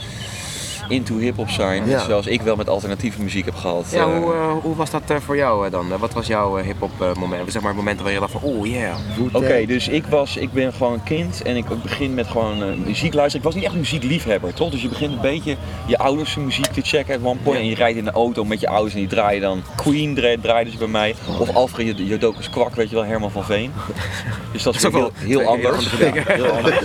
into 0.87 1.17
hip-hop 1.17 1.49
zijn. 1.49 1.87
Ja. 1.89 2.05
Zoals 2.05 2.27
ik 2.27 2.41
wel 2.41 2.55
met 2.55 2.69
alternatieve 2.69 3.21
muziek 3.21 3.45
heb 3.45 3.55
gehad. 3.55 3.85
Ja, 3.91 3.97
Eh, 3.99 4.05
hoe, 4.17 4.33
eh, 4.33 4.51
hoe 4.61 4.75
was 4.75 4.89
dat 4.89 5.01
eh, 5.07 5.17
voor 5.25 5.35
jou 5.35 5.69
dan? 5.69 5.97
Wat 5.99 6.13
was 6.13 6.27
jouw 6.27 6.57
eh, 6.57 6.65
hip-hop 6.65 7.01
eh, 7.01 7.13
moment? 7.13 7.51
Zeg 7.51 7.61
maar 7.61 7.75
momenten 7.75 8.03
waar 8.03 8.13
je 8.13 8.19
dacht 8.19 8.31
van, 8.31 8.41
oh 8.41 8.65
yeah. 8.67 8.95
Oké, 9.31 9.65
dus 9.65 9.87
ik, 9.87 10.05
was, 10.05 10.37
ik 10.37 10.51
ben 10.51 10.73
gewoon 10.73 10.93
een 10.93 11.03
kind 11.03 11.41
en 11.41 11.55
ik 11.55 11.65
begin 11.83 12.13
met 12.13 12.27
gewoon 12.27 12.63
eh, 12.63 12.69
muziek 12.85 13.13
luisteren. 13.13 13.37
Ik 13.37 13.43
was 13.43 13.53
niet 13.55 13.63
echt 13.63 13.73
een 13.73 13.79
muziekliefhebber, 13.79 14.53
toch? 14.53 14.69
Dus 14.71 14.81
je 14.81 14.87
begint 14.89 15.11
een 15.13 15.21
beetje 15.21 15.55
je 15.85 15.97
ouders 15.97 16.35
muziek 16.35 16.65
te 16.65 16.81
checken 16.81 17.15
at 17.15 17.21
one 17.23 17.39
point. 17.43 17.59
En 17.59 17.65
je 17.67 17.75
rijdt 17.75 17.97
in 17.97 18.03
de 18.03 18.11
auto 18.11 18.43
met 18.45 18.59
je 18.59 18.67
ouders 18.67 18.93
en 18.93 18.99
die 18.99 19.09
draaien 19.09 19.41
dan 19.41 19.61
Queen 19.75 20.15
dra- 20.15 20.35
draaiden 20.41 20.73
ze 20.73 20.79
bij 20.79 20.87
mij. 20.87 21.15
Of 21.39 21.53
Alfred 21.55 21.97
Jodokus 21.97 22.49
Kwak, 22.49 22.75
weet 22.75 22.89
je 22.89 22.95
wel, 22.95 23.05
Herman 23.05 23.31
van 23.31 23.43
Veen. 23.45 23.71
Dus 24.53 24.63
dat 24.63 24.75
is 24.75 24.81
Dat 24.81 24.91
heel, 24.93 25.11
heel 25.15 25.41
anders. 25.41 25.91
andere 25.93 26.13
Ja, 26.13 26.23
heel 26.33 26.45
anders. 26.47 26.75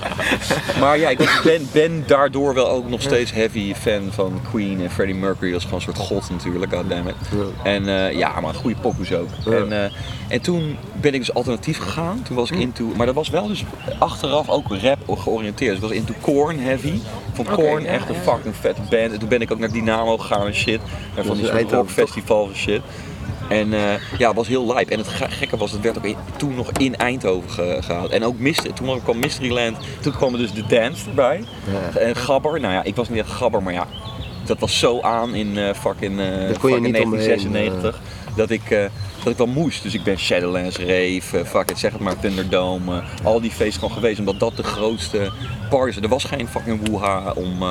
Maar 0.81 0.99
ja, 0.99 1.09
ik 1.09 1.41
ben, 1.45 1.69
ben 1.73 2.05
daardoor 2.07 2.55
wel 2.55 2.69
ook 2.71 2.89
nog 2.89 3.03
steeds 3.03 3.33
heavy 3.33 3.75
fan 3.75 3.92
van 4.11 4.41
Queen 4.51 4.81
en 4.81 4.91
Freddie 4.91 5.17
Mercury. 5.17 5.55
Is 5.55 5.63
gewoon 5.63 5.75
een 5.75 5.95
soort 5.95 5.99
god 5.99 6.31
natuurlijk, 6.31 6.75
goddammit. 6.75 7.15
En 7.63 7.89
eh, 7.89 8.19
ja, 8.19 8.41
maar 8.41 8.55
goede 8.55 8.77
pokoes 8.81 9.13
ook. 9.13 9.29
En, 9.47 9.73
eh, 9.73 9.93
en 10.29 10.41
toen 10.41 10.77
ben 11.01 11.15
ik 11.15 11.21
dus 11.21 11.35
alternatief 11.35 11.79
gegaan. 11.79 12.23
Toen 12.23 12.37
was 12.37 12.51
ik 12.51 12.59
into, 12.59 12.85
maar 12.97 13.07
dat 13.07 13.15
was 13.15 13.29
wel 13.29 13.47
dus 13.47 13.65
achteraf 13.99 14.49
ook 14.49 14.77
rap 14.77 15.19
georiënteerd. 15.19 15.71
Dus 15.71 15.83
ik 15.83 15.89
was 15.89 15.99
into 15.99 16.15
Korn 16.21 16.59
heavy. 16.59 17.01
Vond 17.33 17.49
Korn 17.49 17.87
echt 17.87 18.09
een 18.09 18.15
fucking 18.15 18.57
vette 18.57 18.83
band. 18.91 19.13
En 19.13 19.19
toen 19.19 19.29
ben 19.29 19.41
ik 19.41 19.53
ook 19.53 19.59
naar 19.59 19.73
Dynamo 19.73 20.19
gegaan 20.19 20.47
en 20.47 20.55
shit. 20.55 20.81
Naar 21.15 21.25
van 21.25 21.37
die 21.37 21.47
soort 21.47 21.73
rockfestivals 21.73 22.49
en 22.49 22.57
shit. 22.57 22.81
En 23.53 23.73
eh, 23.75 23.81
ja, 24.19 24.27
het 24.29 24.37
was 24.37 24.49
heel 24.49 24.67
lijp. 24.67 24.89
En 24.91 24.99
het 24.99 25.09
ge- 25.09 25.29
gekke 25.31 25.57
was, 25.57 25.71
het 25.73 25.81
werd 25.81 25.99
ook 25.99 26.05
in- 26.05 26.17
toen 26.37 26.55
nog 26.55 26.71
in 26.73 26.97
Eindhoven 26.97 27.51
ge- 27.51 27.79
gehaald. 27.81 28.11
En 28.11 28.25
ook 28.25 28.39
Mystery, 28.39 28.73
toen 28.73 29.03
kwam 29.03 29.19
Mysteryland, 29.19 29.77
toen 30.01 30.13
kwam 30.13 30.33
er 30.33 30.39
dus 30.39 30.53
de 30.53 30.67
dance 30.67 31.09
erbij. 31.09 31.45
Ja. 31.95 32.01
En 32.01 32.17
Gabber, 32.17 32.61
nou 32.61 32.73
ja, 32.73 32.83
ik 32.83 32.97
was 32.97 33.09
niet 33.09 33.19
echt 33.19 33.31
Gabber, 33.31 33.63
maar 33.63 33.73
ja, 33.73 33.87
dat 34.45 34.59
was 34.59 34.79
zo 34.79 35.01
aan 35.01 35.35
in 35.35 35.59
eh 35.59 35.75
fucking, 35.75 36.21
eh, 36.21 36.27
kon 36.27 36.37
je 36.39 36.55
fucking 36.55 36.81
niet 36.81 37.01
omheen, 37.01 37.11
1996. 37.11 38.01
Dat 38.37 38.51
ik, 38.51 38.71
eh, 38.71 38.85
dat 39.23 39.33
ik 39.33 39.39
wel 39.39 39.47
moest. 39.47 39.83
Dus 39.83 39.95
ik 39.95 40.03
ben 40.03 40.19
Shadowlands, 40.19 40.77
Rave, 40.79 41.39
eh, 41.39 41.45
fuck 41.45 41.71
it, 41.71 41.79
zeg 41.79 41.93
het 41.93 42.01
maar, 42.01 42.19
Thunderdome. 42.21 43.03
al 43.23 43.41
die 43.41 43.51
feesten 43.51 43.81
gewoon 43.81 43.95
geweest, 43.95 44.19
omdat 44.19 44.41
dat 44.41 44.57
de 44.57 44.63
grootste 44.63 45.31
parties 45.71 45.97
Er 46.03 46.09
was 46.09 46.25
geen 46.25 46.49
fucking 46.49 46.89
woeha 46.89 47.33
om 47.37 47.65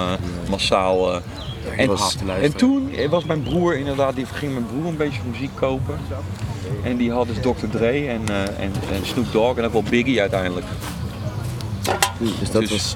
massaal... 0.50 1.22
en, 2.42 2.56
toen 2.56 2.92
was 3.10 3.24
mijn 3.26 3.44
broer 3.44 3.78
inderdaad, 3.78 4.16
die 4.16 4.26
ging 4.26 4.54
mijn 4.54 4.66
broer 4.66 4.86
een 4.86 4.98
beetje 4.98 5.22
muziek 5.32 5.56
kopen. 5.56 5.96
En 6.84 6.98
die 6.98 7.12
had 7.12 7.28
dus 7.28 7.38
Dr. 7.42 7.68
Dre 7.70 8.08
en, 8.08 8.22
eh, 8.30 8.42
en, 8.42 8.72
en 8.94 9.06
Snoop 9.06 9.32
Dogg 9.32 9.58
en 9.58 9.66
ook 9.66 9.74
wel 9.74 9.84
Biggie 9.84 10.22
uiteindelijk. 10.22 10.66
Dus 12.18 12.52
dat 12.52 12.62
Dus- 12.62 12.72
was 12.72 12.96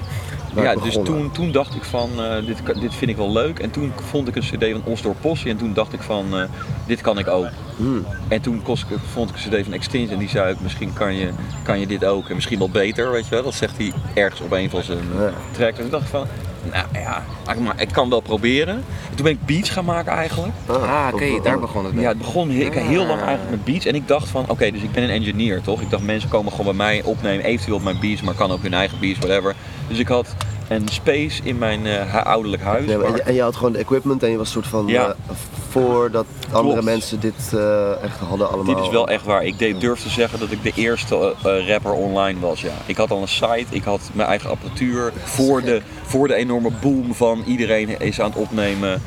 Ja, 0.56 0.70
ik 0.72 0.82
dus 0.82 0.98
toen, 1.04 1.30
toen 1.30 1.52
dacht 1.52 1.74
ik 1.74 1.82
van, 1.84 2.10
eh, 2.18 2.46
dit, 2.46 2.80
dit 2.80 2.94
vind 2.94 3.10
ik 3.10 3.16
wel 3.16 3.32
leuk. 3.32 3.58
En 3.58 3.70
toen 3.70 3.92
vond 4.10 4.28
ik 4.28 4.36
een 4.36 4.42
cd 4.42 4.70
van 4.72 4.82
Osdor 4.84 5.14
Possie 5.20 5.50
en 5.50 5.56
toen 5.56 5.72
dacht 5.72 5.92
ik 5.92 6.02
van, 6.02 6.24
eh, 6.38 6.42
dit 6.86 7.00
kan 7.00 7.18
ik 7.18 7.28
ook. 7.28 7.46
Hmm. 7.76 8.06
En 8.28 8.40
toen 8.40 8.62
kost, 8.62 8.82
ik- 8.90 8.96
vond 9.12 9.30
ik 9.30 9.36
een 9.36 9.50
cd 9.60 9.64
van 9.64 9.72
Extinct 9.72 10.12
en 10.12 10.18
die 10.18 10.28
zei 10.28 10.52
ook, 10.52 10.60
misschien 10.60 10.92
kan 10.92 11.14
je, 11.14 11.28
kan 11.62 11.80
je 11.80 11.86
dit 11.86 12.04
ook. 12.04 12.28
En 12.28 12.34
misschien 12.34 12.58
wel 12.58 12.70
beter, 12.70 13.10
weet 13.10 13.24
je 13.24 13.30
wel. 13.30 13.42
Dat 13.42 13.54
zegt 13.54 13.76
hij 13.76 13.92
ergens 14.14 14.40
op 14.40 14.52
een 14.52 14.70
van 14.70 14.82
zijn 14.82 14.98
Ja. 15.18 15.32
tracks. 15.50 15.76
En 15.76 15.82
toen 15.82 15.90
dacht 15.90 16.02
ik 16.04 16.10
van, 16.10 16.26
nou 16.72 16.86
ja, 16.92 17.22
ik, 17.52 17.58
maar, 17.60 17.80
ik 17.80 17.88
kan 17.92 18.10
wel 18.10 18.20
proberen. 18.20 18.74
En 18.74 19.14
toen 19.14 19.24
ben 19.24 19.32
ik 19.32 19.44
beats 19.46 19.70
gaan 19.70 19.84
maken 19.84 20.12
eigenlijk. 20.12 20.52
Ah, 20.66 21.08
oké, 21.12 21.24
op- 21.36 21.44
daar 21.44 21.54
op- 21.54 21.60
begon 21.60 21.84
het 21.84 21.92
mee. 21.94 22.02
Ja, 22.02 22.08
het 22.08 22.18
begon 22.18 22.50
he- 22.50 22.56
ik 22.64 22.74
heb 22.74 22.86
heel 22.86 23.06
lang 23.06 23.20
Ah. 23.20 23.26
eigenlijk 23.26 23.50
met 23.50 23.64
beats. 23.64 23.86
En 23.86 23.94
ik 23.94 24.08
dacht 24.08 24.28
van, 24.28 24.44
oké, 24.48 24.70
dus 24.70 24.80
ik 24.82 24.92
ben 24.92 25.02
een 25.02 25.10
engineer, 25.10 25.60
toch? 25.60 25.80
Ik 25.80 25.90
dacht, 25.90 26.02
mensen 26.02 26.28
komen 26.28 26.50
gewoon 26.52 26.66
bij 26.76 26.86
mij 26.86 27.02
opnemen, 27.04 27.44
eventueel 27.44 27.76
op 27.76 27.82
mijn 27.82 28.00
beats, 28.00 28.22
maar 28.22 28.34
kan 28.34 28.50
ook 28.50 28.62
hun 28.62 28.74
eigen 28.74 28.98
beats, 29.00 29.18
whatever. 29.18 29.54
Dus 29.88 29.98
ik 29.98 30.08
had 30.08 30.34
een 30.68 30.88
space 30.88 31.40
in 31.42 31.58
mijn 31.58 31.86
eh, 31.86 32.26
ouderlijk 32.26 32.62
huis. 32.62 32.86
Maar- 32.96 33.14
en 33.18 33.34
je 33.34 33.42
had 33.42 33.56
gewoon 33.56 33.72
de 33.72 33.78
equipment 33.78 34.22
en 34.22 34.30
je 34.30 34.36
was 34.36 34.50
soort 34.50 34.66
van 34.66 34.86
Ja. 34.86 35.06
eh, 35.08 35.34
voordat 35.68 36.26
andere 36.52 36.72
Klopt. 36.72 36.84
mensen 36.84 37.20
dit 37.20 37.52
eh, 37.54 38.02
echt 38.02 38.18
hadden 38.18 38.48
allemaal. 38.52 38.74
Dit 38.74 38.84
is 38.84 38.90
wel 38.90 39.08
echt 39.08 39.24
waar. 39.24 39.44
Ik 39.44 39.58
deed- 39.58 39.80
durf 39.80 40.00
te 40.02 40.08
zeggen 40.08 40.38
dat 40.38 40.50
ik 40.50 40.62
de 40.62 40.72
eerste 40.74 41.34
rapper 41.68 41.92
online 41.92 42.40
was. 42.40 42.60
Ja. 42.60 42.70
Ik 42.86 42.96
had 42.96 43.10
al 43.10 43.20
een 43.22 43.28
site, 43.28 43.66
ik 43.70 43.84
had 43.84 44.00
mijn 44.12 44.28
eigen 44.28 44.50
apparatuur. 44.50 45.12
Voor 45.24 45.62
de, 45.62 45.80
voor 46.02 46.28
de 46.28 46.34
enorme 46.34 46.70
boom 46.80 47.14
van 47.14 47.42
iedereen 47.46 48.00
is 48.00 48.20
aan 48.20 48.30
het 48.30 48.38
opnemen. 48.38 49.02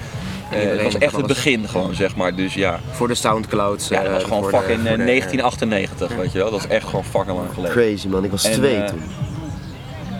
Het 0.49 0.81
was 0.83 0.97
echt 0.97 1.15
het 1.15 1.27
begin 1.27 1.67
gewoon, 1.67 1.95
zeg 1.95 2.15
maar. 2.15 2.35
Dus 2.35 2.53
ja, 2.53 2.79
Voor 2.91 3.07
de 3.07 3.15
Soundclouds. 3.15 3.87
ja 3.87 4.03
dat 4.03 4.11
was 4.11 4.23
gewoon 4.23 4.41
de- 4.43 4.49
fucking 4.49 4.79
eh, 4.79 4.87
voor 4.87 4.97
de- 4.97 5.03
1998, 5.03 6.15
weet 6.15 6.31
je 6.31 6.37
wel. 6.37 6.51
Dat 6.51 6.59
is 6.59 6.67
echt 6.67 6.85
gewoon 6.87 7.03
fucking 7.05 7.37
lang 7.37 7.47
geleden. 7.53 7.75
Crazy 7.75 8.07
man, 8.07 8.23
ik 8.23 8.31
was 8.31 8.43
En, 8.43 8.51
twee 8.53 8.83
toen. 8.83 9.01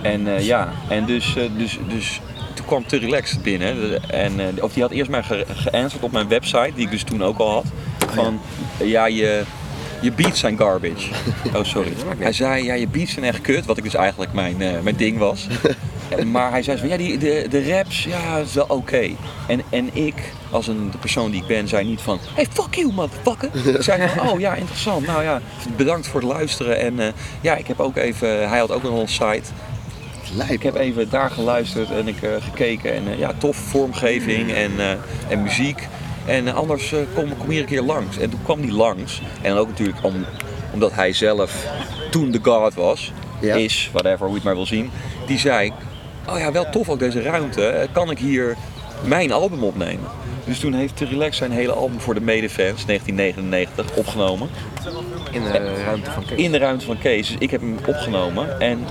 En 0.02 0.36
eh, 0.36 0.46
ja, 0.46 0.70
en 0.90 1.06
dus, 1.06 1.36
eh, 1.36 1.44
dus, 1.58 1.78
dus 1.88 2.22
toen 2.54 2.66
kwam 2.66 2.86
Te 2.88 2.98
Relaxed 2.98 3.42
binnen. 3.44 4.04
En, 4.10 4.40
eh, 4.40 4.64
of 4.64 4.74
die 4.74 4.82
had 4.84 4.92
eerst 4.92 5.10
maar 5.12 5.24
ge- 5.24 5.46
geanswerd 5.54 6.04
op 6.04 6.12
mijn 6.12 6.28
website, 6.28 6.72
die 6.76 6.86
ik 6.86 6.92
dus 6.92 7.04
toen 7.04 7.24
ook 7.24 7.38
al 7.38 7.52
had. 7.54 7.66
Van, 8.14 8.40
ja, 8.78 9.06
je, 9.06 9.44
je 10.02 10.12
beats 10.12 10.40
zijn 10.40 10.58
garbage. 10.58 11.08
Oh, 11.56 11.64
sorry. 11.64 11.94
Hij 12.18 12.34
zei, 12.34 12.64
ja, 12.64 12.74
je 12.74 12.88
beats 12.88 13.12
zijn 13.14 13.26
echt 13.26 13.42
kut, 13.42 13.66
wat 13.66 13.78
ik 13.78 13.84
dus 13.84 13.96
eigenlijk 13.96 14.34
mijn, 14.34 14.58
mijn 14.58 14.96
ding 14.96 15.18
was. 15.18 15.48
Maar 16.26 16.52
hij 16.52 16.64
zei 16.64 16.78
zo 16.78 16.88
van, 16.88 16.92
ja, 16.92 16.98
die, 16.98 17.18
de, 17.18 17.46
de 17.50 17.70
raps, 17.74 18.04
ja, 18.04 18.38
is 18.38 18.54
wel 18.54 18.66
oké. 18.68 19.10
En, 19.48 19.62
en 19.70 19.90
ik, 19.96 20.14
als 20.50 20.68
een 20.68 20.92
de 20.92 20.98
persoon 20.98 21.32
die 21.32 21.42
ik 21.42 21.48
ben, 21.48 21.68
zei 21.68 21.86
niet 21.86 22.02
van, 22.02 22.20
hey, 22.34 22.46
fuck 22.52 22.76
you, 22.76 22.94
motherfucker. 22.94 23.50
Ik 23.76 23.82
zei 23.84 24.08
van, 24.08 24.30
oh 24.30 24.40
ja, 24.40 24.54
interessant. 24.56 25.06
Nou 25.08 25.24
ja, 25.24 25.42
bedankt 25.78 26.08
voor 26.08 26.20
het 26.22 26.30
luisteren. 26.30 26.80
En 26.80 27.14
ja, 27.42 27.56
ik 27.56 27.68
heb 27.68 27.80
ook 27.80 27.96
even, 27.98 28.50
hij 28.50 28.60
had 28.60 28.72
ook 28.72 28.84
een 28.84 29.08
site. 29.08 29.42
Ik 30.50 30.64
heb 30.64 30.76
even 30.76 31.10
daar 31.10 31.32
geluisterd 31.32 31.92
en 31.92 32.08
ik 32.08 32.22
eh, 32.22 32.32
gekeken 32.40 32.94
en 32.94 33.08
eh, 33.08 33.20
ja, 33.20 33.34
tof 33.38 33.58
vormgeving 33.58 34.54
en, 34.54 34.72
eh, 34.80 34.92
en 35.28 35.44
muziek. 35.44 35.88
En 36.26 36.54
anders 36.56 36.94
kom, 37.14 37.38
kom 37.38 37.50
hier 37.50 37.60
een 37.60 37.66
keer 37.66 37.82
langs. 37.82 38.18
En 38.18 38.30
toen 38.30 38.44
kwam 38.44 38.62
die 38.62 38.72
langs. 38.72 39.22
En 39.42 39.54
ook 39.54 39.68
natuurlijk 39.68 40.04
om, 40.04 40.26
omdat 40.74 40.94
hij 40.94 41.14
zelf 41.14 41.66
toen 42.12 42.32
de 42.32 42.40
god 42.42 42.74
was, 42.74 43.12
Ja. 43.40 43.56
is, 43.56 43.90
whatever, 43.92 44.20
hoe 44.20 44.30
je 44.30 44.36
het 44.36 44.44
maar 44.44 44.56
wil 44.56 44.66
zien. 44.66 44.92
Die 45.28 45.38
zei, 45.38 45.72
oh 46.30 46.40
ja, 46.40 46.52
wel 46.52 46.70
tof 46.70 46.90
ook 46.90 47.00
deze 47.00 47.22
ruimte. 47.22 47.88
Kan 47.92 48.12
ik 48.12 48.18
hier 48.20 48.56
mijn 49.04 49.32
album 49.32 49.64
opnemen? 49.64 50.08
Dus 50.46 50.60
toen 50.60 50.74
heeft 50.74 51.00
Relax 51.00 51.38
zijn 51.38 51.52
hele 51.52 51.72
album 51.72 52.00
voor 52.00 52.14
de 52.14 52.22
medefans, 52.22 52.86
1999, 52.86 53.96
opgenomen. 53.96 54.50
In 55.32 55.44
de 55.44 55.84
ruimte 55.84 56.12
van 56.12 56.26
Kees. 56.26 56.38
In 56.38 56.52
de 56.52 56.58
ruimte 56.58 56.86
van 56.86 56.98
Kees. 57.00 57.28
Dus 57.28 57.36
ik 57.40 57.52
heb 57.52 57.62
hem 57.62 57.78
opgenomen. 57.86 58.60
En 58.60 58.86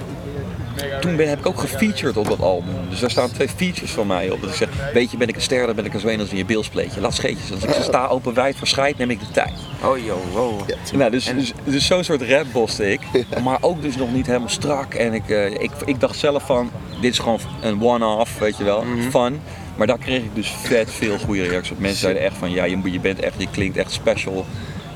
toen 1.01 1.17
ben, 1.17 1.29
heb 1.29 1.39
ik 1.39 1.47
ook 1.47 1.61
gefeatured 1.61 2.17
op 2.17 2.29
dat 2.29 2.41
album. 2.41 2.75
Dus 2.89 3.01
daar 3.01 3.11
staan 3.11 3.31
twee 3.31 3.49
features 3.49 3.91
van 3.91 4.07
mij 4.07 4.31
op. 4.31 4.41
Dat 4.41 4.51
ik 4.51 4.57
zeg, 4.57 4.69
weet 4.93 5.11
je, 5.11 5.17
ben 5.17 5.29
ik 5.29 5.35
een 5.35 5.43
ster, 5.43 5.67
dan 5.67 5.75
ben 5.75 5.85
ik 5.85 5.95
een 5.95 6.01
zween 6.01 6.21
als 6.21 6.31
in 6.31 6.37
je 6.37 6.45
beelspleetje. 6.45 7.01
Laat 7.01 7.15
scheetjes. 7.15 7.53
Als 7.53 7.65
ik 7.65 7.83
sta 7.83 8.07
open 8.07 8.35
wijd 8.35 8.57
verschijt, 8.57 8.99
neem 8.99 9.11
ik 9.11 9.21
de 9.21 9.31
tijd. 9.33 9.53
Oh 9.85 9.99
yo, 9.99 10.21
wow. 10.33 10.61
Nou, 10.95 11.11
dus, 11.11 11.25
dus, 11.25 11.53
dus 11.65 11.87
zo'n 11.87 12.05
soort 12.05 12.23
rap 12.23 12.47
boste 12.53 12.93
ik. 12.93 13.01
Maar 13.43 13.59
ook 13.61 13.83
dus 13.83 13.97
nog 13.97 14.13
niet 14.13 14.27
helemaal 14.27 14.49
strak. 14.49 14.95
En 14.95 15.15
ik, 15.15 15.29
eh, 15.29 15.51
ik, 15.51 15.71
ik 15.85 16.01
dacht 16.01 16.19
zelf 16.19 16.47
van, 16.47 16.71
dit 17.01 17.13
is 17.13 17.19
gewoon 17.19 17.41
een 17.61 17.83
one-off, 17.83 18.39
weet 18.39 18.57
je 18.57 18.65
wel. 18.65 18.85
Fun. 19.11 19.41
Maar 19.77 19.87
daar 19.87 19.99
kreeg 19.99 20.23
ik 20.23 20.35
dus 20.35 20.49
vet 20.49 20.91
veel 20.91 21.19
goede 21.19 21.47
reacties 21.47 21.73
op. 21.73 21.79
Mensen 21.79 22.01
zeiden 22.01 22.23
echt 22.23 22.37
van, 22.37 22.51
ja, 22.51 22.65
je, 22.65 22.81
je 22.85 23.01
bent 23.01 23.21
echt, 23.21 23.35
je 23.37 23.49
klinkt 23.51 23.77
echt 23.77 23.93
special. 23.93 24.47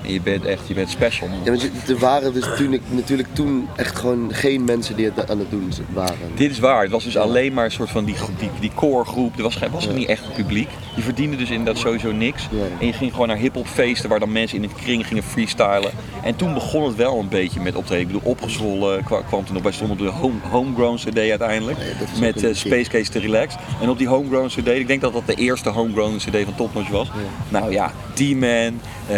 En 0.07 0.13
je 0.13 0.21
bent 0.21 0.45
echt, 0.45 0.69
je 0.69 0.75
bent 0.75 0.91
special 0.91 1.29
man. 1.29 1.39
Ja, 1.45 1.51
want 1.51 1.89
er 1.89 1.99
waren 1.99 2.33
dus 2.33 2.45
natuurlijk, 2.45 2.83
natuurlijk 2.89 3.29
toen 3.33 3.69
echt 3.77 3.97
gewoon 3.99 4.31
geen 4.35 4.65
mensen 4.65 4.97
die 4.97 5.05
het 5.15 5.31
aan 5.31 5.39
het 5.39 5.51
doen 5.51 5.73
waren. 5.93 6.17
Dit 6.35 6.51
is 6.51 6.59
waar. 6.59 6.83
Het 6.83 6.91
was 6.91 7.05
dus 7.05 7.17
alleen 7.17 7.53
maar 7.53 7.65
een 7.65 7.71
soort 7.71 7.91
van 7.91 8.05
die, 8.05 8.15
die, 8.39 8.51
die 8.61 8.71
core 8.75 9.05
groep. 9.05 9.37
Er 9.37 9.43
was, 9.43 9.57
geen- 9.57 9.71
was 9.71 9.89
ook 9.89 9.95
niet 9.95 10.09
echt 10.09 10.35
publiek. 10.35 10.69
Je 10.97 11.03
verdiende 11.03 11.37
dus 11.37 11.51
inderdaad 11.51 11.79
sowieso 11.83 12.13
niks. 12.13 12.43
Ja. 12.51 12.59
En 12.81 12.87
je 12.87 12.93
ging 12.93 13.13
gewoon 13.13 13.29
naar 13.29 13.37
hip-hop 13.37 13.67
feesten 13.67 14.09
waar 14.09 14.19
dan 14.19 14.33
mensen 14.33 14.57
in 14.57 14.63
een 14.65 14.75
kring 14.83 15.07
gingen 15.07 15.23
freestylen. 15.23 15.91
En 16.23 16.37
toen 16.37 16.55
begon 16.55 16.85
het 16.87 16.97
wel 16.97 17.19
een 17.19 17.29
beetje 17.29 17.61
met 17.61 17.75
optreden. 17.75 18.07
Ik 18.07 18.13
bedoel, 18.13 18.31
opgezwollen 18.31 19.05
kwa- 19.05 19.23
kwam 19.23 19.45
toen 19.45 19.55
nog 19.55 19.63
bij 19.63 19.73
stond 19.73 19.91
op 19.91 19.99
de 19.99 20.05
home, 20.09 20.35
Homegrown 20.51 20.97
CD 20.97 21.19
uiteindelijk. 21.19 21.79
Met 22.21 22.43
een 22.43 22.49
eh. 22.49 22.55
Space 22.55 22.91
Case 22.91 23.11
te 23.11 23.19
Relax. 23.19 23.55
En 23.83 23.89
op 23.89 23.99
die 23.99 24.09
Homegrown 24.09 24.47
CD, 24.47 24.67
ik 24.69 24.87
denk 24.87 25.01
dat 25.01 25.13
dat 25.13 25.27
de 25.27 25.35
eerste 25.35 25.69
Homegrown 25.69 26.17
CD 26.17 26.37
van 26.45 26.55
Top 26.55 26.75
Notch 26.75 26.89
was. 26.91 27.11
Nou 27.49 27.71
ja, 27.73 27.93
D-Man, 28.15 28.81
eh 29.09 29.17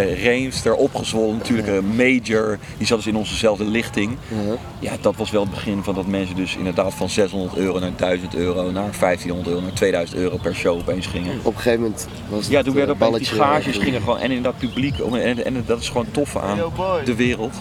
Opgezwollen 0.77 1.37
natuurlijk. 1.37 1.69
eh, 1.69 1.79
Major, 1.81 2.59
die 2.79 2.87
zat 2.87 2.97
dus 2.99 3.07
in 3.07 3.17
onzezelfde 3.17 3.65
lichting. 3.65 4.17
Ja. 4.29 4.55
Ja, 4.79 4.93
dat 5.01 5.17
was 5.17 5.31
wel 5.31 5.41
het 5.43 5.51
begin 5.51 5.83
van 5.83 5.95
dat 5.95 6.07
mensen 6.07 6.37
dus 6.37 6.57
inderdaad 6.57 6.95
van 6.95 7.09
600 7.09 7.57
euro 7.57 7.79
naar 7.79 7.91
1000 7.97 8.35
euro, 8.35 8.71
naar 8.71 8.91
1500 8.99 9.49
euro, 9.49 9.61
naar 9.61 9.73
2000 9.73 10.19
euro 10.19 10.37
per 10.37 10.55
show 10.55 10.79
opeens 10.79 11.07
gingen. 11.07 11.39
Op 11.43 11.55
een 11.55 11.61
gegeven 11.61 11.81
moment 11.81 12.07
was 12.29 12.39
het 12.43 12.51
Ja, 12.53 12.63
toen 12.63 12.69
eh, 12.73 12.77
werden 12.77 12.95
opeens 12.95 13.29
die 13.29 13.39
balletje, 13.39 13.55
gages 13.65 13.77
eh, 13.79 13.83
gingen 13.85 14.01
gewoon 14.01 14.19
en 14.19 14.31
inderdaad 14.31 14.59
publiek 14.61 14.95
om- 15.05 15.15
en, 15.15 15.45
en 15.45 15.63
dat 15.67 15.81
is 15.81 15.89
gewoon 15.89 16.07
tof 16.11 16.37
aan 16.37 16.59
de 17.05 17.15
wereld. 17.15 17.55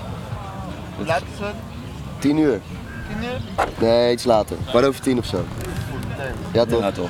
Tien 2.19 2.37
uur. 2.37 2.59
Nee, 3.79 4.11
iets 4.11 4.23
later. 4.23 4.55
Kwart 4.69 4.85
over 4.85 5.01
tien 5.01 5.17
of 5.17 5.25
zo. 5.25 5.43
Ja 6.53 6.65
toch? 6.65 6.79
Ja, 6.81 6.91
toch. 6.91 7.09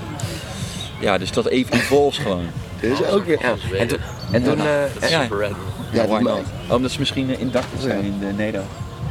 Ja, 0.99 1.17
dus 1.17 1.31
dat 1.31 1.45
even 1.45 1.73
evolves 1.73 2.17
gewoon. 2.17 2.45
Ook 3.11 3.25
weer. 3.25 3.39
Ja. 3.41 3.77
En, 3.77 3.87
toen- 3.87 3.97
en 4.31 4.43
toen... 4.43 4.59
eh, 4.59 5.09
Ja, 5.09 5.21
Super 5.23 5.37
red. 5.37 5.51
Ja, 5.93 6.07
why 6.07 6.17
die- 6.17 6.27
not? 6.27 6.39
Oh, 6.69 6.75
omdat 6.75 6.91
ze 6.91 6.99
misschien 6.99 7.29
uh, 7.29 7.39
inducted 7.39 7.81
zijn 7.81 8.03
in 8.03 8.35
de. 8.37 8.61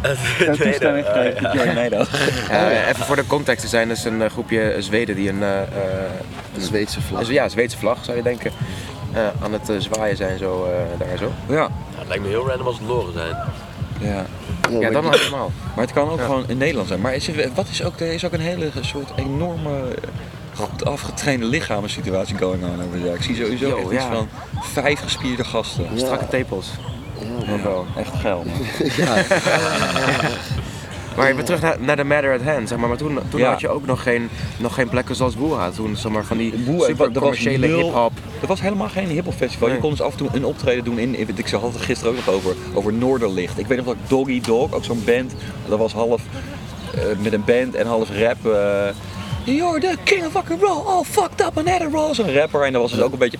Ja, 0.03 0.53
toestemming 0.55 1.07
gekregen 1.07 1.53
join 1.57 1.75
NATO. 1.75 2.05
eh, 2.51 2.88
even 2.88 3.05
voor 3.05 3.16
de 3.16 3.27
context, 3.27 3.62
er 3.62 3.68
zijn 3.68 3.88
dus 3.88 4.05
een 4.05 4.23
eh, 4.23 4.31
groepje 4.31 4.77
Zweden 4.79 5.14
die 5.16 5.29
een... 5.29 5.42
eh, 5.42 5.61
eh, 5.62 5.66
Een 6.55 6.61
Zweedse 6.61 7.01
vlag. 7.01 7.27
een 7.27 7.33
ja, 7.33 7.49
Zweedse 7.49 7.79
vlag 7.79 8.05
zou 8.05 8.16
je 8.16 8.23
denken. 8.23 8.51
eh, 9.12 9.21
aan 9.42 9.53
het 9.53 9.71
zwaaien 9.79 10.16
zijn 10.16 10.38
zo 10.38 10.64
eh, 10.64 10.99
daar 11.09 11.18
zo. 11.18 11.33
Ja, 11.49 11.55
Ja, 11.55 11.68
het 11.99 12.09
lijkt 12.09 12.23
me 12.23 12.29
heel 12.29 12.47
random 12.49 12.66
als 12.66 12.79
het 12.79 12.88
Loren 12.88 13.12
zijn. 13.12 13.37
ja. 14.01 14.25
Ja, 14.71 14.79
Ja, 14.81 14.90
dan 14.90 15.11
helemaal. 15.11 15.51
Maar 15.75 15.85
het 15.85 15.92
kan 15.95 16.11
ook 16.11 16.18
Ja. 16.18 16.25
gewoon 16.25 16.45
in 16.49 16.59
Nederland 16.59 16.88
zijn. 16.88 17.01
Maar 17.01 17.14
is 17.14 17.29
er, 17.29 17.49
wat 17.55 17.66
is 17.71 17.85
ook, 17.85 18.01
er 18.01 18.12
is 18.12 18.25
ook 18.25 18.33
een 18.33 18.40
hele 18.40 18.71
soort 18.81 19.11
enorme, 19.16 19.71
goed 20.54 20.84
afgetrainde 20.84 21.46
lichamen-situatie 21.46 22.36
going 22.38 22.62
on 22.64 22.82
over 22.86 23.04
daar. 23.04 23.14
Ik 23.14 23.22
zie 23.22 23.36
sowieso 23.36 23.68
Yo, 23.68 23.76
echt 23.76 23.92
iets 23.92 24.02
ja. 24.04 24.12
van 24.12 24.28
vijf 24.72 25.00
gespierde 25.00 25.44
gasten. 25.44 25.84
Ja. 25.92 25.98
Strakke 25.98 26.28
tepels. 26.28 26.70
Ja, 27.46 27.62
wel. 27.62 27.86
Echt 27.96 28.12
geil. 28.20 28.44
Ja, 28.96 29.24
Maar 31.16 31.30
even 31.30 31.44
terug 31.44 31.60
naar, 31.60 31.76
naar 31.80 31.96
de 31.96 32.04
matter 32.04 32.34
at 32.34 32.42
hand, 32.42 32.68
zeg 32.68 32.78
maar. 32.78 32.88
Maar 32.88 32.96
toen, 32.96 33.18
toen 33.28 33.40
Ja. 33.40 33.50
had 33.50 33.60
je 33.60 33.68
ook 33.68 33.86
nog 33.86 34.02
geen, 34.02 34.28
nog 34.56 34.74
geen 34.74 34.88
plekken 34.88 35.16
zoals 35.16 35.34
Woeha. 35.34 35.70
Toen, 35.70 35.96
zeg 35.96 36.12
maar, 36.12 36.24
van 36.24 36.36
die 36.36 36.54
Woeha, 36.66 36.86
super 36.86 37.06
er 37.06 37.12
commerciële 37.12 37.66
hip-hop. 37.66 38.12
Er 38.40 38.46
was 38.46 38.60
helemaal 38.60 38.88
geen 38.88 39.08
hiphop 39.08 39.34
festival. 39.34 39.68
Je 39.70 39.78
kon 39.78 39.90
dus 39.90 40.00
af 40.00 40.10
en 40.12 40.18
toe 40.18 40.28
een 40.32 40.44
optreden 40.44 40.84
doen 40.84 40.98
in, 40.98 41.20
ik 41.20 41.48
had 41.50 41.62
het 41.72 41.82
gisteren 41.82 42.12
ook 42.12 42.24
nog 42.24 42.34
over, 42.34 42.54
over 42.74 42.92
Noorderlicht. 42.92 43.58
Ik 43.58 43.66
weet 43.66 43.76
nog 43.76 43.86
dat 43.86 43.96
Doggy 44.06 44.40
Dog, 44.40 44.72
ook 44.72 44.84
zo'n 44.84 45.02
band, 45.04 45.32
dat 45.68 45.78
was 45.78 45.92
half 45.92 46.22
eh, 46.94 47.00
met 47.22 47.32
een 47.32 47.44
band 47.44 47.74
en 47.74 47.86
half 47.86 48.08
rap. 48.10 48.46
eh, 48.46 48.88
You're 49.45 49.81
the 49.81 49.97
king 50.05 50.25
of 50.27 50.33
rock 50.35 50.51
and 50.51 50.61
roll, 50.61 50.87
all 50.87 51.05
fucked 51.05 51.40
up 51.47 51.57
on 51.57 51.66
Adderall. 51.68 52.14
Zo'n 52.14 52.33
rapper 52.33 52.62
en 52.64 52.73
dat 52.73 52.83
was 52.83 52.90
dus 52.90 53.01
ook 53.01 53.12
een 53.12 53.18
beetje 53.18 53.38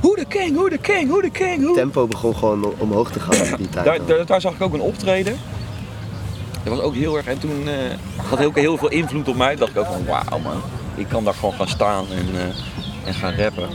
Who 0.00 0.14
the 0.14 0.24
king, 0.28 0.54
who 0.56 0.68
the 0.68 0.78
king, 0.78 1.08
who 1.08 1.20
the 1.20 1.30
king, 1.30 1.62
who 1.62 1.74
tempo 1.74 2.06
begon 2.06 2.36
gewoon 2.36 2.74
omhoog 2.78 3.10
te 3.10 3.20
gaan 3.20 3.34
in 3.46 3.54
die 3.56 3.68
tijd. 3.68 3.84
daar, 3.84 3.98
daar, 4.06 4.26
daar 4.26 4.40
zag 4.40 4.52
ik 4.54 4.62
ook 4.62 4.72
een 4.72 4.80
optreden. 4.80 5.38
Dat 6.64 6.74
was 6.76 6.84
ook 6.84 6.94
heel 6.94 7.16
erg. 7.16 7.26
En 7.26 7.38
toen 7.38 7.68
eh, 7.68 7.74
had 8.28 8.38
heel, 8.38 8.50
heel 8.54 8.76
veel 8.76 8.88
invloed 8.90 9.28
op 9.28 9.36
mij. 9.36 9.56
Toen 9.56 9.58
dacht 9.58 9.70
ik 9.70 9.78
ook 9.78 9.86
van 9.86 10.04
wauw 10.06 10.38
man. 10.42 10.62
Ik 10.94 11.08
kan 11.08 11.24
daar 11.24 11.34
gewoon 11.34 11.54
gaan 11.54 11.68
staan 11.68 12.04
en, 12.10 12.28
eh, 12.40 13.08
en 13.08 13.14
gaan 13.14 13.34
rappen. 13.34 13.68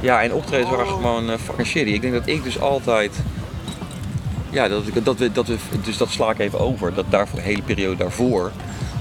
Ja, 0.00 0.22
en 0.22 0.32
optredens 0.32 0.70
waren 0.70 0.86
gewoon 0.86 1.30
eh, 1.30 1.38
fucking 1.38 1.66
shitty. 1.66 1.92
Ik 1.92 2.00
denk 2.00 2.12
dat 2.12 2.26
ik 2.26 2.42
dus 2.44 2.60
altijd. 2.60 3.16
Ja, 4.50 4.68
dat, 4.68 4.86
ik- 4.86 5.04
dat 5.04 5.18
we, 5.18 5.32
dat 5.32 5.46
we, 5.46 5.56
dus 5.84 5.96
dat 5.96 6.10
sla 6.10 6.30
ik 6.30 6.38
even 6.38 6.60
over. 6.60 6.94
Dat 6.94 7.04
daarvoor, 7.08 7.38
de 7.38 7.44
hele 7.44 7.62
periode 7.62 7.96
daarvoor 7.96 8.52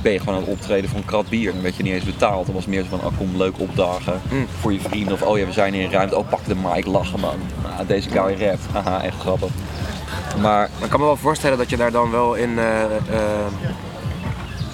ben 0.03 0.11
je 0.11 0.19
gewoon 0.19 0.35
aan 0.35 0.41
het 0.41 0.49
optreden 0.49 0.89
voor 0.89 0.99
een 0.99 1.05
krat 1.05 1.29
bier. 1.29 1.51
Dan 1.53 1.61
werd 1.61 1.75
je 1.75 1.83
niet 1.83 1.93
eens 1.93 2.03
betaald. 2.03 2.45
Dan 2.45 2.55
was 2.55 2.65
meer 2.65 2.81
zo 2.83 2.87
van, 2.89 2.99
oh 2.99 3.17
kom, 3.17 3.37
leuk 3.37 3.59
opdagen 3.59 4.21
voor 4.59 4.73
je 4.73 4.79
vrienden. 4.79 5.13
Of 5.13 5.21
oh 5.21 5.37
ja, 5.37 5.45
we 5.45 5.51
zijn 5.51 5.73
in 5.73 5.81
een 5.85 5.91
ruimte. 5.91 6.17
Oh, 6.17 6.29
pak 6.29 6.45
de 6.45 6.55
mic, 6.55 6.85
lachen 6.85 7.19
man. 7.19 7.35
Ah, 7.79 7.87
deze 7.87 8.09
guy 8.09 8.45
rapt. 8.45 8.65
Haha, 8.71 9.03
echt 9.03 9.19
grappig. 9.19 9.49
Maar 10.41 10.69
ik 10.83 10.89
kan 10.89 10.99
me 10.99 11.05
wel 11.05 11.15
voorstellen 11.15 11.57
dat 11.57 11.69
je 11.69 11.77
daar 11.77 11.91
dan 11.91 12.11
wel 12.11 12.33
in. 12.35 12.59
eh, 12.59 12.83
eh, 12.83 12.89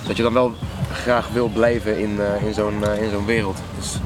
dat 0.08 0.18
je 0.18 0.24
dan 0.24 0.34
wel 0.34 0.54
graag 0.94 1.28
wil 1.34 1.48
blijven 1.48 2.00
in, 2.00 2.20
eh, 2.20 2.48
in 2.48 2.54
zo'n 2.54 2.84
in 3.02 3.10
zo'n 3.10 3.26
wereld. 3.26 3.58
Dus, 3.80 3.98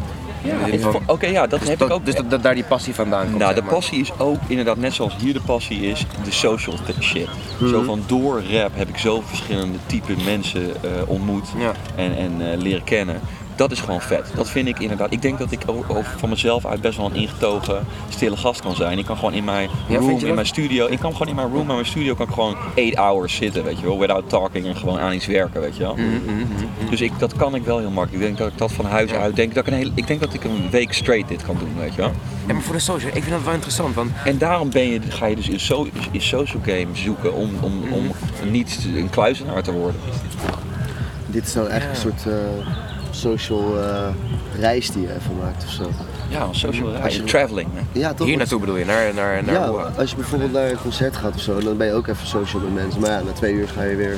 Ja, 0.43 0.89
Oké, 1.05 1.27
ja, 1.27 1.47
dat 1.47 1.59
dus 1.59 1.69
heb 1.69 1.79
dat, 1.79 1.87
ik 1.89 1.93
ook. 1.93 2.05
Dus 2.05 2.15
dat, 2.15 2.43
daar 2.43 2.55
die 2.55 2.63
passie 2.63 2.93
vandaan 2.93 3.25
komt. 3.25 3.37
nou, 3.37 3.53
de 3.55 3.61
maar. 3.61 3.73
passie 3.73 3.99
is 4.01 4.11
ook 4.17 4.37
inderdaad 4.47 4.77
net 4.77 4.93
zoals 4.93 5.15
hier 5.19 5.33
de 5.33 5.41
passie 5.41 5.81
is, 5.81 6.05
de 6.23 6.31
social 6.31 6.75
shit. 6.99 7.27
Zo 7.67 7.81
van 7.81 8.03
door 8.07 8.43
rap 8.51 8.71
heb 8.75 8.89
ik 8.89 8.97
zo 8.97 9.21
verschillende 9.25 9.77
type 9.85 10.13
mensen 10.25 10.83
eh, 10.83 10.89
ontmoet 11.05 11.47
Ja. 11.57 11.71
en, 11.95 12.17
en 12.17 12.51
eh, 12.51 12.57
leren 12.57 12.83
kennen. 12.83 13.19
Dat 13.55 13.71
is 13.71 13.79
gewoon 13.79 14.01
vet. 14.01 14.31
Dat 14.35 14.49
vind 14.49 14.67
ik 14.67 14.79
inderdaad. 14.79 15.11
Ik 15.11 15.21
denk 15.21 15.37
dat 15.37 15.51
ik 15.51 15.61
o- 15.65 15.85
over 15.87 16.13
van 16.17 16.29
mezelf 16.29 16.65
uit 16.65 16.81
best 16.81 16.97
wel 16.97 17.05
een 17.05 17.15
ingetogen, 17.15 17.85
stille 18.09 18.37
gast 18.37 18.61
kan 18.61 18.75
zijn. 18.75 18.97
Ik 18.97 19.05
kan 19.05 19.15
gewoon 19.17 19.33
in 19.33 19.43
mijn 19.43 19.69
Ja, 19.87 19.95
room, 19.97 20.07
vind 20.07 20.21
je 20.21 20.27
in 20.27 20.33
mijn 20.33 20.45
studio. 20.47 20.87
Ik 20.87 20.99
kan 20.99 21.11
gewoon 21.11 21.27
in 21.27 21.35
mijn 21.35 21.47
room, 21.51 21.59
in 21.69 21.73
mijn 21.75 21.85
studio 21.85 22.15
kan 22.15 22.27
ik 22.27 22.33
gewoon 22.33 22.55
8 22.77 22.95
hours 22.95 23.35
zitten, 23.35 23.63
weet 23.63 23.79
je 23.79 23.85
wel, 23.85 23.99
without 23.99 24.29
talking 24.29 24.65
en 24.65 24.75
gewoon 24.75 24.99
aan 24.99 25.13
iets 25.13 25.25
werken, 25.25 25.61
weet 25.61 25.75
je 25.77 25.83
wel. 25.83 25.93
Mhm, 25.95 26.89
Dus 26.89 27.01
ik, 27.01 27.11
dat 27.19 27.35
kan 27.35 27.55
ik 27.55 27.63
wel 27.63 27.77
heel 27.79 27.91
makkelijk. 27.91 28.13
Ik 28.13 28.27
denk 28.27 28.37
dat 28.37 28.47
ik 28.47 28.57
dat 28.57 28.71
van 28.71 28.85
huis 28.85 29.11
uit 29.11 29.35
denk. 29.35 29.53
Dat 29.53 29.67
ik, 29.67 29.71
een 29.73 29.77
hele, 29.79 29.91
ik 29.95 30.07
denk 30.07 30.19
dat 30.19 30.33
ik 30.33 30.43
een 30.43 30.67
week 30.71 30.93
straight 30.93 31.27
dit 31.29 31.43
kan 31.43 31.55
doen, 31.59 31.73
weet 31.79 31.95
je 31.95 32.01
wel. 32.01 32.11
Ja, 32.47 32.53
maar 32.53 32.61
voor 32.63 32.73
de 32.75 32.79
social, 32.81 33.07
ik 33.15 33.21
vind 33.23 33.29
dat 33.35 33.43
wel 33.43 33.53
interessant. 33.53 33.95
Want 33.95 34.11
En 34.25 34.37
daarom 34.37 34.69
ben 34.69 34.89
je, 34.89 34.99
ga 35.09 35.25
je 35.25 35.35
dus 35.35 35.49
in, 35.49 35.59
so, 35.59 35.87
in 36.11 36.21
social 36.21 36.61
games 36.65 37.01
zoeken 37.01 37.33
om, 37.33 37.49
om, 37.61 37.73
om 37.91 38.11
niet 38.51 38.87
een 38.95 39.09
kluizenaar 39.09 39.63
te 39.63 39.71
worden. 39.71 39.99
Dit 41.27 41.47
is 41.47 41.53
nou 41.53 41.67
echt 41.69 41.89
een 41.89 41.95
soort 41.95 42.25
eh, 42.27 42.33
social 43.15 43.79
eh, 43.83 44.07
reis 44.59 44.91
die 44.91 45.01
je 45.01 45.07
even 45.15 45.37
maakt 45.43 45.63
of 45.63 45.69
zo. 45.71 45.83
Ja, 46.29 46.41
een 46.43 46.55
social 46.55 46.87
Als 46.89 46.97
reis, 46.97 47.15
je- 47.15 47.23
traveling. 47.23 47.69
hè. 47.73 47.99
Ja, 47.99 48.13
toch? 48.13 48.27
hier 48.27 48.37
naartoe 48.37 48.59
bedoel 48.59 48.75
je, 48.77 48.85
naar, 48.85 49.13
naar, 49.13 49.43
naar 49.43 49.53
Ja, 49.55 49.67
als 49.97 50.09
je 50.09 50.15
bijvoorbeeld 50.15 50.51
naar 50.51 50.69
een 50.69 50.81
concert 50.81 51.17
gaat 51.17 51.35
of 51.35 51.41
zo, 51.41 51.59
dan 51.59 51.77
ben 51.77 51.87
je 51.87 51.93
ook 51.93 52.07
even 52.07 52.27
social 52.27 52.61
met 52.61 52.73
mensen. 52.73 53.01
Maar 53.01 53.09
ja, 53.09 53.21
na 53.21 53.31
twee 53.31 53.53
uur 53.53 53.67
ga 53.67 53.83
je 53.83 53.95
weer 53.95 54.17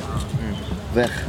weg. 0.93 1.23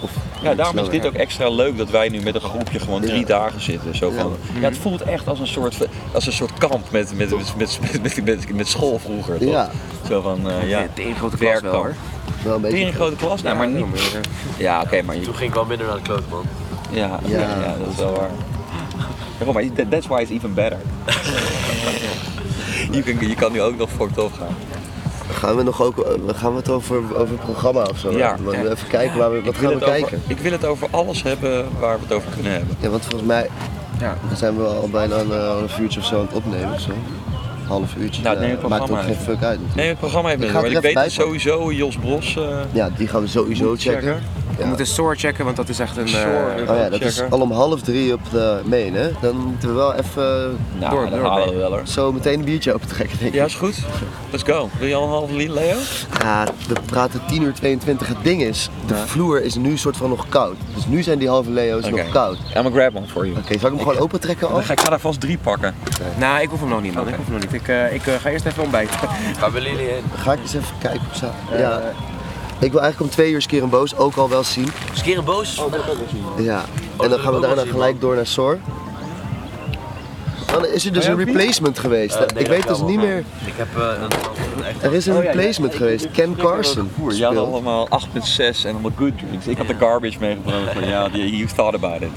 Of 0.00 0.10
Ja, 0.42 0.54
daarom 0.54 0.78
is 0.78 0.88
dit 0.88 1.06
ook 1.06 1.12
extra 1.12 1.48
leuk 1.50 1.76
dat 1.78 1.90
wij 1.90 2.08
nu 2.08 2.20
met 2.22 2.34
een 2.34 2.40
groepje 2.40 2.78
gewoon 2.78 3.00
drie 3.00 3.20
Ja. 3.20 3.26
dagen 3.26 3.60
zitten. 3.60 3.96
Zo 3.96 4.10
van, 4.10 4.36
ja. 4.60 4.68
het 4.68 4.78
voelt 4.78 5.02
echt 5.02 5.28
als 5.28 5.40
een 5.40 5.46
soort, 5.46 5.76
als 6.12 6.26
een 6.26 6.32
soort 6.32 6.52
kamp 6.58 6.90
met, 6.90 7.14
met, 7.16 7.30
met, 7.30 7.54
met, 7.56 7.78
met, 8.02 8.24
met, 8.24 8.54
met 8.54 8.68
school 8.68 8.98
vroeger. 8.98 9.38
Toch? 9.38 9.50
Ja. 9.50 9.70
Zo 10.08 10.20
van, 10.20 10.50
eh, 10.50 10.68
ja, 10.68 10.86
De 10.94 11.12
grote 11.16 11.36
klas 11.36 11.60
wel 11.60 11.74
hoor. 11.74 11.94
Wel 12.44 12.54
een 12.54 12.60
beetje. 12.60 12.92
Grote 12.92 13.16
klas, 13.16 13.42
nou, 13.42 13.56
maar 13.56 13.68
niet. 13.68 13.84
Ja, 14.56 14.80
oké, 14.82 15.02
maar 15.02 15.14
je, 15.16 15.20
Toen 15.20 15.34
ging 15.34 15.48
ik 15.48 15.54
wel 15.54 15.64
minder 15.64 15.86
naar 15.86 15.96
de 15.96 16.02
klote, 16.02 16.22
man. 16.30 16.44
Ja, 16.90 17.18
ja. 17.24 17.38
Ja. 17.38 17.74
dat 17.78 17.88
is 17.92 17.96
wel 17.96 18.12
waar. 18.12 18.30
Ja, 19.46 19.52
maar 19.52 19.62
that- 19.74 19.90
that's 19.90 20.06
why 20.06 20.20
it's 20.20 20.30
even 20.30 20.54
better. 20.54 20.78
je, 22.90 23.02
kan, 23.02 23.28
je 23.28 23.34
kan 23.34 23.52
nu 23.52 23.62
ook 23.62 23.76
nog 23.76 23.88
fucked 23.96 24.18
off 24.18 24.36
gaan. 24.38 24.56
Gaan 25.32 25.56
we 25.56 25.62
nog 25.62 25.82
ook, 25.82 25.98
eh, 25.98 26.12
gaan 26.36 26.50
we 26.52 26.58
het 26.58 26.68
over, 26.68 26.96
over 26.96 27.28
het 27.28 27.40
programma 27.40 27.82
of 27.82 27.98
zo? 27.98 28.12
Ja. 28.12 28.36
Even 28.52 28.88
kijken, 28.88 29.18
waar 29.18 29.32
we, 29.32 29.42
wat 29.42 29.54
gaan 29.56 29.68
we 29.68 29.74
over- 29.74 29.86
kijken? 29.88 30.22
ik 30.26 30.38
wil 30.38 30.52
het 30.52 30.64
over 30.64 30.88
alles 30.90 31.22
hebben 31.22 31.66
waar 31.80 31.96
we 31.96 32.02
het 32.02 32.12
over 32.12 32.30
kunnen 32.34 32.52
hebben. 32.52 32.76
Ja, 32.80 32.88
want 32.88 33.02
volgens 33.02 33.22
mij 33.28 33.48
Ja. 34.00 34.16
zijn 34.34 34.56
we 34.56 34.64
al 34.64 34.88
bijna 34.92 35.14
een, 35.16 35.32
eh, 35.32 35.56
een 35.76 35.82
uurtje 35.82 36.00
of 36.00 36.06
zo 36.06 36.14
aan 36.18 36.26
het 36.26 36.32
opnemen. 36.34 36.72
of 36.72 36.80
Zo. 36.80 36.90
Half 37.66 37.94
uurtje. 37.96 38.22
Nou, 38.22 38.38
neem 38.38 38.50
het 38.50 38.68
maakt 38.68 38.90
ook 38.90 38.98
geen 39.00 39.08
even. 39.08 39.22
fuck 39.24 39.42
uit. 39.42 39.42
natuurlijk. 39.42 39.74
Nee, 39.74 39.88
het 39.88 39.98
programma 39.98 40.28
heeft 40.28 40.42
Ik 40.42 40.48
ik 40.48 40.54
weet 40.60 40.84
even 40.84 40.94
dat 41.02 41.10
sowieso 41.10 41.72
Jos 41.72 41.96
Bros. 41.96 42.36
eh, 42.36 42.58
Ja, 42.72 42.90
die 42.96 43.08
gaan 43.08 43.20
we 43.20 43.26
sowieso 43.26 43.74
checken. 43.78 44.22
We 44.56 44.64
moeten 44.66 44.86
Soar 44.86 45.16
checken, 45.16 45.44
want 45.44 45.56
dat 45.56 45.68
is 45.68 45.78
echt 45.78 45.96
een... 45.96 46.06
eh. 46.06 46.70
Oh 46.70 46.76
ja, 46.76 46.88
dat 46.88 47.00
is 47.00 47.22
al 47.30 47.40
om 47.40 47.52
half 47.52 47.80
drie 47.80 48.12
op 48.12 48.20
de 48.30 48.60
main, 48.64 48.94
hè? 48.94 49.08
Dan 49.20 49.36
moeten 49.36 49.68
we 49.68 49.74
wel 49.74 49.94
even 49.94 50.56
Nou, 50.78 50.90
Door- 50.94 51.10
door- 51.10 51.28
halen 51.28 51.48
we 51.48 51.56
wel 51.56 51.70
hoor. 51.70 51.80
zo 51.86 52.12
meteen 52.12 52.38
een 52.38 52.44
biertje 52.44 52.74
open 52.74 52.88
trekken, 52.88 53.18
denk 53.18 53.30
ik. 53.30 53.36
Ja, 53.38 53.44
is 53.44 53.54
goed. 53.54 53.76
Let's 54.30 54.42
go. 54.42 54.68
Wil 54.78 54.88
je 54.88 54.94
al 54.94 55.02
een 55.02 55.08
halve 55.08 55.34
liter, 55.34 55.54
Leo? 55.54 55.76
Ja, 56.22 56.46
we 56.68 56.74
praten 56.86 57.20
10 57.28 57.42
uur 57.42 57.52
22. 57.54 58.08
Het 58.08 58.16
ding 58.22 58.42
is, 58.42 58.70
de 58.86 58.94
vloer 58.96 59.42
is 59.42 59.54
nu 59.54 59.76
soort 59.76 59.96
van 59.96 60.08
nog 60.08 60.28
koud. 60.28 60.56
Dus 60.74 60.86
nu 60.86 61.02
zijn 61.02 61.18
die 61.18 61.28
halve 61.28 61.50
Leo's 61.50 61.88
nog 61.88 62.08
koud. 62.08 62.36
I'm 62.36 62.52
gonna 62.62 62.70
grab 62.70 62.96
one 62.96 63.06
for 63.06 63.26
you. 63.26 63.38
Oké, 63.38 63.58
zal 63.58 63.70
ik 63.70 63.76
hem 63.76 63.86
gewoon 63.86 63.98
open 63.98 64.20
trekken 64.20 64.46
al? 64.48 64.52
Dan 64.54 64.64
ga 64.64 64.72
ik 64.72 64.80
ga 64.80 64.88
daar 64.90 65.00
vast 65.00 65.20
drie 65.20 65.38
pakken. 65.38 65.74
Nou, 66.18 66.40
ik 66.42 66.48
hoef 66.48 66.60
hem 66.60 66.68
nog 66.68 66.82
niet, 66.82 66.94
man. 66.94 67.08
Ik 67.08 67.14
hoef 67.14 67.24
hem 67.24 67.34
nog 67.34 67.42
niet. 67.42 67.52
Ik, 67.52 67.68
eh, 67.68 67.92
ik 67.94 68.06
eh, 68.06 68.14
ga 68.20 68.28
eerst 68.30 68.44
even 68.46 68.62
ontbijten. 68.62 68.98
Waar 69.40 69.52
willen 69.52 69.70
jullie 69.70 69.86
heen? 69.86 70.02
Ga 70.16 70.32
ik 70.32 70.38
eens 70.40 70.54
even 70.54 70.74
kijken 70.78 71.00
op 71.00 71.14
zaterdag. 71.14 71.58
Ja. 71.58 71.80
Ik 72.60 72.72
wil 72.72 72.80
eigenlijk 72.80 73.10
om 73.10 73.16
twee 73.16 73.32
uur 73.32 73.42
Skier 73.42 73.62
en 73.62 73.70
Boos 73.70 73.96
ook 73.96 74.16
al 74.16 74.28
wel 74.28 74.44
zien. 74.44 74.68
Skier 74.92 75.18
een 75.18 75.24
boos? 75.24 75.62
Ja. 76.36 76.64
En 77.00 77.10
wil 77.10 77.10
dan 77.10 77.18
gaan 77.18 77.34
we 77.34 77.40
daarna 77.40 77.64
gelijk 77.64 78.00
door 78.00 78.14
naar 78.14 78.26
Sor. 78.26 78.58
Oh 80.58 80.64
Dan 80.64 80.72
is 80.72 80.84
er 80.86 80.92
dus 80.92 81.04
Oh 81.04 81.10
een 81.10 81.24
replacement 81.24 81.78
geweest. 81.78 82.14
Eh, 82.14 82.26
nee, 82.34 82.42
ik 82.44 82.50
weet 82.50 82.66
dat 82.66 82.78
dus 82.78 82.86
niet 82.88 83.00
meer. 83.00 83.18
Ik 83.44 83.52
heb 83.56 83.68
eh, 83.76 83.82
een, 84.02 84.64
echt... 84.64 84.82
Er 84.82 84.92
is 84.94 85.06
een 85.06 85.16
Oh, 85.16 85.22
ja, 85.22 85.30
replacement 85.30 85.74
geweest. 85.74 86.10
Ken 86.10 86.36
Carson. 86.36 86.90
Je 87.10 87.24
had 87.24 87.36
allemaal 87.36 87.88
8.6 87.88 88.64
en 88.64 88.72
allemaal 88.72 88.92
good 88.96 89.12
drinks. 89.18 89.46
Ik 89.46 89.56
had 89.58 89.66
de 89.66 89.74
garbage 89.78 90.16
meegebracht 90.20 90.56
van 90.72 90.88
ja, 90.88 91.08
you 91.12 91.46
thought 91.56 91.74
about 91.74 92.00
it. 92.02 92.08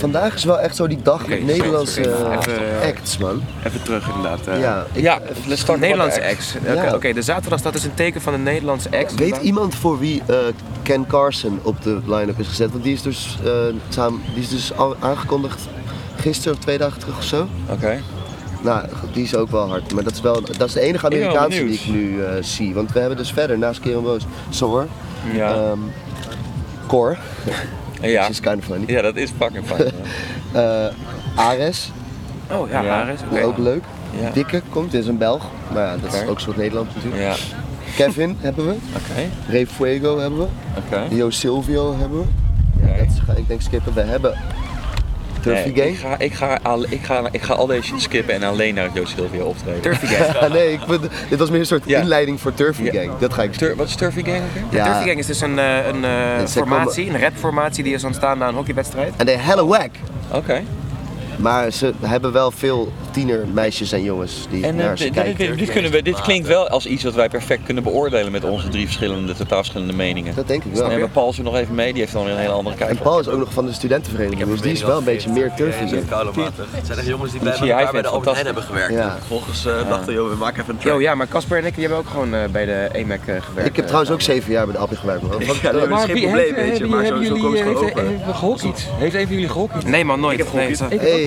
Vandaag 0.00 0.34
is 0.34 0.44
wel 0.44 0.60
echt 0.60 0.76
zo 0.76 0.86
die 0.86 1.02
dag 1.02 1.26
met 1.26 1.44
Nederlandse 1.46 2.00
eh, 2.00 2.36
even- 2.38 2.80
acts, 2.82 3.18
man. 3.18 3.42
Even 3.66 3.82
terug 3.82 4.08
inderdaad. 4.08 4.46
eh. 4.46 4.60
Ja, 4.60 4.86
ik- 4.92 5.02
Ja, 5.02 5.20
let's 5.46 5.60
start 5.60 5.80
Nederlandse 5.80 6.20
ex. 6.20 6.54
Oké, 6.94 7.06
Ja. 7.08 7.12
de 7.14 7.22
zaterdag 7.22 7.58
staat 7.58 7.72
dus 7.72 7.84
een 7.84 7.94
teken 7.94 8.20
van 8.20 8.34
een 8.34 8.42
Nederlandse 8.42 8.88
ex. 8.88 9.14
Weet 9.14 9.36
iemand 9.36 9.74
voor 9.74 9.98
wie 9.98 10.22
eh, 10.26 10.36
Ken 10.82 11.06
Carson 11.06 11.58
op 11.62 11.82
de 11.82 11.98
line-up 12.06 12.38
is 12.40 12.46
gezet? 12.48 12.70
Want 12.70 12.82
die 12.84 12.92
is 12.92 13.02
dus, 13.02 13.38
eh, 13.44 13.50
samen, 13.88 14.20
die 14.34 14.42
is 14.42 14.48
dus 14.48 14.72
aangekondigd 15.00 15.60
gisteren 16.16 16.56
of 16.56 16.62
twee 16.64 16.78
dagen 16.78 17.00
terug 17.00 17.16
of 17.16 17.24
zo. 17.24 17.48
Oké. 17.70 18.00
Nou, 18.62 18.84
die 19.12 19.24
is 19.24 19.34
ook 19.34 19.50
wel 19.50 19.68
hard. 19.68 19.92
Maar 19.94 20.04
dat 20.04 20.12
is, 20.12 20.20
wel, 20.20 20.40
dat 20.58 20.68
is 20.68 20.72
de 20.72 20.80
enige 20.80 21.06
Amerikaanse 21.06 21.64
die 21.64 21.72
ik 21.74 21.86
nu 21.86 22.22
eh, 22.24 22.30
zie. 22.40 22.74
Want 22.74 22.92
we 22.92 22.98
hebben 22.98 23.16
dus 23.18 23.32
verder, 23.32 23.58
naast 23.58 23.80
Kieran 23.80 24.02
Boos, 24.02 24.22
Soar, 24.50 24.86
Ja. 25.32 25.54
ehm, 25.54 25.78
Cor, 26.86 27.16
ja. 28.00 28.08
which 28.08 28.28
is 28.28 28.40
kind 28.40 28.56
of 28.58 28.64
funny, 28.64 28.84
ja, 28.92 29.02
dat 29.02 29.16
is 29.16 29.30
fucking 29.38 29.64
fijn. 29.66 29.92
eh, 30.52 30.86
Ares, 31.36 31.90
Oh 32.52 32.68
ja, 32.70 32.82
Ja. 32.82 33.00
Ares. 33.02 33.20
oké. 33.30 33.42
ook 33.42 33.58
leuk. 33.58 33.82
Ja. 34.20 34.30
Dikke 34.30 34.62
komt, 34.70 34.90
dit 34.90 35.00
is 35.02 35.06
een 35.08 35.18
Belg. 35.18 35.44
Maar 35.72 35.84
ja, 35.86 35.96
dat 36.02 36.14
is 36.14 36.22
ook 36.22 36.34
een 36.34 36.40
soort 36.40 36.56
Nederland 36.56 36.94
natuurlijk. 36.94 37.22
Ja, 37.22 37.34
Kevin 37.96 38.36
hebben 38.46 38.66
we, 38.66 38.72
oké, 38.72 39.28
Ray 39.52 39.66
Fuego 39.66 40.18
hebben 40.18 40.38
we, 40.38 40.46
oké. 40.78 41.14
Yo 41.14 41.30
Silvio 41.30 41.96
hebben 41.98 42.18
we. 42.18 42.24
Oké. 42.82 42.98
Dat 42.98 43.06
is, 43.06 43.20
ga 43.26 43.32
ik 43.32 43.48
denk 43.48 43.60
skippen. 43.60 43.94
We 43.94 44.00
hebben 44.00 44.34
Turfy 45.52 45.72
Nee, 45.74 45.74
Gang. 45.74 45.88
ik, 45.90 45.98
ga, 45.98 46.18
ik, 46.18 46.34
ga, 46.34 46.58
al- 46.62 46.84
ik, 46.88 47.00
ga, 47.04 47.22
ik 47.30 47.42
ga 47.42 47.54
al 47.54 47.66
deze 47.66 47.82
shit 47.82 48.02
skippen 48.02 48.34
en 48.34 48.42
alleen 48.42 48.74
naar 48.74 48.88
Jo 48.94 49.04
Silvio 49.04 49.44
optreden. 49.44 49.80
Turfy 49.80 50.06
Gang. 50.06 50.52
Nee, 50.52 50.72
ik, 50.72 50.80
ben- 50.86 51.10
dit 51.28 51.38
was 51.38 51.50
meer 51.50 51.60
een 51.60 51.66
soort 51.66 51.82
Ja. 51.86 52.00
inleiding 52.00 52.40
voor 52.40 52.54
Turfy 52.54 52.82
Ja. 52.82 52.92
Gang. 52.92 53.10
Dat 53.18 53.32
ga 53.34 53.42
ik 53.42 53.52
Tur- 53.52 53.76
wat 53.76 53.86
is 53.88 53.94
Turfy 53.94 54.24
Gang 54.24 54.36
ook 54.36 54.52
weer? 54.54 54.62
De 54.70 54.76
Ja. 54.76 54.84
Turfy 54.84 55.06
Gang 55.06 55.18
is 55.18 55.26
dus 55.26 55.40
een, 55.40 55.58
eh, 55.58 55.86
een 55.86 56.04
eh, 56.04 56.38
Dat 56.38 56.50
zij 56.50 56.62
formatie, 56.62 57.08
een 57.10 57.20
rapformatie 57.20 57.84
die 57.84 57.94
is 57.94 58.04
ontstaan 58.04 58.38
na 58.38 58.48
een 58.48 58.54
hockeywedstrijd. 58.54 59.12
En 59.16 59.26
they 59.26 59.36
hella 59.36 59.64
whack. 59.66 59.90
Oké. 60.32 60.62
Maar 61.36 61.70
ze 61.70 61.92
hebben 62.00 62.32
wel 62.32 62.50
veel 62.50 62.92
tienermeisjes 63.10 63.92
en 63.92 64.02
jongens 64.02 64.46
die 64.50 64.64
En 64.64 64.78
eh, 64.78 64.84
naar 64.84 64.98
ze 64.98 65.10
kijken. 65.10 65.46
dit, 65.46 65.58
dit 65.58 65.70
kunnen 65.70 65.90
we, 65.90 66.02
dit 66.02 66.20
klinkt 66.20 66.48
wel 66.48 66.68
als 66.68 66.86
iets 66.86 67.04
wat 67.04 67.14
wij 67.14 67.28
perfect 67.28 67.62
kunnen 67.64 67.82
beoordelen 67.82 68.32
met 68.32 68.44
onze 68.44 68.68
drie 68.68 68.84
verschillende, 68.84 69.34
totaal 69.34 69.58
verschillende 69.58 69.92
meningen. 69.92 70.34
Dat 70.34 70.48
denk 70.48 70.64
ik 70.64 70.70
Dan 70.70 70.80
wel. 70.80 70.90
hebben 70.90 71.06
we 71.08 71.14
Paul 71.14 71.32
zo 71.32 71.42
nog 71.42 71.56
even 71.56 71.74
mee, 71.74 71.92
die 71.92 72.00
heeft 72.00 72.12
dan 72.12 72.24
weer 72.24 72.32
een 72.32 72.38
hele 72.38 72.52
andere 72.52 72.76
kijk. 72.76 72.90
En. 72.90 72.98
Paul 72.98 73.20
is 73.20 73.28
ook 73.28 73.38
nog 73.38 73.52
van 73.52 73.66
de 73.66 73.72
studentenvereniging, 73.72 74.48
dus 74.48 74.60
die 74.60 74.72
is 74.72 74.82
wel 74.82 74.98
een 74.98 75.04
beetje 75.04 75.30
meer 75.30 75.52
Gang. 75.56 76.08
koudermatig. 76.08 76.66
Het 76.70 76.86
zijn 76.86 76.98
echt 76.98 77.06
jongens 77.06 77.32
die 77.32 77.40
bij 77.40 77.52
elkaar 77.52 77.92
bij 77.92 78.02
de 78.02 78.08
Albert 78.08 78.32
Heijn 78.32 78.46
hebben 78.46 78.64
gewerkt. 78.64 78.94
Vervolgens 79.18 79.66
eh, 79.66 79.88
dachten 79.88 80.06
we, 80.06 80.12
joh, 80.12 80.28
we 80.28 80.36
maken 80.36 80.62
even 80.62 80.74
een 80.74 80.80
track. 80.80 80.92
Yo, 80.92 81.00
ja, 81.00 81.14
maar 81.14 81.28
Casper 81.28 81.58
en 81.58 81.64
ik 81.64 81.74
die 81.74 81.84
hebben 81.84 81.98
ook 81.98 82.10
gewoon 82.10 82.34
eh, 82.34 82.40
bij 82.52 82.64
de 82.64 82.88
EMAC 82.92 83.26
eh, 83.26 83.42
gewerkt. 83.42 83.68
Ik 83.68 83.76
heb 83.76 83.84
trouwens 83.84 84.12
ook 84.12 84.20
zeven 84.20 84.52
jaar 84.52 84.64
bij 84.64 84.74
de 84.74 84.80
Appie 84.80 84.96
gewerkt. 84.96 85.22
Ja, 85.22 85.72
dat 85.72 85.90
is 85.90 86.04
geen 86.04 86.20
probleem, 86.20 86.54
weet 86.54 86.78
je, 86.78 86.86
maar 86.86 87.06
zo, 87.06 87.12
komen 87.12 87.26
ze 87.26 87.34
gewoon 87.34 87.56
heeft, 87.56 87.82
open. 87.82 88.08
heeft 88.08 88.38
gehockeyd? 88.38 88.88
Heeft 88.98 89.14
een 89.14 89.26
van 89.26 89.34
jullie 89.34 89.48
gehockeyd? 89.48 89.86
Nee 89.86 90.04
man, 90.04 90.20
nooit. 90.20 90.38
Ik 90.40 90.44
heb 90.44 90.52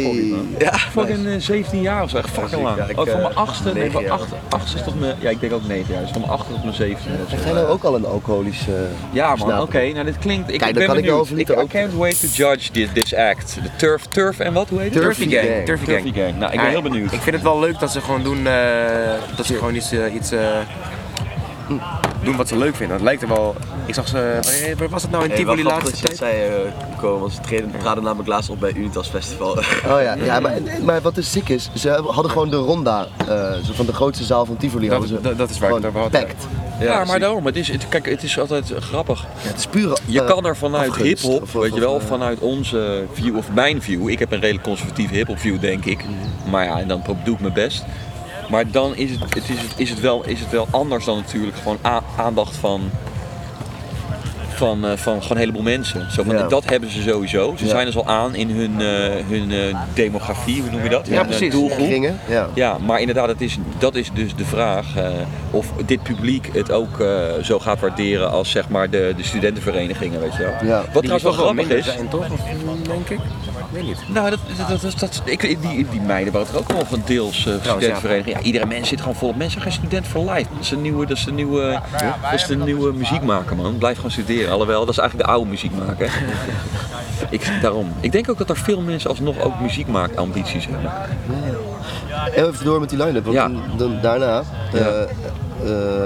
Hey. 0.03 0.29
man. 0.29 0.55
Ja. 0.57 0.77
Fucking 0.77 1.27
eh, 1.27 1.33
17 1.37 1.81
jaar 1.81 2.03
of 2.03 2.09
zo, 2.09 2.17
echt 2.17 2.29
fucking 2.29 2.63
lang. 2.63 2.77
Ja, 2.77 2.85
ik, 2.85 2.99
Ook 2.99 3.09
van 3.09 3.21
mijn 3.21 3.31
eh, 3.31 3.37
achtste, 3.37 3.73
nee, 3.73 3.91
van 3.91 4.09
acht, 4.09 4.27
achtste 4.49 4.83
tot 4.83 4.99
mijn, 4.99 5.15
ja 5.19 5.29
ik 5.29 5.39
denk 5.39 5.53
ook 5.53 5.67
9 5.67 5.93
jaar, 5.93 6.01
dus 6.01 6.11
van 6.11 6.21
mijn 6.21 6.33
achtste 6.33 6.53
tot 6.53 6.63
mijn 6.63 6.75
17 6.75 7.11
of 7.23 7.29
zo. 7.29 7.35
Hij 7.35 7.53
nou 7.53 7.67
ook 7.67 7.83
al 7.83 7.95
een 7.95 8.05
alcoholische... 8.05 8.87
Ja 9.11 9.35
man, 9.35 9.61
oké, 9.61 9.91
nou 9.91 10.05
dit 10.05 10.17
klinkt, 10.17 10.51
ik 10.51 10.59
Kijk, 10.59 10.73
dan 10.73 10.85
ben 10.85 10.85
kan 10.87 10.97
ik 10.97 11.27
benieuwd. 11.29 11.57
ik, 11.57 11.63
I 11.63 11.67
can't 11.67 11.93
wait 11.93 12.19
to 12.19 12.27
judge 12.27 12.71
this, 12.71 12.87
this 12.93 13.15
act. 13.15 13.57
De 13.63 13.69
turf, 13.77 14.05
turf 14.05 14.39
en 14.39 14.53
wat, 14.53 14.69
hoe 14.69 14.79
heet 14.79 14.93
het? 14.93 15.03
Turfy 15.03 15.27
Turfy 15.27 15.35
Gang. 15.35 15.47
Gang. 15.55 15.65
Turfy 15.65 15.85
Turfy 15.85 16.03
Gang. 16.13 16.15
Gang. 16.15 16.37
Nou, 16.39 16.51
ik 16.51 16.57
ben 16.57 16.65
Ja, 16.65 16.71
heel 16.71 16.81
benieuwd. 16.81 17.11
Ik 17.11 17.21
vind 17.21 17.35
het 17.35 17.43
wel 17.43 17.59
leuk 17.59 17.79
dat 17.79 17.91
ze 17.91 18.01
gewoon 18.01 18.23
doen, 18.23 18.47
eh, 18.47 18.53
dat 19.35 19.45
ze 19.45 19.53
gewoon 19.53 19.75
iets, 19.75 19.91
eh, 19.91 20.13
iets 20.13 20.31
eh, 20.31 20.39
doen 22.23 22.35
wat 22.35 22.47
ze 22.47 22.57
leuk 22.57 22.75
vinden. 22.75 22.95
Het 22.95 23.05
lijkt 23.05 23.21
er 23.21 23.27
wel, 23.27 23.55
ik 23.85 23.93
zag 23.93 24.07
ze, 24.07 24.39
waar 24.77 24.89
was 24.89 25.01
het 25.01 25.11
nou 25.11 25.23
in 25.23 25.29
Hey, 25.29 25.39
Tivoli 25.39 25.61
grappig 25.61 25.83
laatste 25.83 26.07
dat 26.07 26.17
tijd? 26.17 26.31
zei, 26.33 26.47
eh, 26.65 26.97
Ko, 26.99 27.19
want 27.19 27.33
ze 27.33 27.39
traden 27.79 28.03
namelijk 28.03 28.29
laatst 28.29 28.49
op 28.49 28.59
bij 28.59 28.73
Unitas 28.75 29.07
Festival. 29.07 29.51
Oh 29.51 30.01
ja, 30.01 30.15
ja 30.23 30.39
maar, 30.45 30.53
maar 30.83 31.01
wat 31.01 31.15
dus 31.15 31.31
ziek 31.31 31.49
is, 31.49 31.69
ze 31.73 31.89
hadden 31.89 32.31
gewoon 32.31 32.49
de 32.49 32.55
ronda, 32.57 33.07
eh, 33.17 33.53
zo 33.63 33.73
van 33.73 33.85
de 33.85 33.93
grootste 33.93 34.23
zaal 34.23 34.45
van 34.45 34.57
Tivoli. 34.57 34.87
Dat- 34.87 34.97
hadden 34.99 35.17
ze 35.17 35.21
dat- 35.23 35.37
dat 35.37 35.49
is 35.49 35.59
waar, 35.59 35.69
gewoon 35.81 36.09
packed. 36.09 36.35
Ja, 36.79 36.95
maar 36.97 37.07
zie- 37.07 37.19
daarom. 37.19 37.45
Het 37.45 37.55
is, 37.55 37.67
het, 37.67 37.89
kijk, 37.89 38.05
het 38.09 38.23
is 38.23 38.39
altijd 38.39 38.73
grappig. 38.79 39.21
Ja, 39.21 39.47
het 39.47 39.57
is 39.57 39.65
pure 39.67 39.97
Je 40.05 40.21
eh, 40.21 40.27
kan 40.27 40.45
er 40.45 40.57
vanuit 40.57 40.95
hip-hop, 40.95 41.51
weet 41.51 41.69
of- 41.71 41.75
je 41.77 41.79
wel, 41.79 41.99
eh, 41.99 42.05
vanuit 42.05 42.39
onze 42.39 43.03
view, 43.13 43.37
of 43.37 43.45
mijn 43.53 43.81
view. 43.81 44.09
Ik 44.09 44.19
heb 44.19 44.31
een 44.31 44.39
redelijk 44.39 44.63
conservatieve 44.63 45.13
hip-hop 45.13 45.39
view, 45.39 45.59
denk 45.59 45.85
ik. 45.85 46.05
Maar 46.49 46.63
ja, 46.65 46.79
en 46.79 46.87
dan 46.87 47.03
doe 47.23 47.33
ik 47.33 47.39
mijn 47.39 47.53
best. 47.53 47.83
Maar 48.49 48.71
dan 48.71 48.95
is 48.95 49.11
het, 49.11 49.19
het, 49.33 49.49
is, 49.49 49.57
is 49.75 49.89
het, 49.89 49.99
wel, 49.99 50.23
is 50.25 50.39
het 50.39 50.49
wel 50.49 50.67
anders 50.71 51.05
dan 51.05 51.17
natuurlijk 51.17 51.57
gewoon 51.57 51.77
a- 51.85 52.03
aandacht 52.17 52.55
van, 52.55 52.81
van, 54.49 54.85
eh, 54.85 54.91
van 54.97 55.13
gewoon 55.13 55.31
een 55.31 55.37
heleboel 55.37 55.61
mensen. 55.61 56.11
Zo 56.11 56.23
van, 56.23 56.35
Ja. 56.35 56.47
Dat 56.47 56.69
hebben 56.69 56.91
ze 56.91 57.01
sowieso. 57.01 57.53
Ze 57.57 57.63
Ja. 57.63 57.69
zijn 57.69 57.85
dus 57.85 57.95
al 57.95 58.07
aan 58.07 58.35
in 58.35 58.49
hun, 58.49 58.81
eh, 58.81 59.25
hun 59.29 59.51
eh, 59.51 59.77
demografie, 59.93 60.61
hoe 60.61 60.71
noem 60.71 60.83
je 60.83 60.89
dat? 60.89 61.07
Ja, 61.07 61.17
Hun, 61.17 61.25
precies. 61.27 61.51
doelgroep. 61.51 61.89
Ja. 62.27 62.47
Ja, 62.53 62.77
maar 62.77 62.99
inderdaad, 62.99 63.27
het 63.27 63.41
is, 63.41 63.57
dat 63.77 63.95
is 63.95 64.09
dus 64.13 64.35
de 64.35 64.45
vraag 64.45 64.95
eh, 64.95 65.09
of 65.51 65.67
dit 65.85 66.03
publiek 66.03 66.49
het 66.53 66.71
ook 66.71 66.99
eh, 66.99 67.21
zo 67.41 67.59
gaat 67.59 67.79
waarderen 67.79 68.31
als 68.31 68.51
zeg 68.51 68.69
maar 68.69 68.89
de, 68.89 69.13
de 69.17 69.23
studentenverenigingen, 69.23 70.19
weet 70.19 70.35
je 70.35 70.43
wel. 70.43 70.53
Ja. 70.69 70.77
Wat 70.77 70.85
Die 71.03 71.11
trouwens 71.11 71.23
wel 71.23 71.31
grappig 71.33 71.55
minder 71.55 71.77
is. 71.77 71.85
zijn, 71.85 72.07
toch? 72.09 72.29
Of, 72.31 72.39
denk 72.87 73.09
ik. 73.09 73.19
Ik 73.71 73.75
weet 73.75 73.83
niet. 73.83 74.09
Nou, 74.13 74.29
dat, 74.29 74.39
dat, 74.69 74.81
dat, 74.81 74.99
dat, 74.99 75.21
ik, 75.25 75.61
die, 75.61 75.87
die 75.89 76.01
meiden 76.01 76.33
waren 76.33 76.47
er 76.53 76.59
ook 76.59 76.71
wel 76.71 76.85
van 76.85 77.01
deels 77.05 77.45
uh, 77.45 77.53
studentenvereniging. 77.61 78.35
Ja, 78.37 78.41
iedere 78.41 78.65
mens 78.65 78.87
zit 78.87 78.99
gewoon 78.99 79.15
volop. 79.15 79.35
Mensen 79.35 79.61
zijn 79.61 79.71
geen 79.73 79.81
student 79.81 80.07
voor 80.07 80.21
life. 80.31 80.49
Dat 80.51 80.59
is 80.59 80.69
de 80.69 80.77
nieuwe, 80.77 81.05
dat 81.05 81.17
is 81.17 81.25
de 81.25 81.31
nieuwe, 81.31 81.81
dat 82.21 82.33
is 82.33 82.45
de 82.45 82.55
nieuwe 82.57 82.93
muziek 82.93 83.21
maken, 83.21 83.57
man. 83.57 83.77
Blijf 83.77 83.95
gewoon 83.95 84.11
studeren. 84.11 84.51
Alhoewel, 84.51 84.79
dat 84.79 84.89
is 84.89 84.97
eigenlijk 84.97 85.29
de 85.29 85.33
oude 85.35 85.49
muziek 85.49 85.71
maken. 85.87 86.09
ik, 87.29 87.51
daarom. 87.61 87.93
Ik 87.99 88.11
denk 88.11 88.29
ook 88.29 88.37
dat 88.37 88.49
er 88.49 88.57
veel 88.57 88.81
mensen 88.81 89.09
alsnog 89.09 89.39
ook 89.39 89.59
muziek 89.59 89.87
maken 89.87 90.17
ambities 90.17 90.67
hebben. 90.69 90.91
Even 92.35 92.65
door 92.65 92.79
met 92.79 92.89
die 92.89 93.03
line-up, 93.03 93.23
want 93.23 93.35
Ja. 93.35 93.47
dan, 93.47 93.61
dan 93.77 93.99
daarna 94.01 94.43
eh, 94.73 94.79
eh, 94.79 95.07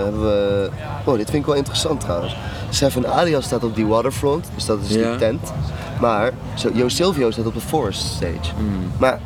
hebben 0.04 0.22
we... 0.22 0.70
Oh, 1.04 1.16
dit 1.18 1.30
vind 1.30 1.42
ik 1.42 1.46
wel 1.46 1.56
interessant 1.56 2.00
trouwens. 2.00 2.36
Seven 2.70 3.14
Alias 3.14 3.46
staat 3.46 3.64
op 3.64 3.76
die 3.76 3.86
waterfront, 3.86 4.48
dus 4.56 4.66
dat 4.66 4.80
is 4.88 4.96
Ja. 4.96 5.10
die 5.10 5.18
tent. 5.18 5.54
Maar 6.04 6.32
zo, 6.56 6.70
Jo 6.74 6.88
Silvio 6.90 7.32
staat 7.32 7.46
op 7.46 7.54
de 7.54 7.60
Forest 7.60 8.02
stage. 8.02 8.54
Mm. 8.60 8.92
Maar 8.98 9.20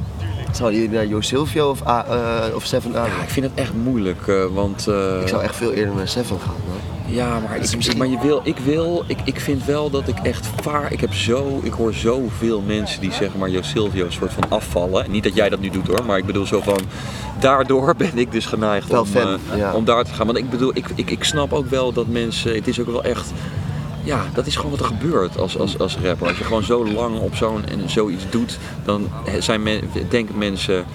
zouden 0.52 0.80
jullie 0.80 0.96
naar 0.96 1.06
Jo 1.08 1.22
Silvio 1.22 1.70
of, 1.70 1.88
A- 1.88 2.06
eh, 2.50 2.56
of 2.56 2.66
Seven? 2.66 2.92
Ja, 2.92 3.06
ik 3.06 3.30
vind 3.30 3.46
het 3.46 3.56
echt 3.56 3.74
moeilijk, 3.84 4.28
eh, 4.28 4.46
want... 4.54 4.88
eh, 4.88 5.22
Ik 5.22 5.28
zou 5.28 5.44
echt 5.44 5.56
veel 5.56 5.72
eerder 5.72 5.96
naar 5.96 6.08
Seven 6.08 6.40
gaan, 6.40 6.54
man. 6.68 7.14
Ja, 7.16 7.40
maar, 7.40 7.56
ik, 7.56 7.76
misschien- 7.76 7.98
maar 7.98 8.08
je 8.08 8.18
wil, 8.22 8.42
ik 8.44 8.58
wil, 8.58 9.04
ik, 9.08 9.18
ik 9.24 9.40
vind 9.40 9.66
wel 9.66 9.90
dat 9.90 10.08
ik 10.08 10.18
echt 10.24 10.48
vaar, 10.62 10.92
ik 10.92 11.00
heb 11.02 11.14
zo, 11.14 11.60
ik 11.64 11.72
hoor 11.74 11.94
zoveel 11.94 12.62
mensen 12.62 13.02
die 13.02 13.12
zeg 13.12 13.36
maar 13.36 13.50
Jo 13.50 13.62
Silvio 13.62 14.06
een 14.06 14.12
soort 14.12 14.34
van 14.34 14.44
afvallen. 14.50 15.12
Niet 15.12 15.24
dat 15.24 15.36
jij 15.36 15.50
dat 15.50 15.60
nu 15.60 15.70
doet 15.70 15.88
hoor, 15.88 16.06
maar 16.06 16.18
ik 16.18 16.26
bedoel 16.26 16.46
zo 16.46 16.62
van, 16.62 16.80
daardoor 17.40 17.96
ben 17.98 18.18
ik 18.18 18.32
dus 18.32 18.46
geneigd 18.46 18.88
Wel 18.88 19.02
om, 19.02 19.08
fan, 19.08 19.40
ja. 19.56 19.74
om 19.74 19.86
daar 19.86 20.04
te 20.04 20.14
gaan. 20.14 20.26
Want 20.26 20.38
ik 20.38 20.50
bedoel, 20.50 20.72
ik, 20.74 20.86
ik, 20.96 21.12
ik 21.12 21.24
snap 21.24 21.54
ook 21.54 21.70
wel 21.70 21.94
dat 21.94 22.08
mensen, 22.08 22.56
het 22.56 22.68
is 22.68 22.80
ook 22.80 22.88
wel 22.92 23.04
echt, 23.04 23.32
ja, 24.08 24.26
dat 24.34 24.46
is 24.48 24.56
gewoon 24.56 24.72
wat 24.72 24.80
er 24.80 24.86
gebeurt 24.86 25.38
als, 25.38 25.58
als, 25.58 25.80
als 25.80 25.98
rapper. 26.04 26.28
Als 26.28 26.38
je 26.38 26.44
gewoon 26.44 26.64
zo 26.64 26.88
lang 26.88 27.20
op 27.20 27.36
zo'n 27.36 27.66
en 27.66 27.90
zoiets 27.90 28.24
doet, 28.30 28.58
dan 28.84 29.10
zijn 29.40 29.64
men, 29.64 29.82
denken 30.10 30.38
mensen 30.38 30.86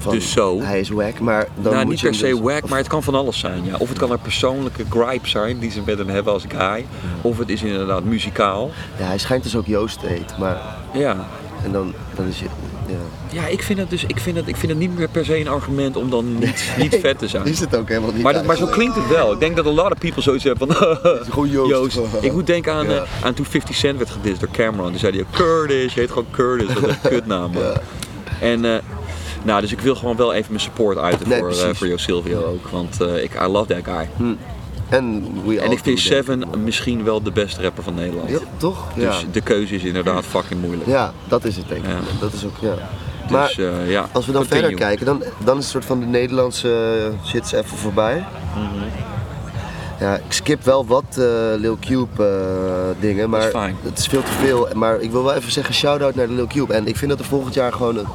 Van, 0.00 0.12
dus 0.12 0.32
zo. 0.32 0.60
Hij 0.60 0.80
is 0.80 0.88
wack, 0.88 1.18
maar 1.20 1.48
dan 1.54 1.72
Nou, 1.72 1.76
moet 1.84 1.90
niet 1.90 2.00
je 2.00 2.06
per 2.06 2.16
se 2.16 2.26
dus- 2.28 2.40
wack, 2.40 2.68
maar 2.68 2.78
het 2.78 2.88
kan 2.88 3.02
van 3.02 3.14
alles 3.14 3.38
zijn. 3.38 3.64
Ja. 3.64 3.76
Of 3.78 3.88
het 3.88 3.98
kan 3.98 4.10
een 4.10 4.20
persoonlijke 4.20 4.84
gripe 4.90 5.28
zijn 5.28 5.58
die 5.58 5.70
ze 5.70 5.82
met 5.86 5.98
hem 5.98 6.08
hebben 6.08 6.32
als 6.32 6.44
guy. 6.48 6.86
Of 7.22 7.38
het 7.38 7.48
is 7.48 7.62
inderdaad 7.62 8.04
muzikaal. 8.04 8.70
Ja, 8.98 9.06
hij 9.06 9.18
schijnt 9.18 9.42
dus 9.42 9.56
ook 9.56 9.66
Joost 9.66 10.00
te 10.00 10.08
eten, 10.08 10.36
maar... 10.38 10.60
Ja, 10.92 11.26
En 11.64 11.72
dan, 11.72 11.94
dan 12.14 12.26
is 12.26 12.38
je... 12.38 12.46
Ja. 12.88 13.40
ja 13.42 13.46
ik, 13.46 13.62
vind 13.62 13.78
het 13.78 13.90
dus, 13.90 14.04
ik, 14.04 14.18
vind 14.20 14.36
het, 14.36 14.48
ik 14.48 14.56
vind 14.56 14.72
het 14.72 14.80
niet 14.80 14.96
meer 14.98 15.08
per 15.08 15.24
se 15.24 15.40
een 15.40 15.48
argument 15.48 15.96
om 15.96 16.10
dan 16.10 16.38
niet, 16.38 16.70
niet 16.78 16.96
vet 17.00 17.18
te 17.18 17.28
zijn. 17.28 17.46
Is 17.54 17.60
het 17.60 17.76
ook 17.76 17.88
helemaal 17.88 18.12
niet 18.12 18.22
Maar, 18.22 18.32
dat, 18.32 18.44
maar 18.44 18.56
zo 18.56 18.66
klinkt 18.66 18.94
het 18.96 19.08
wel. 19.08 19.32
Ik 19.32 19.40
denk 19.40 19.56
dat 19.56 19.66
a 19.66 19.70
lot 19.70 19.92
of 19.92 19.98
people 19.98 20.22
zoiets 20.22 20.44
hebben 20.44 20.74
van 20.76 20.86
Gewoon 21.30 21.50
Joost. 21.50 21.98
Ik 22.20 22.32
moet 22.32 22.46
denken 22.46 22.72
aan, 22.72 22.88
Ja. 22.88 22.96
eh, 22.96 23.24
aan 23.24 23.34
toen 23.34 23.44
50 23.46 23.74
Cent 23.76 23.98
werd 23.98 24.10
gedist 24.10 24.40
door 24.40 24.50
Cameron. 24.52 24.90
Toen 24.90 24.98
zei 24.98 25.12
hij 25.16 25.24
Curtis, 25.32 25.94
je 25.94 26.00
heet 26.00 26.08
gewoon 26.10 26.26
Curtis. 26.30 26.66
Dat 26.74 26.76
is 26.76 26.88
een 27.02 27.10
kutnaam. 27.16 27.52
Ja. 27.58 27.72
En 28.40 28.64
eh, 28.64 28.78
nou, 29.42 29.60
dus 29.60 29.72
ik 29.72 29.80
wil 29.80 29.94
gewoon 29.94 30.16
wel 30.16 30.32
even 30.34 30.46
mijn 30.48 30.62
support 30.62 30.98
uiten 30.98 31.28
Nee, 31.28 31.38
voor, 31.38 31.48
precies. 31.48 31.78
voor 31.78 31.86
Jo 31.86 31.96
Silvio 31.96 32.44
ook. 32.44 32.68
Want 32.68 33.00
ik, 33.00 33.30
I 33.42 33.46
love 33.46 33.74
that 33.74 33.84
guy. 33.94 34.08
En, 34.88 35.22
we 35.44 35.60
En 35.60 35.70
ik 35.70 35.78
vind 35.78 35.96
that. 35.96 36.06
Seven 36.06 36.44
misschien 36.64 37.04
wel 37.04 37.22
de 37.22 37.30
beste 37.30 37.62
rapper 37.62 37.82
van 37.82 37.94
Nederland. 37.94 38.28
Ja, 38.28 38.38
toch? 38.56 38.86
Dus 38.94 39.20
ja. 39.20 39.26
de 39.32 39.40
keuze 39.40 39.74
is 39.74 39.84
inderdaad 39.84 40.24
fucking 40.24 40.60
moeilijk. 40.60 40.86
ja, 40.86 41.12
dat 41.28 41.44
is 41.44 41.56
het 41.56 41.68
denk 41.68 41.84
ik. 41.84 41.90
Ja. 41.90 41.98
Dat 42.20 42.32
is 42.32 42.44
ook, 42.44 42.56
ja. 42.60 42.74
Maar 43.30 43.46
Dus 43.46 43.58
eh, 43.58 43.90
ja, 43.90 44.08
als 44.12 44.26
we 44.26 44.32
dan 44.32 44.40
continue. 44.40 44.68
verder 44.68 44.86
kijken, 44.86 45.06
dan, 45.06 45.22
dan 45.44 45.56
is 45.56 45.62
het 45.62 45.72
soort 45.72 45.84
van 45.84 46.00
de 46.00 46.06
Nederlandse 46.06 47.10
shit 47.26 47.44
is 47.44 47.52
even 47.52 47.76
voorbij. 47.76 48.24
Mhm. 48.54 48.84
Ja, 50.00 50.16
ik 50.16 50.32
skip 50.32 50.64
wel 50.64 50.86
wat 50.86 51.04
eh, 51.10 51.24
Lil 51.56 51.76
Cube 51.80 52.24
eh, 52.24 53.00
dingen, 53.00 53.30
maar 53.30 53.50
het 53.82 53.98
is 53.98 54.06
veel 54.06 54.22
te 54.22 54.32
veel. 54.32 54.68
Maar 54.74 55.00
ik 55.00 55.10
wil 55.10 55.24
wel 55.24 55.34
even 55.34 55.52
zeggen 55.52 55.74
shout-out 55.74 56.14
naar 56.14 56.26
de 56.26 56.32
Lil 56.32 56.46
Cube. 56.46 56.74
En 56.74 56.86
ik 56.86 56.96
vind 56.96 57.10
dat 57.10 57.20
er 57.20 57.26
volgend 57.26 57.54
jaar 57.54 57.72
gewoon 57.72 57.96
een 57.96 58.06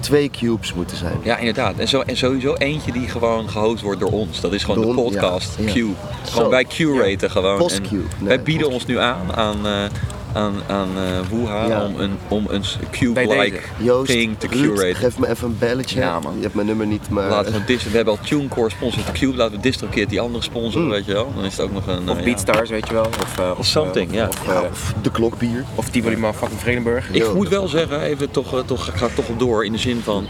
twee 0.00 0.30
cubes 0.30 0.74
moeten 0.74 0.96
zijn. 0.96 1.20
Ja, 1.22 1.36
inderdaad. 1.36 1.78
En, 1.78 1.88
zo, 1.88 2.00
en 2.00 2.16
sowieso 2.16 2.54
eentje 2.54 2.92
die 2.92 3.08
gewoon 3.08 3.50
gehost 3.50 3.82
wordt 3.82 4.00
door 4.00 4.10
ons. 4.10 4.40
Dat 4.40 4.52
is 4.52 4.64
gewoon 4.64 4.82
Door 4.82 4.94
de 4.94 5.12
ja. 5.12 5.20
podcast 5.20 5.56
Ja. 5.58 5.72
Cube. 5.72 5.94
Gewoon 6.30 6.50
wij 6.50 6.64
curaten 6.64 7.30
gewoon. 7.30 7.58
Postcube. 7.58 8.02
Nee, 8.18 8.28
wij 8.28 8.42
bieden 8.42 8.70
ons 8.70 8.86
nu 8.86 8.98
aan 8.98 9.32
aan, 9.34 9.66
eh, 9.66 9.84
aan, 10.32 10.54
aan 10.68 10.88
eh, 10.96 11.02
Woeha 11.30 11.66
Ja. 11.66 11.84
om 11.84 12.00
een, 12.00 12.10
om 12.28 12.46
een 12.48 12.62
cube-like 12.90 13.58
thing 14.04 14.38
te 14.38 14.46
Ruud, 14.46 14.74
curaten. 14.74 14.94
geef 14.96 15.18
me 15.18 15.28
even 15.28 15.48
een 15.48 15.56
belletje. 15.58 16.00
Ja, 16.00 16.20
man. 16.20 16.34
Je 16.36 16.42
hebt 16.42 16.54
mijn 16.54 16.66
nummer 16.66 16.86
niet, 16.86 17.08
maar... 17.10 17.28
Laten 17.30 17.52
we, 17.52 17.64
dis- 17.64 17.84
we 17.84 17.96
hebben 17.96 18.18
al 18.18 18.24
TuneCore 18.26 18.70
sponsort 18.70 19.06
de 19.06 19.12
Cube, 19.12 19.36
laten 19.36 19.56
we 19.56 19.60
DistroKid 19.62 20.08
die 20.10 20.20
andere 20.20 20.44
sponsoren, 20.44 20.86
Mm. 20.86 20.92
weet 20.92 21.04
je 21.04 21.12
wel. 21.12 21.32
Dan 21.34 21.44
is 21.44 21.56
het 21.56 21.60
ook 21.66 21.72
nog 21.72 21.86
een... 21.86 22.08
Of 22.10 22.16
eh, 22.18 22.24
Beatstars, 22.24 22.70
weet 22.70 22.86
je 22.88 22.92
wel. 22.94 23.06
Of, 23.22 23.38
eh, 23.38 23.50
of 23.58 23.66
something, 23.66 24.14
ja. 24.14 24.28
Of, 24.28 24.46
Ja, 24.46 24.52
eh, 24.62 24.70
of 24.70 24.94
de 25.02 25.10
klokbier. 25.10 25.64
of 25.74 25.88
Tivoli 25.88 26.16
fucking 26.34 26.60
Vredenburg. 26.60 27.08
Ik 27.08 27.16
Yo, 27.22 27.34
moet 27.34 27.48
wel 27.48 27.68
zeggen, 27.68 28.00
even 28.00 28.30
toch, 28.30 28.62
toch, 28.66 28.88
ik 28.88 28.94
ga 28.94 29.08
toch 29.14 29.28
op 29.28 29.38
door 29.38 29.64
in 29.64 29.72
de 29.72 29.78
zin 29.78 30.00
van. 30.04 30.26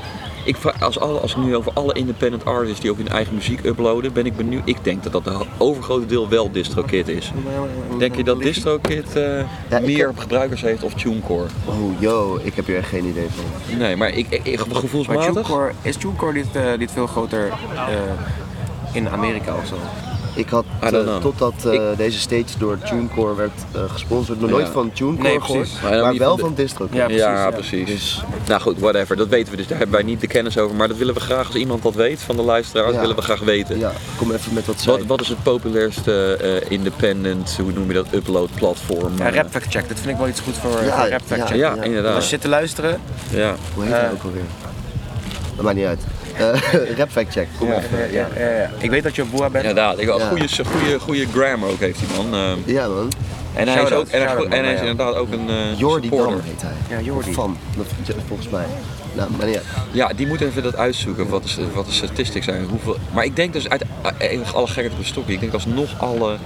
Ik, 0.50 0.56
als, 0.80 0.98
alle, 1.00 1.18
als 1.18 1.30
ik 1.30 1.36
nu 1.36 1.56
over 1.56 1.72
alle 1.74 1.92
independent 1.92 2.44
artists 2.44 2.80
die 2.80 2.90
ook 2.90 2.96
hun 2.96 3.08
eigen 3.08 3.34
muziek 3.34 3.64
uploaden, 3.64 4.12
ben 4.12 4.26
ik 4.26 4.36
benieuwd. 4.36 4.62
Ik 4.64 4.84
denk 4.84 5.02
dat 5.02 5.12
dat 5.12 5.24
de 5.24 5.38
overgrote 5.58 6.06
deel 6.06 6.28
wel 6.28 6.50
DistroKid 6.50 7.08
is. 7.08 7.32
Denk 7.98 8.14
je 8.16 8.24
dat 8.24 8.38
DistroKid 8.42 9.16
eh, 9.16 9.38
Ja, 9.70 9.80
meer 9.80 10.06
heb- 10.06 10.18
gebruikers 10.18 10.60
heeft 10.62 10.82
of 10.82 10.94
TuneCore? 10.94 11.46
Oh, 11.64 12.00
yo, 12.00 12.38
ik 12.42 12.54
heb 12.54 12.66
hier 12.66 12.76
echt 12.76 12.88
geen 12.88 13.04
idee 13.04 13.26
van. 13.34 13.78
Nee, 13.78 13.96
maar 13.96 14.08
ik, 14.08 14.26
ik, 14.30 14.44
ik- 14.46 14.66
Maar 14.66 14.76
gevoelsmatig. 14.76 15.24
TuneCore, 15.32 15.72
is 15.82 15.96
TuneCore 15.96 16.32
dit, 16.32 16.46
eh, 16.52 16.78
dit 16.78 16.90
veel 16.92 17.06
groter 17.06 17.48
eh, 17.74 17.86
in 18.92 19.08
Amerika 19.08 19.54
of 19.56 19.66
zo? 19.66 19.74
Ik 20.34 20.48
had, 20.48 20.64
eh, 20.80 21.16
totdat 21.16 21.52
eh, 21.66 21.72
Ik- 21.72 21.96
deze 21.96 22.18
stage 22.18 22.58
door 22.58 22.78
TuneCore 22.78 23.34
werd 23.34 23.50
eh, 23.74 23.80
gesponsord, 23.88 24.40
nog 24.40 24.50
Ja. 24.50 24.56
nooit 24.56 24.68
van 24.68 24.92
TuneCore 24.92 25.28
Nee, 25.28 25.40
gehoord. 25.40 25.68
Maar 25.82 25.90
maar 26.00 26.16
wel 26.16 26.28
van 26.28 26.36
de- 26.36 26.42
van 26.42 26.54
DistroKid. 26.54 26.94
Ja, 26.96 27.04
precies, 27.04 27.22
ja, 27.22 27.32
ja. 27.34 27.50
precies. 27.50 27.86
Dus- 27.86 28.22
Nou 28.46 28.60
goed, 28.60 28.78
whatever. 28.78 29.16
Dat 29.16 29.28
weten 29.28 29.50
we 29.50 29.56
dus. 29.56 29.66
Daar 29.66 29.78
hebben 29.78 29.96
wij 29.96 30.04
niet 30.06 30.20
de 30.20 30.26
kennis 30.26 30.58
over. 30.58 30.76
Maar 30.76 30.88
dat 30.88 30.96
willen 30.96 31.14
we 31.14 31.20
graag, 31.20 31.46
als 31.46 31.56
iemand 31.56 31.82
dat 31.82 31.94
weet 31.94 32.20
van 32.20 32.36
de 32.36 32.42
luisteraars, 32.42 32.94
Ja. 32.94 33.00
willen 33.00 33.16
we 33.16 33.22
graag 33.22 33.40
weten. 33.40 33.78
Ja, 33.78 33.92
kom 34.16 34.30
even 34.32 34.54
met 34.54 34.66
wat 34.66 34.84
Wat, 34.84 34.96
zij. 34.98 35.06
wat 35.06 35.20
is 35.20 35.28
het 35.28 35.42
populairste 35.42 36.34
eh, 36.36 36.70
independent, 36.70 37.56
hoe 37.62 37.72
noem 37.72 37.86
je 37.88 37.94
dat, 37.94 38.06
upload 38.14 38.48
platform? 38.54 39.12
Ja, 39.18 39.26
eh, 39.26 39.34
Rap 39.34 39.50
Fact 39.50 39.66
Check, 39.68 39.88
dat 39.88 39.98
vind 39.98 40.10
ik 40.10 40.16
wel 40.16 40.28
iets 40.28 40.40
goed 40.40 40.54
voor, 40.56 40.70
Ja, 40.70 41.00
voor 41.00 41.08
Rap 41.08 41.20
Fact 41.26 41.40
ja, 41.40 41.46
Check. 41.46 41.56
ja, 41.56 41.74
ja. 41.74 41.82
inderdaad. 41.82 42.14
Als 42.14 42.24
je 42.24 42.30
zit 42.30 42.40
te 42.40 42.48
luisteren, 42.48 43.00
ja. 43.30 43.54
Hoe 43.74 43.84
heet 43.84 43.92
Eh, 43.92 44.08
ook 44.12 44.22
alweer? 44.22 44.42
Dat 45.56 45.64
maakt 45.64 45.76
niet 45.76 45.86
uit. 45.86 46.00
Eh 46.36 46.96
Rap 46.98 47.10
Fact 47.10 47.32
Check, 47.32 47.48
kom 47.58 47.68
ja, 47.68 47.76
even. 47.76 47.98
ja, 48.12 48.26
ja, 48.36 48.44
ja, 48.48 48.56
ja. 48.56 48.70
ik 48.78 48.90
weet 48.90 49.02
dat 49.02 49.14
je 49.16 49.22
op 49.22 49.30
Boa 49.30 49.50
bent. 49.50 49.64
Inderdaad, 49.64 49.98
ik 49.98 50.06
Ja. 50.18 50.28
goede, 50.28 50.48
goede, 50.64 50.98
goede 51.00 51.26
grammar 51.34 51.70
ook 51.70 51.80
heeft 51.80 51.98
die 51.98 52.08
man. 52.16 52.34
eh, 52.34 52.74
Ja 52.74 52.86
man, 52.88 53.08
en 53.54 53.68
hij 53.68 53.82
is, 53.82 53.92
ook, 53.92 54.06
en 54.08 54.22
hij, 54.26 54.36
en 54.44 54.64
hij 54.64 54.72
is 54.72 54.80
ja. 54.80 54.86
inderdaad 54.86 55.14
ook 55.14 55.32
een 55.32 55.48
eh 55.48 55.78
Jordi 55.78 56.08
supporter. 56.08 56.36
Dam 56.36 56.44
heet 56.46 56.62
hij. 56.62 56.96
Ja, 56.98 57.04
Jordi. 57.04 57.32
Van, 57.32 57.56
volgens 58.26 58.48
mij. 58.48 58.64
Nou, 59.12 59.30
maar 59.38 59.48
uit. 59.48 59.60
Ja, 59.92 60.08
die 60.16 60.26
moet 60.26 60.40
even 60.40 60.62
dat 60.62 60.76
uitzoeken, 60.76 61.28
wat 61.28 61.42
de, 61.42 61.66
wat 61.74 61.86
de 61.86 61.92
statistics 61.92 62.44
zijn. 62.44 62.64
Hoeveel, 62.64 62.96
maar 63.12 63.24
ik 63.24 63.36
denk 63.36 63.52
dus, 63.52 63.68
uit 63.68 63.82
eh, 64.18 64.40
alle 64.54 64.66
gekheid 64.66 64.92
op 64.92 64.98
een 64.98 65.04
stokje, 65.04 65.32
ik 65.32 65.40
denk 65.40 65.52
alsnog 65.52 65.90
alle 66.00 66.36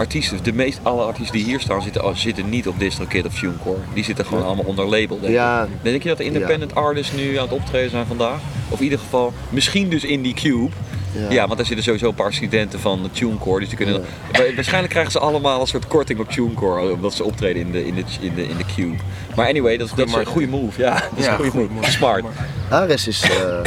artiesten, 0.00 0.42
de 0.42 0.52
meest 0.52 0.80
alle 0.82 1.02
artiesten 1.02 1.36
die 1.36 1.44
hier 1.46 1.60
staan, 1.60 1.82
zitten, 1.82 2.16
zitten 2.16 2.48
niet 2.48 2.68
op 2.68 2.78
DistroKid 2.78 3.26
of 3.26 3.34
TuneCore. 3.38 3.78
Die 3.94 4.04
zitten 4.04 4.24
gewoon 4.24 4.44
allemaal 4.44 4.64
onder 4.64 4.86
label. 4.88 5.20
Denk, 5.20 5.32
Ja. 5.32 5.62
ik. 5.62 5.68
denk 5.82 6.02
je 6.02 6.08
dat 6.08 6.18
de 6.18 6.24
independent 6.24 6.74
artists 6.74 7.12
nu 7.12 7.36
aan 7.36 7.44
het 7.44 7.52
optreden 7.52 7.90
zijn 7.90 8.06
vandaag? 8.06 8.38
Of 8.68 8.78
in 8.78 8.84
ieder 8.84 8.98
geval, 8.98 9.32
misschien 9.50 9.88
dus 9.88 10.04
in 10.04 10.22
die 10.22 10.34
Cube. 10.34 10.68
Ja. 11.12 11.30
Ja. 11.30 11.44
want 11.46 11.56
daar 11.56 11.66
zitten 11.66 11.84
sowieso 11.84 12.08
een 12.08 12.14
paar 12.14 12.32
studenten 12.32 12.80
van 12.80 13.08
TuneCore. 13.12 13.60
Dus 13.60 13.68
die 13.68 13.76
kunnen 13.78 14.00
Wa- 14.32 14.54
Waarschijnlijk 14.54 14.90
krijgen 14.92 15.12
ze 15.12 15.18
allemaal 15.18 15.60
een 15.60 15.66
soort 15.66 15.86
korting 15.86 16.20
op 16.20 16.30
TuneCore. 16.30 16.92
Omdat 16.92 17.14
ze 17.14 17.24
optreden 17.24 17.62
in 17.62 17.70
de, 17.72 17.86
in 17.86 17.94
de, 17.94 18.02
in 18.20 18.34
de, 18.34 18.42
in 18.48 18.56
de 18.56 18.64
Cube. 18.74 18.96
Maar 19.36 19.46
anyway, 19.48 19.76
dat, 19.76 19.86
is- 19.86 19.94
dat 19.94 20.08
is 20.08 20.14
een 20.14 20.24
goede 20.26 20.48
move. 20.48 20.80
Ja, 20.82 20.94
dat 21.10 21.18
is 21.18 21.24
Ja, 21.24 21.38
een 21.38 21.50
goede 21.50 21.68
move. 21.74 21.90
Smart. 21.90 22.24
Ares 22.70 23.06
is... 23.08 23.22
eh, 23.22 23.58
eh, 23.58 23.64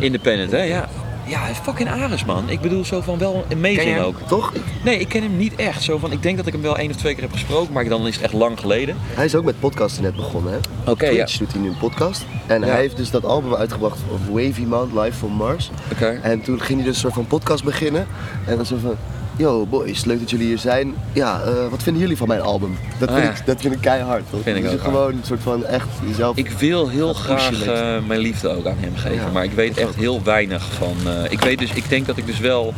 Independent, 0.00 0.50
hè? 0.50 0.62
Ja. 0.62 0.88
Ja, 1.26 1.40
fucking 1.54 1.88
Ares, 1.90 2.24
man. 2.24 2.48
Ik 2.50 2.60
bedoel 2.60 2.84
zo 2.84 3.00
van 3.00 3.18
wel 3.18 3.44
amazing 3.52 3.98
ook. 4.00 4.16
toch? 4.28 4.52
Nee, 4.84 4.98
ik 4.98 5.08
ken 5.08 5.22
hem 5.22 5.36
niet 5.36 5.54
echt. 5.54 5.82
Zo 5.82 5.98
van, 5.98 6.12
ik 6.12 6.22
denk 6.22 6.36
dat 6.36 6.46
ik 6.46 6.52
hem 6.52 6.62
wel 6.62 6.76
één 6.78 6.90
of 6.90 6.96
twee 6.96 7.12
keer 7.14 7.22
heb 7.22 7.32
gesproken, 7.32 7.72
maar 7.72 7.84
dan 7.88 8.06
is 8.06 8.14
het 8.14 8.24
echt 8.24 8.32
lang 8.32 8.60
geleden. 8.60 8.96
Hij 9.00 9.24
is 9.24 9.34
ook 9.34 9.44
met 9.44 9.60
podcasten 9.60 10.02
net 10.02 10.16
begonnen, 10.16 10.52
hè? 10.52 10.90
Oké, 10.90 11.06
ja. 11.06 11.12
Twitch 11.24 11.38
doet 11.38 11.52
hij 11.52 11.60
nu 11.60 11.68
een 11.68 11.78
podcast. 11.78 12.24
En 12.46 12.60
Ja. 12.60 12.66
hij 12.66 12.80
heeft 12.80 12.96
dus 12.96 13.10
dat 13.10 13.24
album 13.24 13.54
uitgebracht, 13.54 13.98
of 14.12 14.20
Wavy 14.30 14.62
Man, 14.62 14.98
Live 15.00 15.16
from 15.16 15.32
Mars. 15.32 15.70
Oké. 15.92 16.18
En 16.22 16.40
toen 16.42 16.60
ging 16.60 16.78
hij 16.78 16.86
dus 16.88 16.94
een 16.94 17.00
soort 17.00 17.14
van 17.14 17.26
podcast 17.26 17.64
beginnen. 17.64 18.06
En 18.46 18.56
dan 18.56 18.66
zo 18.66 18.76
van, 18.82 18.96
yo 19.42 19.66
boys, 19.66 20.04
leuk 20.04 20.18
dat 20.18 20.30
jullie 20.30 20.46
hier 20.46 20.58
zijn. 20.58 20.94
Ja, 21.12 21.40
eh, 21.42 21.68
wat 21.70 21.82
vinden 21.82 22.02
jullie 22.02 22.16
van 22.16 22.28
mijn 22.28 22.40
album? 22.40 22.78
Dat 22.98 23.08
Ah, 23.08 23.14
vind, 23.14 23.26
ja. 23.26 23.32
ik, 23.40 23.46
dat 23.46 23.60
vind 23.60 23.74
ik 23.74 23.80
keihard. 23.80 24.22
Toch? 24.30 24.42
Vind 24.42 24.56
ik 24.64 24.70
ook 24.70 24.80
gewoon 24.80 25.12
een 25.12 25.24
soort 25.24 25.40
van 25.42 25.64
echt 25.64 25.88
jezelf... 26.06 26.36
Ik 26.36 26.50
wil 26.50 26.88
heel 26.88 27.06
Dat 27.06 27.16
graag 27.16 27.62
eh, 27.66 27.96
mijn 28.06 28.20
liefde 28.20 28.48
ook 28.48 28.66
aan 28.66 28.76
hem 28.78 28.96
geven, 28.96 29.16
Ja, 29.26 29.30
maar 29.32 29.44
ik 29.44 29.52
weet 29.52 29.76
echt 29.76 29.88
ook. 29.88 29.94
heel 29.94 30.22
weinig 30.22 30.72
van. 30.72 30.96
eh, 31.06 31.32
ik 31.32 31.40
weet 31.40 31.58
dus, 31.58 31.70
ik 31.72 31.88
denk 31.88 32.06
dat 32.06 32.16
ik 32.16 32.26
dus 32.26 32.38
wel 32.38 32.74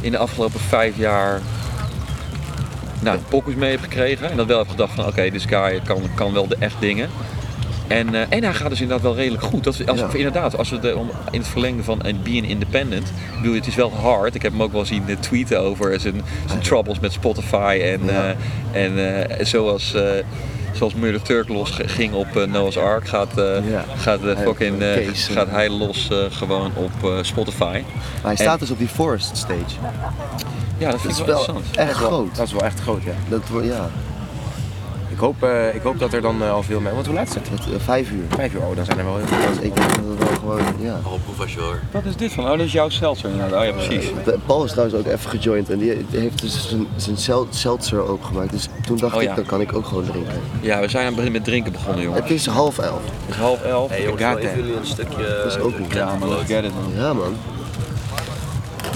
in 0.00 0.10
de 0.10 0.18
afgelopen 0.18 0.60
vijf 0.60 0.96
jaar 0.96 1.40
nou, 3.00 3.18
pokus 3.28 3.54
mee 3.54 3.70
heb 3.70 3.80
gekregen 3.80 4.30
en 4.30 4.36
dat 4.36 4.46
wel 4.46 4.58
heb 4.58 4.68
gedacht 4.68 4.94
van 4.94 5.06
oké, 5.06 5.30
this 5.30 5.44
guy 5.44 5.80
kan, 5.84 6.02
kan 6.14 6.32
wel 6.32 6.48
de 6.48 6.56
echt 6.58 6.76
dingen. 6.80 7.08
En, 7.86 8.14
eh, 8.14 8.20
en 8.28 8.42
hij 8.44 8.54
gaat 8.54 8.68
dus 8.70 8.80
inderdaad 8.80 9.04
wel 9.04 9.14
redelijk 9.16 9.42
goed. 9.42 9.64
Dat 9.64 9.74
is, 9.78 9.86
als, 9.86 9.98
Ja. 10.00 10.08
Inderdaad, 10.12 10.56
als 10.58 10.70
we 10.70 10.78
de, 10.78 10.96
om, 10.96 11.10
in 11.30 11.38
het 11.38 11.48
verlengde 11.48 11.82
van 11.82 12.02
en 12.02 12.22
being 12.22 12.48
independent. 12.48 13.08
Ik 13.08 13.40
bedoel, 13.42 13.54
het 13.54 13.66
is 13.66 13.74
wel 13.74 13.92
hard. 13.92 14.34
Ik 14.34 14.42
heb 14.42 14.52
hem 14.52 14.62
ook 14.62 14.72
wel 14.72 14.84
zien 14.84 15.02
eh, 15.08 15.16
tweeten 15.16 15.60
over 15.60 16.00
zijn, 16.00 16.22
zijn 16.46 16.60
troubles 16.60 17.00
met 17.00 17.12
Spotify. 17.12 17.80
En, 17.82 18.00
Ja. 18.04 18.34
eh, 18.72 18.84
en 18.84 19.26
eh, 19.38 19.44
zoals, 19.46 19.94
eh 19.94 20.02
zoals 20.72 20.94
Murder 20.94 21.22
Turk 21.22 21.48
los 21.48 21.70
ging 21.70 22.12
op 22.12 22.36
eh, 22.36 22.46
Noah's 22.46 22.76
Ark, 22.76 23.08
gaat, 23.08 23.38
eh, 23.38 23.70
Ja. 23.70 23.84
gaat, 23.96 24.20
fucking, 24.42 24.80
eh, 24.80 24.96
eh, 24.96 25.06
eh, 25.08 25.14
gaat 25.14 25.50
hij 25.50 25.68
los 25.70 26.08
eh, 26.10 26.16
gewoon 26.30 26.70
op 26.74 27.04
eh, 27.10 27.10
Spotify. 27.22 27.62
Maar 27.62 27.82
hij 28.22 28.36
staat 28.36 28.58
dus 28.60 28.70
op 28.70 28.78
die 28.78 28.88
Forest 28.88 29.36
stage. 29.36 29.74
Ja, 30.78 30.90
dat 30.90 31.00
vind 31.00 31.12
is 31.12 31.18
ik 31.18 31.26
wel 31.26 31.34
wel 31.46 31.46
interessant. 31.46 31.76
echt 31.76 31.86
Dat 31.88 31.94
is 31.94 32.00
wel- 32.00 32.08
groot. 32.10 32.36
Dat 32.36 32.46
is 32.46 32.52
wel 32.52 32.62
echt 32.62 32.80
groot, 32.80 33.02
ja. 33.02 33.12
Dat 33.28 33.42
ja, 33.62 33.90
Ik 35.14 35.20
hoop, 35.20 35.42
eh, 35.42 35.74
ik 35.74 35.82
hoop 35.82 35.98
dat 35.98 36.12
er 36.12 36.20
dan 36.20 36.42
eh, 36.42 36.52
al 36.52 36.62
veel 36.62 36.76
mensen... 36.80 36.94
Want 36.94 37.06
hoe 37.06 37.14
laat 37.14 37.28
is 37.28 37.34
het? 37.34 37.48
het, 37.48 37.60
eh, 37.60 37.80
vijf 37.84 38.10
uur. 38.10 38.24
Vijf 38.28 38.54
uur, 38.54 38.60
oh, 38.60 38.76
dan 38.76 38.84
zijn 38.84 38.98
er 38.98 39.04
wel 39.04 39.16
heel 39.16 39.26
veel 39.26 39.48
Dus 39.48 39.56
ik 39.58 39.76
denk 39.76 39.88
dat 39.88 40.04
het 40.08 40.18
wel 40.18 40.38
gewoon, 40.38 40.60
ja. 40.80 41.00
Al 41.02 41.18
proefasjeur. 41.24 41.80
Wat 41.90 42.04
is 42.04 42.16
dit 42.16 42.32
van? 42.32 42.44
Oh, 42.44 42.50
dat 42.50 42.60
is 42.60 42.72
jouw 42.72 42.88
seltzer 42.88 43.30
inderdaad. 43.30 43.60
Oh 43.60 43.66
ja, 43.66 43.72
precies. 43.72 44.10
Paul 44.46 44.64
is 44.64 44.70
trouwens 44.70 44.98
ook 44.98 45.06
even 45.06 45.30
gejoind 45.30 45.70
en 45.70 45.78
die 45.78 46.06
heeft 46.10 46.40
dus 46.40 46.68
zijn, 46.68 46.86
zijn 46.96 47.16
sel- 47.16 47.46
seltzer 47.50 48.08
ook 48.08 48.24
gemaakt. 48.24 48.50
Dus 48.50 48.68
toen 48.86 48.96
dacht 48.96 49.14
Oh, 49.16 49.22
ik, 49.22 49.28
ja. 49.28 49.34
dan 49.34 49.46
kan 49.46 49.60
ik 49.60 49.74
ook 49.74 49.86
gewoon 49.86 50.04
drinken. 50.04 50.40
Ja, 50.60 50.80
we 50.80 50.88
zijn 50.88 51.02
aan 51.02 51.08
het 51.08 51.16
begin 51.16 51.32
met 51.32 51.44
drinken 51.44 51.72
begonnen, 51.72 52.02
jongen. 52.02 52.22
Het 52.22 52.30
is 52.30 52.46
half 52.46 52.78
elf. 52.78 53.00
Het 53.26 53.34
is 53.34 53.40
half 53.40 53.62
elf. 53.62 53.90
Hey 53.90 54.02
jongens, 54.02 54.42
jullie 54.54 54.76
een 54.76 54.86
stukje... 54.86 55.40
Dat 55.42 55.52
is 55.52 55.58
ook 55.58 55.78
niet. 55.78 55.92
Ja, 55.92 56.14
man, 56.14 56.28
let's 56.28 56.46
get 56.46 56.64
it, 56.64 56.72
man. 56.74 57.02
Ja 57.02 57.12
man. 57.12 57.36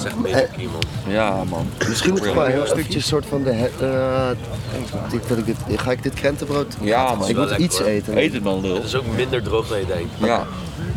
Dat 0.02 0.06
is 0.06 0.12
echt 0.12 0.16
een 0.16 0.22
beetje 0.22 0.62
iemand. 0.62 0.86
Ja, 1.06 1.44
man. 1.44 1.66
Misschien 1.88 2.10
moet 2.10 2.24
ik 2.24 2.30
gewoon 2.30 2.50
heel 2.50 2.64
eventjes 2.64 3.06
soort 3.06 3.26
van 3.26 3.42
de... 3.42 3.50
eh, 3.50 4.30
ik 4.78 5.10
denk 5.10 5.28
dat 5.28 5.38
ik 5.38 5.46
dit, 5.46 5.56
ga 5.80 5.90
ik 5.90 6.02
dit 6.02 6.14
krentenbrood? 6.14 6.76
Ja, 6.80 7.14
man. 7.14 7.28
Ik 7.28 7.36
moet 7.36 7.56
iets 7.56 7.80
eten. 7.80 8.18
Eet 8.18 8.32
het, 8.32 8.42
man, 8.42 8.60
lul. 8.60 8.74
Het 8.74 8.84
is 8.84 8.94
ook 8.94 9.04
minder 9.16 9.42
droog 9.42 9.68
dan 9.68 9.78
je 9.78 9.86
denkt. 9.86 10.10
Ja. 10.18 10.46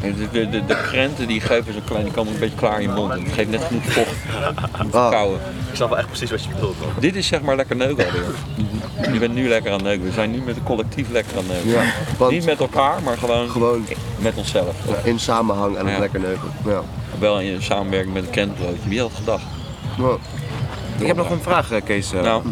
De, 0.02 0.30
de, 0.32 0.50
de, 0.50 0.66
de 0.66 0.82
krenten 0.92 1.28
die 1.28 1.42
geven 1.42 1.74
zo'n 1.74 1.84
klein, 1.84 2.04
die 2.04 2.14
komen 2.14 2.34
een 2.34 2.40
beetje 2.40 2.56
klaar 2.56 2.82
in 2.82 2.90
je 2.90 2.94
mond. 2.96 3.14
Het 3.14 3.22
geeft 3.34 3.50
net 3.50 3.64
genoeg 3.64 3.84
vocht 3.84 4.16
om 4.82 4.90
te 4.92 5.08
kauwen. 5.12 5.40
Ik 5.70 5.76
snap 5.76 5.90
wel 5.90 5.98
echt 5.98 6.08
precies 6.08 6.32
wat 6.32 6.44
je 6.44 6.50
bedoelt 6.50 6.80
man. 6.80 6.90
Dit 7.00 7.16
is 7.16 7.28
zeg 7.28 7.42
maar 7.42 7.56
lekker 7.56 7.76
neuken 7.76 8.06
alweer. 8.06 8.24
Je 9.14 9.20
bent 9.20 9.34
nu 9.34 9.48
lekker 9.48 9.72
aan 9.72 9.84
neuken. 9.84 10.06
We 10.06 10.12
zijn 10.12 10.32
nu 10.32 10.42
met 10.42 10.56
een 10.56 10.64
collectief 10.64 11.10
lekker 11.10 11.38
aan 11.38 11.46
neuken. 11.48 11.70
Ja, 11.70 11.84
want 12.18 12.32
Niet 12.32 12.46
met 12.46 12.60
elkaar, 12.60 13.02
maar 13.04 13.18
gewoon, 13.18 13.50
Gewoon. 13.50 13.86
met 14.20 14.36
onszelf. 14.36 14.76
in 15.04 15.20
samenhang 15.20 15.76
en 15.78 15.86
het 15.86 15.94
Ja. 15.96 16.00
lekker 16.00 16.20
neuken. 16.20 16.52
Ja. 16.66 16.82
Wel 17.20 17.40
in 17.40 17.62
samenwerking 17.62 18.14
met 18.14 18.24
een 18.24 18.30
krentenbroodje. 18.30 18.90
Wie 18.90 19.00
had 19.00 19.10
het 19.10 19.18
gedacht? 19.18 19.44
Nou, 19.98 20.18
Ik 21.00 21.08
heb 21.08 21.16
nog 21.16 21.30
een 21.30 21.42
vraag, 21.42 21.72
eh, 21.72 21.82
Kees. 21.86 22.14
Eh, 22.14 22.22
Nou, 22.22 22.44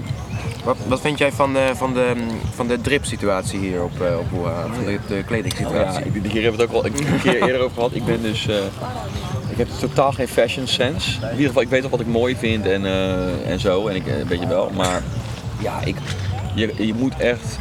wat, 0.69 0.77
wat 0.87 1.01
vind 1.01 1.17
jij 1.17 1.31
van 1.31 1.53
de, 1.53 1.71
van 1.73 1.93
de, 1.93 2.13
van 2.55 2.67
de 2.67 2.81
drip-situatie 2.81 3.59
hier 3.59 3.83
op, 3.83 4.01
eh, 4.01 4.17
op? 4.17 4.25
Van 4.73 4.85
de, 4.85 4.99
de 5.07 5.15
ja, 5.15 5.21
kledingsituatie? 5.21 6.05
ik, 6.05 6.31
hier 6.31 6.41
hebben 6.43 6.59
we 6.59 6.65
het 6.65 6.75
ook 6.75 6.83
al 6.83 6.85
een 6.85 7.21
keer 7.21 7.41
eerder 7.41 7.59
over 7.61 7.73
gehad. 7.73 7.93
Ik 7.95 8.05
ben 8.05 8.21
dus... 8.21 8.47
eh, 8.47 8.55
ik 9.49 9.57
heb 9.57 9.67
totaal 9.79 10.11
geen 10.11 10.27
fashion 10.27 10.67
sense. 10.67 11.11
In 11.21 11.31
ieder 11.31 11.47
geval, 11.47 11.61
ik 11.61 11.69
weet 11.69 11.81
wel 11.81 11.89
wat 11.89 11.99
ik 11.99 12.07
mooi 12.07 12.35
vind 12.35 12.65
en, 12.65 12.85
eh, 12.85 13.49
en 13.51 13.59
zo. 13.59 13.87
En 13.87 13.95
ik 13.95 14.07
eh, 14.07 14.13
weet 14.27 14.39
je 14.39 14.47
wel. 14.47 14.71
Maar 14.75 15.03
ja, 15.61 15.79
ik, 15.85 15.95
je, 16.55 16.73
je 16.77 16.93
moet 16.93 17.17
echt 17.17 17.59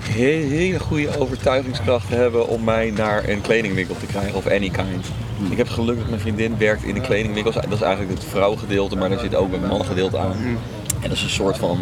he- 0.00 0.46
hele 0.48 0.78
goede 0.78 1.18
overtuigingskracht 1.18 2.08
hebben 2.08 2.48
om 2.48 2.64
mij 2.64 2.90
naar 2.96 3.28
een 3.28 3.40
kledingwinkel 3.40 3.96
te 4.00 4.06
krijgen 4.06 4.34
of 4.34 4.46
any 4.46 4.70
kind. 4.70 5.06
Ik 5.50 5.56
heb 5.56 5.68
geluk 5.68 5.98
dat 5.98 6.08
mijn 6.08 6.20
vriendin 6.20 6.54
werkt 6.58 6.84
in 6.84 6.94
de 6.94 7.00
kledingwinkels. 7.00 7.54
Dat 7.54 7.72
is 7.72 7.80
eigenlijk 7.80 8.18
het 8.18 8.28
vrouwgedeelte, 8.30 8.96
maar 8.96 9.08
daar 9.08 9.18
zit 9.18 9.34
ook 9.34 9.52
een 9.52 9.66
mannengedeelte 9.66 10.18
aan. 10.18 10.36
En 11.04 11.10
dat 11.10 11.18
is 11.18 11.22
een 11.22 11.30
soort 11.30 11.58
van, 11.58 11.78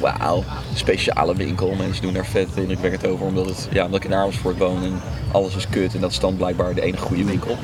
wauw, 0.00 0.44
speciale 0.74 1.36
winkel. 1.36 1.74
Mensen 1.74 2.02
doen 2.02 2.12
daar 2.12 2.26
vet 2.26 2.48
indrukwekkend 2.56 3.06
over, 3.06 3.26
omdat, 3.26 3.46
het, 3.46 3.68
ja, 3.72 3.84
omdat 3.84 4.04
ik 4.04 4.10
in 4.10 4.16
Amersfoort 4.16 4.58
woon 4.58 4.82
en 4.82 5.00
alles 5.32 5.56
is 5.56 5.68
kut. 5.68 5.94
En 5.94 6.00
dat 6.00 6.10
is 6.10 6.18
dan 6.18 6.36
blijkbaar 6.36 6.74
de 6.74 6.82
enige 6.82 7.02
goede 7.02 7.24
winkel. 7.24 7.56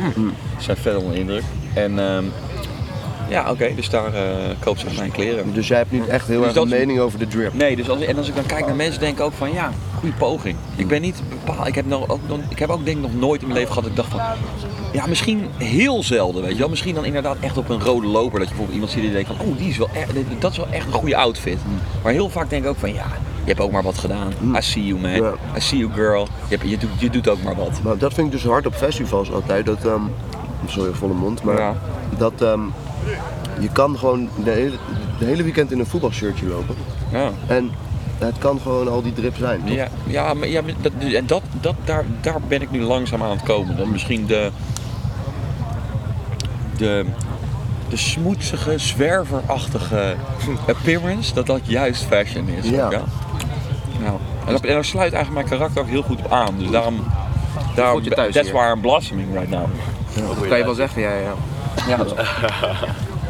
Ze 0.57 0.63
zijn 0.65 0.77
vet 0.77 0.97
onder 0.97 1.13
de 1.13 1.19
indruk. 1.19 1.43
En 1.75 1.99
ehm, 1.99 2.25
Ja, 3.29 3.51
oké, 3.51 3.75
dus 3.75 3.89
daar 3.91 4.15
eh 4.15 4.23
koopt 4.59 4.81
ze 4.81 4.87
mijn 4.97 5.11
kleren. 5.11 5.53
Dus 5.55 5.69
jij 5.69 5.79
hebt 5.79 5.91
niet 5.93 6.07
echt 6.07 6.27
heel 6.29 6.41
Dus 6.41 6.49
erg 6.49 6.63
een 6.63 6.69
mening 6.69 6.99
over 6.99 7.19
de 7.19 7.27
drip. 7.27 7.55
Nee, 7.55 7.77
dus 7.77 7.89
als, 7.91 8.01
en 8.01 8.17
als 8.19 8.29
ik 8.29 8.35
dan 8.35 8.47
kijk 8.47 8.67
naar 8.67 8.75
mensen, 8.77 9.01
denk 9.01 9.19
ik 9.19 9.25
ook 9.25 9.33
van 9.33 9.53
ja, 9.53 9.71
goede 9.99 10.15
poging. 10.15 10.57
Ik 10.77 10.89
ben 10.89 11.01
niet 11.01 11.23
bepaald. 11.29 11.67
Ik 11.67 11.75
heb, 11.75 11.87
nog, 11.87 12.09
ook, 12.09 12.21
nog- 12.27 12.39
ik 12.49 12.59
heb 12.59 12.71
ook 12.71 12.85
denk 12.85 12.97
ik 12.97 13.03
nog 13.03 13.15
nooit 13.15 13.41
in 13.41 13.47
mijn 13.47 13.59
leven 13.59 13.75
gehad 13.75 13.95
dat 13.97 14.05
ik 14.05 14.11
dacht 14.11 14.23
van. 14.23 14.37
Ja, 14.93 15.07
misschien 15.07 15.47
heel 15.57 16.03
zelden, 16.03 16.43
weet 16.43 16.53
je 16.53 16.59
wel. 16.59 16.69
Misschien 16.69 16.95
dan 16.95 17.05
inderdaad 17.05 17.37
echt 17.41 17.57
op 17.57 17.69
een 17.69 17.81
rode 17.81 18.07
loper. 18.07 18.39
Dat 18.39 18.49
je 18.49 18.55
bijvoorbeeld 18.55 18.73
iemand 18.73 18.91
ziet 18.91 19.03
die 19.03 19.13
denkt 19.13 19.29
van, 19.37 19.47
oh, 19.47 19.59
die 19.59 19.69
is 19.69 19.77
wel 19.79 19.89
echt, 19.93 20.11
dat 20.39 20.51
is 20.51 20.57
wel 20.57 20.67
echt 20.71 20.87
een 20.87 20.93
goede 20.93 21.17
outfit. 21.17 21.59
Maar 22.03 22.13
heel 22.13 22.29
vaak 22.29 22.51
denk 22.51 22.63
ik 22.65 22.69
ook 22.71 22.79
van, 22.79 22.93
ja, 22.93 23.07
je 23.45 23.49
hebt 23.49 23.61
ook 23.61 23.71
maar 23.73 23.83
wat 23.83 23.99
gedaan. 23.99 24.33
I 24.57 24.63
see 24.63 24.87
you, 24.87 25.01
man. 25.01 25.11
Ja. 25.11 25.33
I 25.57 25.61
see 25.61 25.79
you, 25.79 25.93
girl. 25.93 26.29
Je, 26.49 26.57
hebt- 26.57 26.71
je, 26.71 26.79
doet, 26.79 26.91
je 26.99 27.11
doet 27.11 27.29
ook 27.29 27.43
maar 27.43 27.57
wat. 27.57 27.81
Maar 27.83 27.99
dat 27.99 28.15
vind 28.15 28.27
ik 28.27 28.33
dus 28.33 28.45
hard 28.45 28.67
op 28.67 28.75
festivals 28.75 29.33
altijd. 29.33 29.67
Dat, 29.67 29.85
ehm 29.85 30.01
sorry, 30.67 30.93
volle 30.93 31.15
mond. 31.15 31.43
Maar 31.43 31.59
Ja. 31.59 31.75
dat 32.19 32.43
ehm, 32.43 32.61
je 33.59 33.69
kan 33.73 33.99
gewoon 33.99 34.29
de 34.45 34.51
hele, 34.51 34.77
de 35.19 35.25
hele 35.25 35.43
weekend 35.43 35.73
in 35.73 35.79
een 35.79 35.87
voetbalshirtje 35.87 36.47
lopen. 36.47 36.75
Ja. 37.13 37.31
En 37.47 37.71
het 38.19 38.39
kan 38.39 38.61
gewoon 38.61 38.89
al 38.89 39.03
die 39.03 39.13
drip 39.13 39.37
zijn. 39.37 39.61
toch? 39.65 39.75
Ja, 39.75 39.89
ja, 40.07 40.35
maar, 40.35 40.49
ja 40.49 40.63
dat, 40.81 40.93
en 41.15 41.27
dat, 41.27 41.43
dat, 41.61 41.75
daar, 41.85 42.05
daar 42.21 42.41
ben 42.49 42.63
ik 42.63 42.71
nu 42.71 42.81
langzaam 42.81 43.23
aan 43.23 43.31
het 43.31 43.43
komen. 43.43 43.77
Dat 43.77 43.87
misschien 43.87 44.27
de, 44.27 44.51
de, 46.77 47.05
de 47.89 47.97
smoetsige, 47.97 48.79
zwerverachtige 48.79 50.15
appearance, 50.75 51.35
dat 51.35 51.47
dat 51.47 51.61
juist 51.65 52.05
fashion 52.05 52.49
is. 52.49 52.69
Ja. 52.69 52.85
ook, 52.85 52.93
ja? 52.93 53.03
Nou, 54.01 54.17
en, 54.47 54.53
dat, 54.53 54.65
en 54.65 54.73
daar 54.73 54.85
sluit 54.85 55.13
eigenlijk 55.13 55.49
mijn 55.49 55.59
karakter 55.59 55.83
ook 55.83 55.89
heel 55.89 56.03
goed 56.03 56.19
op 56.19 56.33
aan. 56.33 56.59
Dus 56.59 56.71
daarom, 56.71 57.05
daarom 57.75 57.93
voelt 57.93 58.05
je 58.05 58.15
thuis 58.15 58.35
that's 58.35 58.51
hier. 58.51 58.57
why 58.57 58.73
I'm 58.73 58.81
blossoming 58.81 59.33
right 59.33 59.51
now. 59.51 59.67
Dat 60.15 60.49
kan 60.49 60.59
je 60.59 60.65
wel 60.65 60.75
zeggen, 60.75 61.03
ja. 61.03 61.13
ja. 61.15 61.35
Ja, 61.89 61.97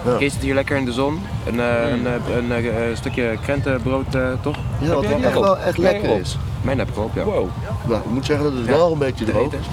dat- 0.04 0.18
Kees 0.18 0.32
zit 0.32 0.42
hier 0.42 0.54
lekker 0.54 0.76
in 0.76 0.84
de 0.84 0.92
zon. 0.92 1.20
Een, 1.46 1.60
eh, 1.60 1.90
een, 1.90 2.06
eh, 2.06 2.36
een, 2.36 2.52
eh, 2.52 2.62
stukje 2.94 3.36
krentenbrood, 3.42 4.14
eh, 4.14 4.22
toch? 4.40 4.56
Ja, 4.80 4.94
wat 4.94 5.04
echt 5.04 5.32
wel 5.40 5.58
echt 5.58 5.78
lekker 5.78 6.18
is. 6.20 6.38
Mijn 6.62 6.78
heb 6.78 6.88
ik 6.88 6.98
op, 6.98 7.10
ja. 7.14 7.24
wow. 7.24 7.48
Nou, 7.86 8.00
ik 8.00 8.10
moet 8.10 8.26
zeggen 8.26 8.44
dat 8.44 8.54
het 8.54 8.64
Ja. 8.66 8.72
wel 8.72 8.92
een 8.92 8.98
beetje 8.98 9.24
droog 9.24 9.52
is. 9.52 9.66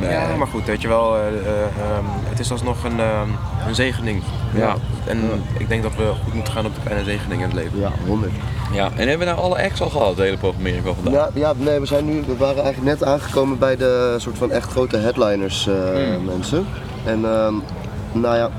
Ja, 0.00 0.36
maar 0.38 0.46
goed, 0.46 0.64
weet 0.66 0.82
je 0.82 0.88
wel, 0.88 1.16
eh, 1.16 1.20
eh, 1.26 1.32
ehm, 1.62 2.04
het 2.28 2.38
is 2.40 2.50
alsnog 2.52 2.84
een, 2.84 3.00
ehm, 3.00 3.28
een 3.68 3.74
zegening. 3.74 4.22
Ja. 4.54 4.74
En 5.06 5.18
ik 5.58 5.68
denk 5.68 5.82
dat 5.82 5.94
we 5.96 6.12
goed 6.24 6.34
moeten 6.34 6.52
gaan 6.52 6.66
op 6.66 6.74
de 6.74 6.80
kleine 6.80 7.04
zegeningen 7.04 7.50
in 7.50 7.56
het 7.56 7.64
leven. 7.64 7.78
Ja, 7.80 7.90
100. 8.06 8.32
Ja, 8.72 8.84
en 8.96 9.08
hebben 9.08 9.18
we 9.18 9.24
nou 9.24 9.38
alle 9.38 9.62
acts 9.62 9.80
al 9.80 9.88
gehad, 9.90 10.16
de 10.16 10.22
hele 10.22 10.36
programmering 10.36 10.84
van 10.84 10.94
vandaag? 11.02 11.12
Ja, 11.34 11.40
ja, 11.40 11.52
nee, 11.56 11.80
we, 11.80 11.86
zijn 11.86 12.04
nu, 12.04 12.22
we 12.26 12.36
waren 12.36 12.62
eigenlijk 12.62 12.98
net 13.00 13.08
aangekomen 13.08 13.58
bij 13.58 13.76
de 13.76 14.14
soort 14.18 14.38
van 14.38 14.50
echt 14.50 14.70
grote 14.70 14.96
headliners 14.96 15.66
eh, 15.66 15.74
Hmm. 16.14 16.24
mensen. 16.24 16.66
En 17.04 17.24
ehm, 17.24 17.54
nou 18.12 18.36
ja, 18.36 18.50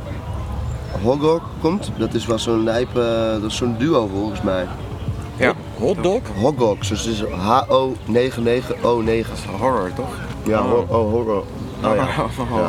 Hogok 1.04 1.42
komt, 1.62 1.92
dat 1.98 2.14
is 2.14 2.26
wel 2.26 2.40
zo'n 2.40 2.64
lijp, 2.64 2.90
dat 3.42 3.44
is 3.44 3.56
zo'n 3.56 3.76
duo 3.78 4.10
volgens 4.14 4.42
mij. 4.42 4.66
Ja, 5.36 5.54
Hotdog? 5.78 6.22
Hogok, 6.42 6.80
dus 6.88 6.90
het 6.90 7.06
is 7.08 7.22
H-O-99-O-9. 7.24 9.50
horror 9.60 9.92
toch? 9.96 10.14
Ja, 10.44 10.62
ho- 10.62 10.86
oh, 10.88 11.12
horror. 11.12 11.44
Oh 11.84 11.96
ja, 11.96 11.98
ja 12.04 12.10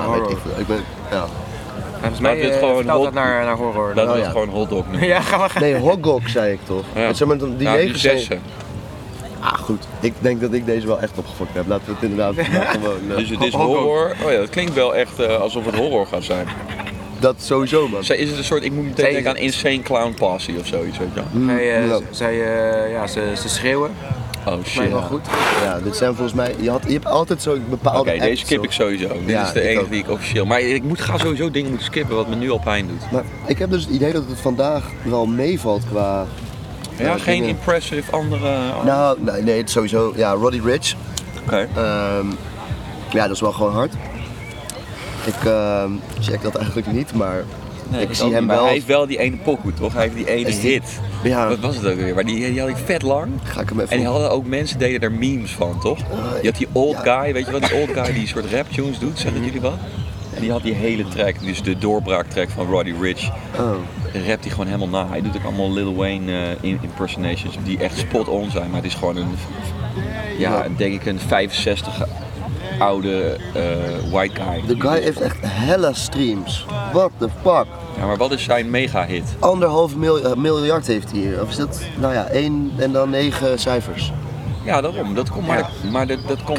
horror. 0.04 0.20
weet 0.28 0.30
ik, 0.30 0.38
ik 0.56 0.66
ben, 0.66 0.84
ja. 1.10 1.24
Volgens 2.00 2.20
Laten 2.20 2.38
mij 2.38 2.48
het 2.50 2.58
gewoon 2.58 2.88
hot- 2.90 3.04
dat 3.04 3.12
naar, 3.12 3.44
naar 3.44 3.56
horror. 3.56 3.86
Laten 3.94 4.02
Oh, 4.04 4.10
we 4.12 4.16
ja. 4.18 4.22
het 4.22 4.32
gewoon 4.32 4.48
hotdog 4.48 4.84
noemen. 4.90 5.08
ja, 5.14 5.20
gaan 5.20 5.40
we 5.40 5.48
gaan. 5.48 5.62
Nee, 5.62 5.76
Hogok 5.78 6.28
zei 6.28 6.52
ik 6.52 6.58
toch. 6.64 6.84
Ja. 6.94 7.06
En 7.06 7.14
zeg 7.14 7.28
maar, 7.28 7.38
die 7.38 7.48
Ja, 7.58 7.72
negen 7.72 7.98
zijn- 7.98 8.18
zessen. 8.18 8.40
Ah 9.40 9.52
goed, 9.58 9.86
ik 10.00 10.14
denk 10.18 10.40
dat 10.40 10.52
ik 10.52 10.66
deze 10.66 10.86
wel 10.86 11.00
echt 11.00 11.18
opgefokt 11.18 11.54
heb. 11.54 11.66
Laten 11.68 11.86
we 11.86 11.92
het 11.92 12.02
inderdaad 12.02 12.34
maar 12.36 12.44
gewoon... 12.80 13.10
eh, 13.10 13.16
Dus 13.16 13.28
het 13.28 13.42
is 13.42 13.52
Hotdog. 13.54 13.76
horror. 13.82 14.14
Oh 14.24 14.30
ja, 14.32 14.38
dat 14.38 14.50
klinkt 14.50 14.74
wel 14.74 14.94
echt 14.94 15.18
eh, 15.20 15.40
alsof 15.40 15.64
het 15.64 15.74
horror 15.76 16.06
gaat 16.06 16.22
zijn. 16.24 16.46
Dat 17.22 17.34
sowieso 17.38 17.88
man. 17.88 18.04
Zij- 18.04 18.16
Is 18.16 18.28
het 18.28 18.38
een 18.38 18.44
soort, 18.44 18.62
ik 18.64 18.72
moet 18.72 18.84
meteen 18.84 19.04
Zij- 19.04 19.12
denken 19.12 19.30
aan 19.30 19.36
Insane 19.36 19.80
Clown 19.82 20.14
Posse 20.14 20.52
of 20.60 20.66
zoiets, 20.66 20.98
weet 20.98 21.08
je 21.14 21.20
wel. 21.20 21.46
Zij, 21.56 21.82
eh, 21.82 21.96
zij 22.10 22.32
eh, 22.84 22.92
ja, 22.92 23.06
ze, 23.06 23.32
ze 23.36 23.48
schreeuwen. 23.48 23.90
Oh 24.46 24.54
shit. 24.64 24.88
wel 24.90 24.98
Oké, 24.98 25.06
goed. 25.06 25.20
Ja, 25.62 25.78
dit 25.80 25.96
zijn 25.96 26.14
volgens 26.14 26.36
mij, 26.36 26.54
je, 26.60 26.70
had, 26.70 26.82
je 26.86 26.92
hebt 26.92 27.06
altijd 27.06 27.42
zo'n 27.42 27.64
bepaalde 27.70 28.10
deze 28.10 28.24
acts, 28.28 28.40
skip 28.40 28.64
ik 28.64 28.72
sowieso. 28.72 29.08
Dit 29.08 29.20
Ja, 29.26 29.46
is 29.46 29.52
de 29.52 29.60
enige 29.62 29.80
ook. 29.84 29.90
die 29.90 29.98
ik 29.98 30.10
officieel... 30.10 30.46
Maar 30.46 30.60
ik 30.60 30.82
moet, 30.82 31.00
ga 31.00 31.18
sowieso 31.18 31.50
dingen 31.50 31.68
moeten 31.68 31.86
skippen 31.86 32.16
wat 32.16 32.28
me 32.28 32.34
nu 32.34 32.50
al 32.50 32.58
pijn 32.58 32.86
doet. 32.86 33.10
Maar 33.12 33.24
ik 33.46 33.58
heb 33.58 33.70
dus 33.70 33.82
het 33.84 33.92
idee 33.94 34.12
dat 34.12 34.24
het 34.28 34.40
vandaag 34.40 34.84
wel 35.02 35.26
meevalt 35.26 35.82
qua... 35.90 36.26
Ja, 36.98 37.04
Ja, 37.04 37.18
geen 37.18 37.34
dingen. 37.34 37.48
impressive 37.48 38.12
andere... 38.12 38.56
Nou, 38.84 39.18
nee, 39.20 39.42
nee, 39.42 39.62
sowieso... 39.64 40.12
Ja, 40.16 40.32
Roddy 40.32 40.60
Rich. 40.64 40.94
Oké. 41.44 41.68
ehm, 41.76 42.26
ja, 43.12 43.22
dat 43.26 43.30
is 43.30 43.40
wel 43.40 43.52
gewoon 43.52 43.72
hard. 43.72 43.92
Ik 45.26 45.44
ehm, 45.44 45.90
check 46.20 46.42
dat 46.42 46.54
eigenlijk 46.54 46.92
niet, 46.92 47.14
maar 47.14 47.44
Nee, 47.92 48.02
ik 48.02 48.14
zie 48.14 48.32
hem 48.32 48.46
wel... 48.46 48.64
Hij 48.64 48.72
heeft 48.72 48.86
wel 48.86 49.06
die 49.06 49.18
ene 49.18 49.36
pokoe, 49.36 49.74
toch? 49.74 49.92
Hij 49.92 50.02
heeft 50.02 50.14
die 50.14 50.28
ene 50.28 50.44
die- 50.44 50.54
hit. 50.70 51.00
Ja, 51.22 51.48
Wat 51.48 51.58
was 51.58 51.76
het 51.76 51.86
ook 51.86 51.96
weer? 51.96 52.14
Maar 52.14 52.24
die, 52.24 52.50
die 52.50 52.60
had 52.60 52.68
ik 52.68 52.76
vet 52.84 53.02
lang. 53.02 53.28
ga 53.42 53.60
ik 53.60 53.68
hem 53.68 53.80
even... 53.80 53.90
En 53.92 53.98
die 53.98 54.06
hadden 54.06 54.30
ook 54.30 54.46
mensen 54.46 54.78
deden 54.78 55.00
er 55.00 55.12
memes 55.12 55.50
van, 55.50 55.80
toch? 55.80 55.98
Je 56.42 56.48
had 56.48 56.56
die 56.56 56.68
old 56.72 56.96
guy, 56.96 57.32
weet 57.32 57.46
je 57.46 57.52
wat? 57.52 57.62
Die 57.62 57.74
old 57.74 57.90
guy 57.92 58.12
die 58.12 58.26
soort 58.26 58.52
rap 58.52 58.70
tunes 58.70 58.98
doet, 58.98 59.18
zeggen 59.18 59.44
jullie 59.44 59.60
wat? 59.60 59.78
En 60.34 60.40
die 60.40 60.50
had 60.50 60.62
die 60.62 60.74
hele 60.74 61.08
track, 61.08 61.34
dus 61.40 61.62
de 61.62 61.78
doorbraaktrack 61.78 62.48
van 62.50 62.66
Roddy 62.66 62.94
Rich. 63.00 63.30
Oh. 63.58 63.72
rapt 64.26 64.44
hij 64.44 64.50
gewoon 64.50 64.66
helemaal 64.66 64.88
na. 64.88 65.08
Hij 65.08 65.22
doet 65.22 65.36
ook 65.36 65.44
allemaal 65.44 65.72
Lil 65.72 65.94
Wayne 65.94 66.56
eh, 66.62 66.72
impersonations 66.82 67.56
die 67.64 67.78
echt 67.78 67.98
spot 67.98 68.28
on 68.28 68.50
zijn. 68.50 68.66
Maar 68.70 68.82
het 68.82 68.90
is 68.90 68.94
gewoon 68.94 69.16
een, 69.16 69.34
ja, 70.38 70.66
denk 70.76 70.94
ik 70.94 71.06
een 71.06 71.18
65 71.18 72.06
oude 72.78 73.36
eh, 73.54 73.62
white 74.10 74.34
guy. 74.40 74.62
De 74.76 74.80
guy 74.88 75.00
heeft 75.02 75.20
echt 75.20 75.36
hella 75.42 75.92
streams. 75.92 76.66
What 76.92 77.10
the 77.18 77.28
fuck? 77.42 77.66
Ja, 77.98 78.06
maar 78.06 78.16
wat 78.16 78.32
is 78.32 78.42
zijn 78.44 78.70
mega 78.70 79.04
hit? 79.06 79.24
Anderhalf 79.38 79.96
mil- 79.96 80.22
eh, 80.24 80.34
miljard 80.36 80.86
heeft 80.86 81.10
hij 81.10 81.20
hier. 81.20 81.42
Of 81.42 81.48
is 81.50 81.56
dat, 81.56 81.80
nou 82.00 82.14
ja, 82.14 82.24
één 82.26 82.72
en 82.78 82.92
dan 82.92 83.10
negen 83.10 83.58
cijfers. 83.58 84.12
Ja, 84.64 84.80
daarom. 84.80 85.14
Dat 85.14 85.30
komt, 85.30 85.46
maar, 85.46 85.70
maar 85.90 86.06
dat, 86.06 86.18
dat 86.26 86.42
komt. 86.42 86.58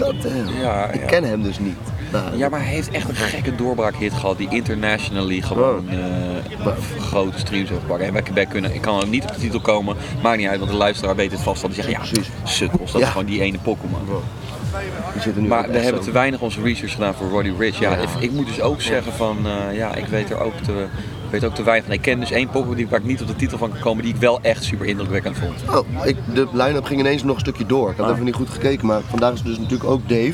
Ja, 0.61 0.85
Ik 0.87 0.99
ja. 1.01 1.05
ken 1.07 1.23
hem 1.23 1.43
dus 1.43 1.59
niet. 1.59 1.77
Nou, 2.11 2.37
Ja, 2.37 2.49
maar 2.49 2.59
hij 2.63 2.73
heeft 2.73 2.89
echt 2.91 3.09
een 3.09 3.15
gekke 3.15 3.55
doorbraakhit 3.55 4.13
gehad 4.13 4.37
die 4.37 4.47
internationally 4.49 5.41
gewoon 5.41 5.85
Oh. 5.89 5.93
eh, 6.67 6.73
grote 6.99 7.39
streams 7.39 7.69
heeft 7.69 7.81
gepakt. 7.81 8.01
En 8.01 8.13
wij, 8.13 8.23
wij 8.33 8.45
kunnen, 8.45 8.73
ik 8.73 8.81
kan 8.81 9.01
er 9.01 9.07
niet 9.07 9.23
op 9.23 9.33
de 9.33 9.39
titel 9.39 9.59
komen, 9.59 9.95
maakt 10.23 10.37
niet 10.37 10.47
uit, 10.47 10.59
want 10.59 10.71
de 10.71 10.77
luisteraar 10.77 11.15
weet 11.15 11.31
het 11.31 11.41
vast 11.41 11.61
al. 11.63 11.69
Die 11.69 11.83
zeggen, 11.83 12.03
ja, 12.13 12.21
sukkels, 12.43 12.91
dat 12.91 13.01
Ja. 13.01 13.07
is 13.07 13.11
gewoon 13.13 13.27
die 13.27 13.41
ene 13.41 13.57
Pokémon. 13.57 13.99
Die 15.13 15.21
zitten 15.21 15.41
nu 15.41 15.47
Maar 15.47 15.69
we 15.71 15.77
hebben 15.77 16.01
te 16.01 16.11
weinig 16.11 16.39
onze 16.39 16.61
research 16.61 16.93
gedaan 16.93 17.13
voor 17.13 17.29
Roddy 17.29 17.51
Rich. 17.59 17.79
Ja, 17.79 17.95
ik, 17.95 18.09
ik 18.19 18.31
moet 18.31 18.47
dus 18.47 18.61
ook 18.61 18.81
zeggen 18.81 19.13
van, 19.13 19.37
eh, 19.45 19.77
ja, 19.77 19.95
ik 19.95 20.05
weet 20.05 20.29
er 20.29 20.39
ook 20.39 20.53
te, 20.63 20.85
weet 21.29 21.45
ook 21.45 21.55
te 21.55 21.63
weinig 21.63 21.85
van. 21.85 21.93
Ik 21.93 22.01
ken 22.01 22.19
dus 22.19 22.31
één 22.31 22.49
Pokémon 22.49 22.75
die, 22.75 22.87
waar 22.87 22.99
ik 22.99 23.05
niet 23.05 23.21
op 23.21 23.27
de 23.27 23.35
titel 23.35 23.57
van 23.57 23.69
kan 23.71 23.79
komen, 23.79 24.03
die 24.03 24.13
ik 24.13 24.19
wel 24.19 24.39
echt 24.41 24.63
super 24.63 24.85
indrukwekkend 24.85 25.37
vond. 25.37 25.77
Oh, 25.77 26.05
ik, 26.05 26.15
de 26.33 26.47
line-up 26.51 26.85
ging 26.85 26.99
ineens 26.99 27.23
nog 27.23 27.33
een 27.35 27.41
stukje 27.41 27.65
door. 27.65 27.89
Ik 27.91 27.97
had 27.97 28.05
Ah. 28.05 28.11
even 28.13 28.25
niet 28.25 28.35
goed 28.35 28.49
gekeken, 28.49 28.87
maar 28.87 29.01
vandaag 29.09 29.33
is 29.33 29.41
dus 29.41 29.57
natuurlijk 29.57 29.89
ook 29.89 30.09
Dave. 30.09 30.33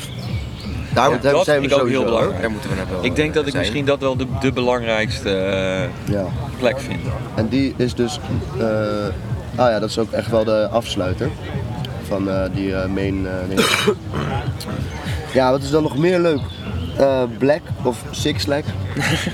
Daar 0.94 1.10
dat 1.20 1.44
zijn 1.44 1.60
vind 1.60 1.72
we 1.72 1.76
ik 1.76 1.82
ook 1.82 1.88
heel 1.88 2.04
belangrijk. 2.04 2.40
Daar 2.40 2.50
moeten 2.50 2.70
we 2.70 2.76
net 2.76 2.90
wel 2.90 3.04
Ik 3.04 3.16
denk 3.16 3.34
dat 3.34 3.42
ik 3.44 3.50
zijn. 3.50 3.62
misschien 3.62 3.84
dat 3.84 4.00
wel 4.00 4.16
de, 4.16 4.26
de 4.40 4.52
belangrijkste 4.52 5.30
eh, 5.34 6.12
Ja. 6.14 6.24
plek 6.58 6.80
vind. 6.80 7.00
En 7.34 7.48
die 7.48 7.74
is 7.76 7.94
dus, 7.94 8.20
eh, 8.58 8.64
ah 9.56 9.70
ja, 9.70 9.78
dat 9.78 9.88
is 9.88 9.98
ook 9.98 10.10
echt 10.10 10.30
wel 10.30 10.44
de 10.44 10.68
afsluiter 10.68 11.30
van 12.10 12.30
eh, 12.30 12.42
die 12.54 12.74
eh, 12.74 12.88
main 12.88 13.26
eh, 13.26 13.32
ding. 13.48 13.60
ja, 15.32 15.50
wat 15.50 15.62
is 15.62 15.70
dan 15.70 15.82
nog 15.82 15.98
meer 15.98 16.18
leuk? 16.18 16.40
Eh, 16.96 17.22
Black 17.38 17.60
of 17.82 18.02
Six 18.10 18.46
Leg. 18.46 18.64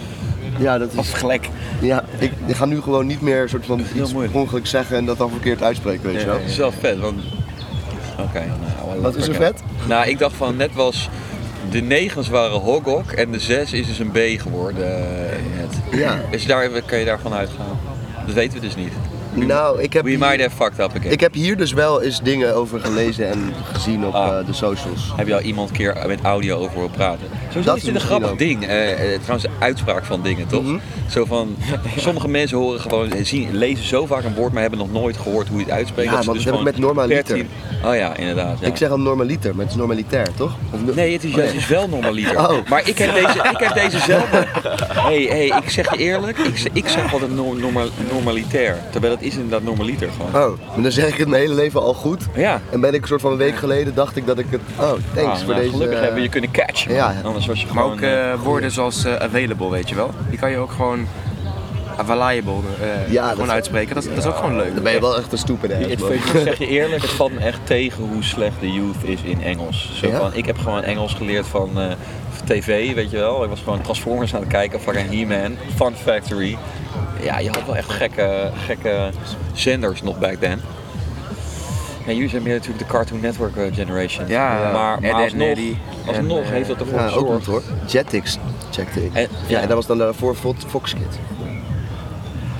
ja, 0.66 0.79
dat 0.79 0.93
is. 0.93 0.99
Of 0.99 1.12
glek. 1.12 1.49
Ja, 1.81 2.05
ik, 2.18 2.33
ik 2.47 2.55
ga 2.57 2.64
nu 2.64 2.81
gewoon 2.81 3.07
niet 3.07 3.20
meer 3.20 3.49
soort 3.49 3.66
van 3.66 3.83
iets 3.95 4.12
ongeluk 4.33 4.66
zeggen 4.66 4.97
en 4.97 5.05
dat 5.05 5.18
dan 5.18 5.31
verkeerd 5.31 5.62
uitspreken, 5.62 6.03
weet 6.12 6.20
je 6.20 6.27
wel. 6.27 6.39
Dat 6.39 6.49
is 6.49 6.57
wel 6.57 6.72
vet, 6.72 6.99
want... 6.99 7.20
Oké, 8.18 8.45
nou, 8.87 9.01
Wat 9.01 9.16
is 9.16 9.29
er 9.29 9.35
vet? 9.35 9.62
Nou, 9.89 10.09
ik 10.09 10.18
dacht 10.18 10.35
van, 10.37 10.57
net 10.57 10.74
was... 10.74 11.09
De 11.70 11.81
negens 11.81 12.29
waren 12.29 12.61
Hogok 12.61 13.11
en 13.12 13.31
de 13.33 13.39
zes 13.39 13.72
is 13.72 13.87
dus 13.87 13.99
een 13.99 14.11
B 14.11 14.18
geworden. 14.41 14.89
net. 15.57 16.01
Ja. 16.01 16.20
Dus 16.31 16.47
daar 16.47 16.83
kan 16.83 16.99
je 16.99 17.05
daarvan 17.05 17.33
uitgaan. 17.33 17.79
Dat 18.27 18.35
weten 18.35 18.61
we 18.61 18.66
dus 18.66 18.77
niet. 18.77 18.93
Nou, 19.45 19.82
ik 19.82 19.93
heb, 19.93 20.03
We 20.05 20.09
hier, 20.11 20.18
might 20.18 20.41
have 20.41 20.57
fucked 20.57 20.78
up 20.78 20.91
again. 20.97 21.12
ik 21.12 21.20
heb 21.20 21.34
hier 21.34 21.57
dus 21.57 21.72
wel 21.72 22.03
eens 22.03 22.20
dingen 22.22 22.55
over 22.55 22.80
gelezen 22.80 23.28
en 23.30 23.53
gezien 23.72 24.07
op 24.07 24.14
Ah. 24.14 24.39
eh, 24.39 24.47
de 24.47 24.53
socials. 24.53 25.12
Heb 25.16 25.26
je 25.26 25.34
al 25.34 25.41
iemand 25.41 25.68
een 25.70 25.76
keer 25.76 25.97
met 26.07 26.20
audio 26.22 26.57
over 26.59 26.74
horen 26.74 26.91
praten? 26.91 27.26
Sowieso 27.49 27.68
Dat 27.68 27.76
is 27.76 27.82
dit 27.84 27.95
een 27.95 28.01
grappig 28.01 28.30
ook. 28.30 28.39
ding. 28.39 28.66
Eh, 28.66 28.89
trouwens, 29.20 29.43
de 29.43 29.49
uitspraak 29.59 30.05
van 30.05 30.22
dingen, 30.22 30.47
toch? 30.47 30.62
Mhm. 30.62 30.78
Zo 31.11 31.24
van, 31.24 31.57
sommige 31.97 32.28
mensen 32.28 32.57
horen 32.59 32.80
gewoon, 32.80 33.12
zien, 33.22 33.57
lezen 33.57 33.84
zo 33.84 34.07
vaak 34.07 34.24
een 34.24 34.34
woord, 34.34 34.53
maar 34.53 34.61
hebben 34.61 34.78
nog 34.78 34.93
nooit 34.93 35.16
gehoord 35.16 35.49
hoe 35.49 35.59
je 35.59 35.64
het 35.64 35.72
uitspreekt. 35.74 36.11
Ja, 36.11 36.18
ze 36.20 36.24
want 36.26 36.37
dus 36.37 36.47
dat 36.47 36.55
heb 36.59 36.66
ik 36.66 36.72
met 36.72 36.78
normaliter. 36.84 37.45
Oh 37.84 37.95
ja, 37.95 38.16
inderdaad. 38.16 38.59
ja. 38.61 38.66
Ik 38.66 38.76
zeg 38.76 38.91
al 38.91 38.99
normaliter, 38.99 39.51
maar 39.55 39.61
het 39.64 39.70
is 39.70 39.78
normalitair, 39.78 40.28
toch? 40.37 40.57
Of 40.70 40.95
Nee, 40.95 41.12
het 41.12 41.24
is 41.24 41.34
juist 41.34 41.53
dus 41.53 41.68
wel 41.68 41.89
normaliter. 41.89 42.39
Oh. 42.39 42.68
Maar 42.68 42.89
ik 42.89 42.99
heb 42.99 43.14
deze, 43.14 43.49
ik 43.51 43.59
heb 43.59 43.74
deze 43.74 43.99
zelf. 43.99 44.24
Hey, 45.07 45.22
hey, 45.22 45.47
ik 45.64 45.70
zeg 45.70 45.91
je 45.91 45.99
eerlijk, 45.99 46.39
ik, 46.39 46.57
zeg- 46.57 46.72
ik 46.72 46.89
zeg 46.89 47.12
altijd 47.12 47.34
no- 47.34 47.53
norma- 47.55 47.84
normalitair. 48.12 48.76
Terwijl 48.91 49.12
het 49.12 49.22
is 49.27 49.35
inderdaad 49.35 49.62
normaliter 49.62 50.09
gewoon. 50.16 50.43
Oh, 50.51 50.59
maar 50.74 50.83
dan 50.83 50.93
zeg 50.93 51.09
ik 51.09 51.16
het 51.16 51.29
mijn 51.29 51.43
hele 51.43 51.55
leven 51.55 51.81
al 51.83 51.95
goed. 51.95 52.27
Ja. 52.35 52.61
En 52.70 52.81
ben 52.81 52.95
ik 52.95 53.03
een 53.03 53.09
soort 53.09 53.20
van 53.20 53.33
een 53.33 53.39
week 53.39 53.57
geleden, 53.57 53.95
dacht 53.95 54.16
ik 54.16 54.27
dat 54.27 54.39
ik 54.39 54.47
het... 54.51 54.61
Oh, 54.79 54.93
thanks 55.14 55.31
Ah, 55.31 55.37
voor 55.37 55.47
nou, 55.47 55.61
deze... 55.61 55.70
Gelukkig 55.70 55.95
eh, 55.97 56.01
hebben 56.03 56.14
we 56.14 56.22
je 56.22 56.29
kunnen 56.29 56.51
catchen. 56.51 56.95
ja. 56.95 57.14
Anders 57.24 57.47
was 57.47 57.61
je 57.61 57.66
Maar 57.72 57.85
ook 57.85 58.01
eh, 58.01 58.33
eh, 58.33 58.41
woorden 58.43 58.70
zoals 58.70 59.05
eh, 59.05 59.14
available, 59.14 59.70
weet 59.70 59.89
je 59.89 59.95
wel. 59.95 60.11
Die 60.31 60.39
kan 60.39 60.51
je 60.51 60.57
ook 60.57 60.70
gewoon 60.72 61.07
Available 61.99 62.53
eh 62.81 63.12
Ja, 63.12 63.29
gewoon 63.31 63.47
dat- 63.47 63.55
uitspreken. 63.55 63.95
Dat, 63.95 64.05
is- 64.05 64.09
dat 64.09 64.18
is 64.18 64.27
ook 64.27 64.37
gewoon 64.37 64.57
leuk. 64.57 64.74
Dan 64.74 64.83
ben 64.83 64.93
je 64.93 65.01
wel 65.01 65.16
echt 65.18 65.33
een 65.33 65.39
stoepen 65.39 65.81
Ik, 65.81 65.87
ik, 65.87 66.01
ik 66.09 66.22
zeg 66.45 66.59
je 66.59 66.66
eerlijk, 66.66 67.03
het 67.03 67.11
valt 67.11 67.33
me 67.33 67.41
echt 67.41 67.59
tegen 67.64 68.05
hoe 68.05 68.22
slecht 68.22 68.61
de 68.61 68.72
youth 68.72 68.97
is 69.03 69.20
in 69.22 69.43
Engels. 69.43 69.91
Zo 69.95 70.07
Ja? 70.09 70.18
van, 70.18 70.31
ik 70.35 70.47
heb 70.47 70.59
gewoon 70.59 70.83
Engels 70.83 71.14
geleerd 71.14 71.47
van 71.47 71.70
eh, 71.81 71.87
tv, 72.45 72.95
weet 72.95 73.11
je 73.11 73.16
wel. 73.16 73.43
Ik 73.43 73.49
was 73.49 73.61
gewoon 73.64 73.81
Transformers 73.81 74.35
aan 74.35 74.41
het 74.41 74.49
kijken, 74.49 74.81
fucking 74.81 75.11
He-Man, 75.11 75.57
Fun 75.77 75.95
Factory. 75.95 76.57
Ja, 77.23 77.39
je 77.39 77.49
had 77.51 77.67
wel 77.67 77.77
echt 77.77 77.91
gekke, 77.91 78.51
gekke 78.67 79.11
zenders 79.53 80.03
nog 80.03 80.19
back 80.19 80.35
then. 80.35 80.61
En 82.07 82.14
jullie 82.14 82.29
zijn 82.31 82.43
meer 82.43 82.53
natuurlijk 82.55 82.79
de 82.79 82.93
Cartoon 82.93 83.21
Network 83.21 83.57
eh, 83.57 83.75
generation. 83.75 84.29
Ja, 84.29 84.59
maar, 84.59 84.73
maar 84.73 84.97
Ed, 84.97 85.05
Ed, 85.05 85.12
alsnog, 85.14 85.59
alsnog 86.07 86.39
En, 86.39 86.45
eh, 86.45 86.51
heeft 86.51 86.69
dat 86.69 86.81
ervoor 86.81 86.99
Ja, 87.01 87.09
ook 87.09 87.27
goed 87.35 87.47
hoor. 87.47 87.62
Jetix 87.87 88.39
checkte 88.71 89.05
ik. 89.05 89.14
En- 89.14 89.23
ja, 89.23 89.29
ja. 89.47 89.61
en 89.61 89.67
dat 89.67 89.77
was 89.77 89.87
dan 89.87 89.99
daarvoor 89.99 90.35
Fo- 90.35 90.55
Fox 90.67 90.93
Kids. 90.95 91.17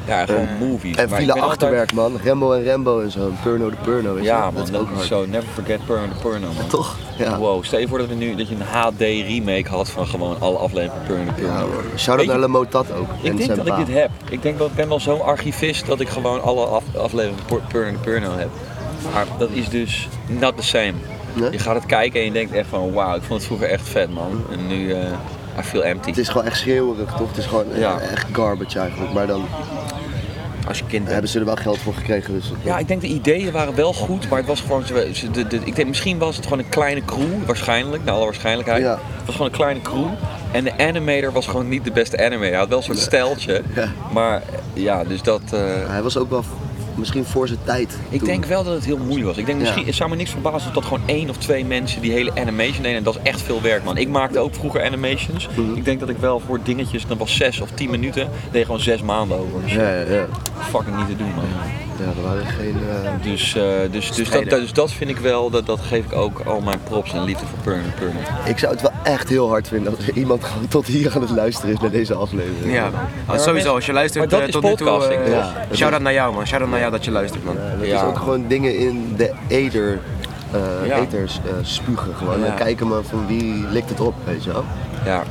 Ja, 0.07 0.27
gewoon 0.27 0.49
movies. 0.61 0.97
En 0.97 1.09
file 1.09 1.33
altijd- 1.33 1.51
achterwerk 1.51 1.93
man. 1.93 2.19
Rembo 2.23 2.53
en 2.53 2.63
Rembo 2.63 3.01
en 3.01 3.11
zo. 3.11 3.31
Purno 3.43 3.71
de 3.71 3.77
Purno. 3.83 4.17
je 4.17 4.23
Ja 4.23 4.41
man, 4.41 4.55
dat 4.55 4.65
is 4.65 4.71
is 4.71 4.77
hard. 4.95 5.07
zo. 5.07 5.27
Never 5.27 5.49
forget 5.55 5.87
Purno 5.87 6.07
de 6.09 6.15
Purno 6.29 6.47
man. 6.57 6.67
Toch? 6.67 6.97
Ja. 7.19 7.39
Wow, 7.39 7.65
stel 7.65 7.79
je 7.79 7.89
voor 7.89 7.99
dat, 7.99 8.07
we 8.09 8.15
nu, 8.15 8.35
dat 8.35 8.49
je 8.49 8.55
een 8.55 8.63
HD 8.63 9.01
remake 9.01 9.69
had 9.69 9.91
van 9.91 10.07
gewoon 10.07 10.37
alle 10.41 10.59
afleveringen 10.59 11.07
Purno 11.07 11.25
de 11.25 11.33
Purno. 11.33 11.53
Ja, 11.53 11.99
Shout-out 11.99 12.27
naar 12.29 12.39
Lamotat 12.39 12.93
ook. 12.93 13.09
Ik 13.23 13.31
en 13.31 13.37
denk 13.37 13.57
dat 13.57 13.67
ik 13.67 13.77
dit 13.87 13.97
heb. 13.97 14.11
Ik 14.31 14.43
denk 14.43 14.59
dat 14.59 14.69
ik 14.69 14.75
ben 14.75 14.89
wel 14.89 15.01
zo'n 15.01 15.23
archivist 15.23 15.87
dat 15.87 16.01
ik 16.01 16.09
gewoon 16.09 16.43
alle 16.43 16.65
af, 16.67 16.85
afleveringen 16.97 17.45
Pur- 17.47 17.61
Purno 17.69 17.91
de 17.93 17.99
Purno 17.99 18.31
heb. 18.37 18.49
Maar 19.13 19.27
dat 19.39 19.49
is 19.53 19.69
dus 19.69 20.09
not 20.27 20.57
the 20.57 20.63
same. 20.63 20.93
Nee? 21.33 21.51
Je 21.51 21.59
gaat 21.59 21.75
het 21.75 21.87
kijken 21.87 22.21
en 22.21 22.27
je 22.27 22.33
denkt 22.33 22.53
echt 22.53 22.69
van 22.69 22.93
wauw, 22.93 23.17
ik 23.17 23.23
vond 23.23 23.39
het 23.39 23.45
vroeger 23.45 23.69
echt 23.71 23.89
vet 23.89 24.15
man. 24.15 24.45
En 24.53 24.67
nu, 24.67 24.93
eh 24.93 24.99
I 25.59 25.63
feel 25.63 25.85
empty. 25.85 26.09
Het 26.09 26.19
is 26.19 26.29
gewoon 26.29 26.47
echt 26.47 26.59
schreeuwerig, 26.59 27.13
toch? 27.19 27.29
Het 27.29 27.37
is 27.37 27.47
gewoon 27.47 27.73
eh, 27.73 27.81
Ja. 27.81 27.99
echt 28.01 28.27
garbage 28.33 28.79
eigenlijk. 28.79 29.13
Maar 29.13 29.27
dan 29.27 29.45
Als 30.67 30.79
je 30.79 30.85
kind 30.85 31.01
bent. 31.03 31.13
hebben 31.13 31.31
ze 31.31 31.39
er 31.39 31.45
wel 31.45 31.57
geld 31.57 31.79
voor 31.79 31.95
gekregen. 31.95 32.33
Dus 32.35 32.53
Ja, 32.63 32.79
ik 32.79 32.89
denk 32.89 33.01
de 33.01 33.07
ideeën 33.07 33.53
waren 33.53 33.75
wel 33.75 33.93
goed, 33.93 34.29
maar 34.29 34.39
het 34.39 34.47
was 34.49 34.61
gewoon. 34.61 34.85
ze- 34.87 35.31
De, 35.33 35.47
de, 35.47 35.57
ik 35.65 35.77
denk, 35.77 35.89
misschien 35.89 36.19
was 36.19 36.37
het 36.37 36.45
gewoon 36.45 36.59
een 36.59 36.69
kleine 36.69 37.05
crew, 37.05 37.45
waarschijnlijk, 37.47 38.05
naar 38.05 38.15
alle 38.15 38.25
waarschijnlijkheid. 38.25 38.83
Ja. 38.83 38.91
Het 39.17 39.27
was 39.27 39.35
gewoon 39.35 39.51
een 39.51 39.57
kleine 39.57 39.81
crew. 39.81 40.07
En 40.53 40.65
de 40.65 40.79
animator 40.79 41.33
was 41.33 41.47
gewoon 41.47 41.69
niet 41.69 41.85
de 41.85 41.91
beste 41.91 42.19
animator. 42.19 42.49
Hij 42.51 42.59
had 42.59 42.69
wel 42.69 42.79
een 42.79 42.85
soort 42.85 42.99
stijltje. 42.99 43.63
Ja. 43.75 43.89
Maar 44.13 44.43
ja, 44.73 45.05
dus 45.05 45.23
dat. 45.23 45.41
eh, 45.53 45.61
hij 45.89 46.03
was 46.03 46.17
ook 46.17 46.31
wel 46.31 46.45
misschien 46.99 47.25
voor 47.25 47.47
zijn 47.47 47.59
tijd. 47.65 47.99
ik 48.09 48.19
toen. 48.19 48.29
denk 48.29 48.45
wel 48.45 48.65
dat 48.65 48.75
het 48.75 48.85
heel 48.85 48.99
moeilijk 48.99 49.27
was. 49.27 49.37
Ik 49.37 49.47
denk 49.47 49.59
Ja. 49.59 49.65
misschien, 49.65 49.87
het 49.87 49.95
zou 49.95 50.11
me 50.11 50.17
niks 50.17 50.31
verbazen 50.31 50.73
dat 50.75 50.85
gewoon 50.85 51.03
één 51.07 51.31
of 51.31 51.37
twee 51.37 51.65
mensen 51.65 52.01
die 52.01 52.13
hele 52.13 52.31
animation 52.35 52.83
deden. 52.83 52.97
En 52.99 53.03
dat 53.03 53.15
is 53.17 53.21
echt 53.23 53.43
veel 53.43 53.63
werk, 53.63 53.85
man. 53.85 53.97
Ik 53.97 54.09
maakte 54.09 54.39
ook 54.39 54.55
vroeger 54.55 54.85
animations. 54.85 55.49
Mhm. 55.57 55.75
Ik 55.77 55.85
denk 55.85 56.01
dat 56.01 56.09
ik 56.09 56.17
wel 56.19 56.41
voor 56.47 56.59
dingetjes, 56.63 57.07
dat 57.07 57.19
was 57.19 57.37
zes 57.37 57.61
of 57.61 57.71
tien 57.71 57.91
minuten, 57.91 58.29
deed 58.51 58.65
gewoon 58.65 58.81
zes 58.81 59.03
maanden 59.03 59.39
over. 59.39 59.63
Dus 59.63 59.73
Ja, 59.73 59.93
ja, 60.01 60.11
ja. 60.13 60.27
fucking 60.71 60.97
niet 60.97 61.07
te 61.07 61.17
doen, 61.17 61.35
man. 61.35 61.45
Ja, 61.99 62.05
er 62.17 62.23
waren 62.23 62.47
geen... 62.47 62.77
eh, 63.05 63.11
Dus, 63.23 63.55
eh, 63.57 63.63
dus, 63.91 64.13
dus, 64.13 64.31
dat, 64.31 64.51
dus 64.51 64.73
dat 64.73 64.93
vind 64.93 65.11
ik 65.11 65.17
wel, 65.19 65.51
dat, 65.51 65.67
dat 65.67 65.81
geef 65.81 66.05
ik 66.05 66.13
ook 66.13 66.41
al 66.41 66.61
mijn 66.61 66.79
props 66.85 67.13
en 67.13 67.25
liefde 67.25 67.47
voor 67.47 67.59
Purner 67.59 67.93
Purner. 67.99 68.23
Ik 68.45 68.59
zou 68.59 68.73
het 68.73 68.83
wel 68.83 68.91
echt 69.03 69.29
heel 69.29 69.49
hard 69.49 69.69
vinden 69.69 69.93
dat 69.97 70.01
er 70.07 70.17
iemand 70.17 70.45
gewoon 70.45 70.69
tot 70.69 70.87
hier 70.87 71.13
aan 71.15 71.21
het 71.21 71.31
luisteren 71.31 71.75
is 71.75 71.81
naar 71.81 71.91
deze 71.91 72.15
aflevering. 72.15 72.73
Ja, 72.75 72.91
sowieso. 73.39 73.75
Als 73.75 73.87
je 73.87 73.93
luistert 73.93 74.31
Maar 74.31 74.41
dat 74.41 74.41
eh, 74.41 74.47
is 74.47 74.53
tot 74.53 74.63
nu 74.63 74.75
toe. 74.75 74.87
podcasting, 74.87 75.21
eh, 75.23 75.33
toch? 75.39 75.77
Shout-out 75.77 76.03
naar 76.03 76.13
jou, 76.13 76.35
man. 76.35 76.47
Shout-out 76.47 76.71
naar 76.71 76.79
jou 76.81 76.93
dat 76.93 77.05
je 77.05 77.11
luistert, 77.11 77.45
man. 77.45 77.57
Dat 77.79 77.87
Ja. 77.89 77.97
is 77.97 78.03
ook 78.03 78.19
gewoon 78.19 78.45
dingen 78.49 78.79
in 78.79 79.15
de 79.17 79.33
eder, 79.49 79.99
eh 80.53 80.87
Ja. 80.87 80.97
eters 80.99 81.41
spugen 81.63 82.15
gewoon. 82.15 82.39
Ja. 82.41 82.47
En 82.47 82.55
kijken 82.55 82.89
maar 82.89 83.03
van 83.03 83.27
wie 83.27 83.67
likt 83.71 83.89
het 83.89 84.01
op, 84.01 84.15
weet 84.25 84.45
je 84.45 84.53
wel. 84.53 84.65
Ja, 85.05 85.23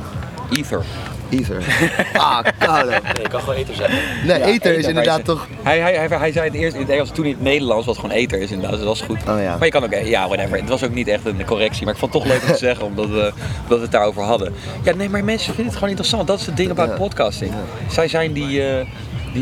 Ether. 0.52 0.84
Ether. 1.30 1.64
ah, 2.16 2.38
koude. 2.58 2.90
Nee, 2.90 3.24
ik 3.24 3.28
kan 3.30 3.40
gewoon 3.40 3.54
eten 3.54 3.76
zeggen. 3.76 3.98
Nee, 4.26 4.38
Ja, 4.38 4.44
ether 4.44 4.78
is 4.78 4.86
inderdaad 4.86 5.14
hij 5.14 5.24
toch... 5.24 5.46
Hij, 5.62 5.78
hij, 5.78 5.94
hij, 5.94 6.18
hij 6.18 6.32
zei 6.32 6.44
het 6.46 6.54
eerst 6.54 6.74
in 6.74 6.80
het 6.80 6.90
Engels, 6.90 7.10
toen 7.10 7.24
in 7.24 7.30
het 7.30 7.40
Nederlands, 7.42 7.86
wat 7.86 7.96
gewoon 7.96 8.10
Ether 8.10 8.38
is 8.40 8.50
inderdaad, 8.50 8.70
dus 8.76 8.86
dat 8.86 8.98
was 8.98 9.00
goed. 9.08 9.18
Oh 9.28 9.42
ja. 9.42 9.56
Maar 9.56 9.64
je 9.64 9.70
kan 9.70 9.84
ook, 9.84 9.94
ja, 10.04 10.26
whatever. 10.28 10.58
Het 10.58 10.68
was 10.68 10.84
ook 10.84 10.94
niet 10.94 11.08
echt 11.08 11.24
een 11.26 11.44
correctie, 11.44 11.84
maar 11.84 11.92
ik 11.94 11.98
vond 12.00 12.12
het 12.12 12.22
toch 12.22 12.32
leuk 12.32 12.42
om 12.42 12.48
te 12.52 12.58
zeggen, 12.68 12.84
omdat 12.84 13.06
we, 13.08 13.32
omdat 13.62 13.78
we 13.78 13.82
het 13.82 13.90
daarover 13.92 14.22
hadden. 14.22 14.54
Ja, 14.82 14.94
nee, 14.94 15.08
maar 15.08 15.24
mensen 15.24 15.46
vinden 15.46 15.64
het 15.64 15.74
gewoon 15.74 15.88
interessant. 15.88 16.26
Dat 16.26 16.40
is 16.40 16.46
het 16.46 16.56
ding 16.56 16.72
bij 16.74 16.86
Ja. 16.86 16.94
podcasting. 16.96 17.52
Zij 17.90 18.08
zijn 18.08 18.32
die, 18.32 18.62
eh, 18.68 18.86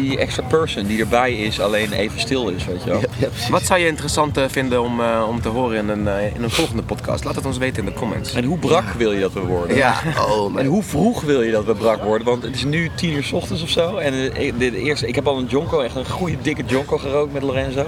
die 0.00 0.18
extra 0.18 0.42
person 0.42 0.86
die 0.86 1.00
erbij 1.00 1.32
is, 1.34 1.60
alleen 1.60 1.92
even 1.92 2.20
stil 2.20 2.48
is, 2.48 2.64
weet 2.64 2.82
je 2.84 2.90
wel. 2.90 3.00
Ja, 3.00 3.06
ja, 3.18 3.26
precies. 3.28 3.48
Wat 3.48 3.62
zou 3.62 3.80
je 3.80 3.86
interessant 3.86 4.36
eh, 4.36 4.44
vinden 4.48 4.82
om, 4.82 5.00
eh, 5.00 5.26
om 5.28 5.40
te 5.40 5.48
horen 5.48 5.78
in 5.78 5.88
een, 5.88 6.08
eh, 6.08 6.34
in 6.34 6.42
een 6.42 6.50
volgende 6.50 6.82
podcast? 6.82 7.24
Laat 7.24 7.34
het 7.34 7.46
ons 7.46 7.58
weten 7.58 7.78
in 7.78 7.84
de 7.92 7.98
comments. 7.98 8.32
En 8.34 8.44
hoe 8.44 8.58
brak 8.58 8.84
wil 8.96 9.12
je 9.12 9.20
dat 9.20 9.32
we 9.32 9.40
worden? 9.40 9.76
Ja. 9.76 9.94
Oh, 10.28 10.58
En 10.60 10.66
hoe 10.66 10.82
vroeg 10.82 11.20
wil 11.22 11.42
je 11.42 11.52
dat 11.52 11.64
we 11.64 11.74
brak 11.74 12.02
worden? 12.02 12.26
Want 12.26 12.42
het 12.42 12.54
is 12.54 12.64
nu 12.64 12.90
tien 12.96 13.12
uur 13.12 13.22
's 13.24 13.32
ochtends 13.32 13.62
of 13.62 13.68
zo. 13.68 13.96
En 13.96 14.12
de, 14.58 14.76
eerste, 14.82 15.06
ik 15.06 15.14
heb 15.14 15.26
al 15.26 15.38
een 15.38 15.46
jonko, 15.46 15.80
echt 15.80 15.96
een 15.96 16.06
goede 16.10 16.36
dikke 16.42 16.62
jonko 16.66 16.98
gerookt 16.98 17.32
met 17.32 17.42
Lorenzo. 17.42 17.86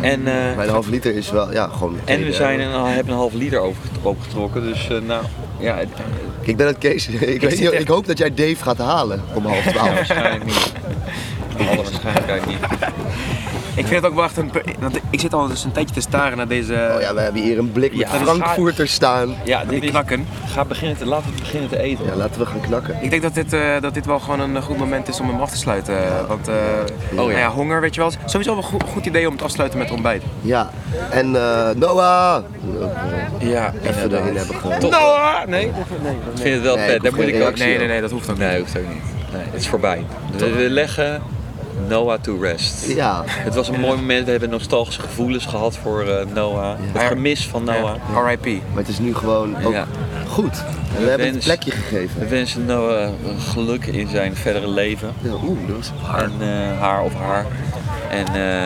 En, 0.00 0.26
eh, 0.26 0.56
mijn 0.56 0.68
half 0.68 0.86
liter 0.88 1.14
is 1.16 1.30
wel, 1.30 1.52
ja, 1.52 1.68
gewoon... 1.68 1.96
en 2.04 2.24
we 2.24 2.32
zijn 2.32 2.60
een, 2.60 2.84
hebben 2.84 3.12
een 3.12 3.18
half 3.18 3.32
liter 3.32 3.58
over, 3.58 3.82
opgetrokken. 4.02 4.62
Dus 4.62 4.88
eh, 4.88 4.96
nou, 5.06 5.24
ja, 5.58 5.76
het, 5.76 5.88
Ik 6.40 6.56
ben 6.56 6.66
het 6.66 6.78
Kees. 6.78 7.08
Ik, 7.08 7.18
weet 7.18 7.40
zit 7.40 7.60
niet, 7.60 7.70
echt- 7.70 7.82
ik 7.82 7.88
hoop 7.88 8.06
dat 8.06 8.18
jij 8.18 8.34
Dave 8.34 8.56
gaat 8.62 8.78
halen 8.78 9.22
om 9.34 9.44
half 9.46 9.64
ja, 9.64 9.70
twaalf. 9.70 9.94
waarschijnlijk 9.94 10.44
niet. 10.44 10.72
Alle 11.58 11.76
waarschijnlijkheid 11.76 12.46
niet. 12.46 12.58
Ik 13.76 13.86
vind 13.86 14.02
het 14.02 14.10
ook 14.10 14.14
wel 14.14 14.24
echt 14.24 14.36
een... 14.36 14.50
want 14.80 14.98
Ik 15.10 15.20
zit 15.20 15.34
al 15.34 15.48
dus 15.48 15.64
een 15.64 15.72
tijdje 15.72 15.94
te 15.94 16.00
staren 16.00 16.36
naar 16.36 16.48
deze... 16.48 16.92
Oh 16.94 17.00
ja, 17.00 17.14
we 17.14 17.20
hebben 17.20 17.42
hier 17.42 17.58
een 17.58 17.72
blik 17.72 17.90
met 17.96 18.00
Ja, 18.10 18.18
Frankfurters 18.18 18.92
staan. 18.92 19.34
Ja, 19.44 19.64
dit 19.64 19.82
is, 19.82 19.90
knakken. 19.90 20.26
ga 20.46 20.64
beginnen 20.64 20.96
te, 20.96 21.06
laten 21.06 21.30
we 21.34 21.38
beginnen 21.40 21.68
te 21.70 21.78
eten. 21.78 22.04
Ja, 22.04 22.14
laten 22.14 22.40
we 22.40 22.46
gaan 22.46 22.60
knakken. 22.60 22.96
Ik 23.00 23.10
denk 23.10 23.22
dat 23.22 23.34
dit, 23.34 23.52
eh, 23.52 23.80
dat 23.80 23.94
dit 23.94 24.06
wel 24.06 24.18
gewoon 24.20 24.40
een 24.40 24.62
goed 24.62 24.78
moment 24.78 25.08
is 25.08 25.20
om 25.20 25.28
hem 25.28 25.40
af 25.40 25.50
te 25.50 25.56
sluiten. 25.56 25.96
eh, 26.06 26.26
Want 26.28 26.48
eh, 26.48 26.54
nou 27.10 27.32
ja. 27.32 27.38
ja, 27.38 27.48
honger, 27.50 27.80
weet 27.80 27.94
je 27.94 28.00
wel. 28.00 28.10
is 28.10 28.16
Sowieso 28.24 28.54
wel 28.54 28.62
een 28.62 28.68
goed, 28.68 28.82
goed 28.82 29.06
idee 29.06 29.26
om 29.26 29.32
het 29.32 29.42
afsluiten 29.42 29.78
met 29.78 29.90
ontbijt. 29.90 30.22
Ja, 30.40 30.70
en 31.10 31.36
eh, 31.36 31.70
Noah! 31.76 32.42
Ja, 33.38 33.72
Even 33.82 34.14
erin 34.14 34.36
hebben 34.36 34.56
ge... 34.56 34.88
Noah! 34.88 35.46
Nee, 35.46 35.46
nee, 35.46 35.66
Ik 36.34 36.40
vind 36.40 36.54
het 36.54 36.62
wel 36.62 36.76
Nee, 36.76 36.88
vet, 36.90 37.02
daar 37.02 37.14
moet 37.14 37.26
ik 37.26 37.42
ook 37.42 37.58
nee, 37.58 37.78
nee, 37.78 37.86
nee, 37.86 38.00
dat 38.00 38.10
hoeft 38.10 38.30
ook 38.30 38.38
niet. 38.38 38.46
Nee, 38.46 38.58
hoeft 38.60 38.78
ook 38.78 38.88
niet. 38.88 39.02
Nee, 39.32 39.42
het 39.50 39.60
is 39.60 39.68
voorbij. 39.68 40.04
We 40.36 40.66
leggen 40.70 41.22
Noah 41.88 42.20
to 42.20 42.38
rest. 42.40 42.86
Ja, 42.86 43.22
Het 43.26 43.54
was 43.54 43.68
een 43.68 43.80
mooi 43.80 43.96
moment. 43.96 44.24
We 44.24 44.30
hebben 44.30 44.50
nostalgische 44.50 45.00
gevoelens 45.00 45.46
gehad 45.46 45.76
voor 45.76 46.02
eh, 46.08 46.26
Noah. 46.34 46.76
Het 46.80 47.02
gemis 47.02 47.46
van 47.46 47.64
Noah. 47.64 47.94
Ja, 48.14 48.28
RIP. 48.28 48.44
maar 48.46 48.76
het 48.82 48.88
is 48.88 48.98
nu 48.98 49.14
gewoon 49.14 49.64
ook 49.64 49.72
Ja. 49.72 49.86
goed. 50.28 50.62
We, 50.98 51.08
hebben 51.08 51.26
het 51.26 51.34
een 51.36 51.40
plekje 51.42 51.70
We 51.70 51.76
gegeven. 51.76 52.28
wensen 52.28 52.64
Noah 52.64 53.08
geluk 53.38 53.86
in 53.86 54.08
zijn 54.08 54.36
verdere 54.36 54.68
leven. 54.68 55.12
Ja, 55.20 55.30
Oeh, 55.44 55.58
dat 55.66 55.76
was 55.76 55.92
hard. 56.02 56.22
En 56.24 56.32
eh, 56.40 56.80
haar 56.80 57.02
of 57.02 57.14
haar. 57.14 57.46
En, 58.10 58.26
eh, 58.34 58.64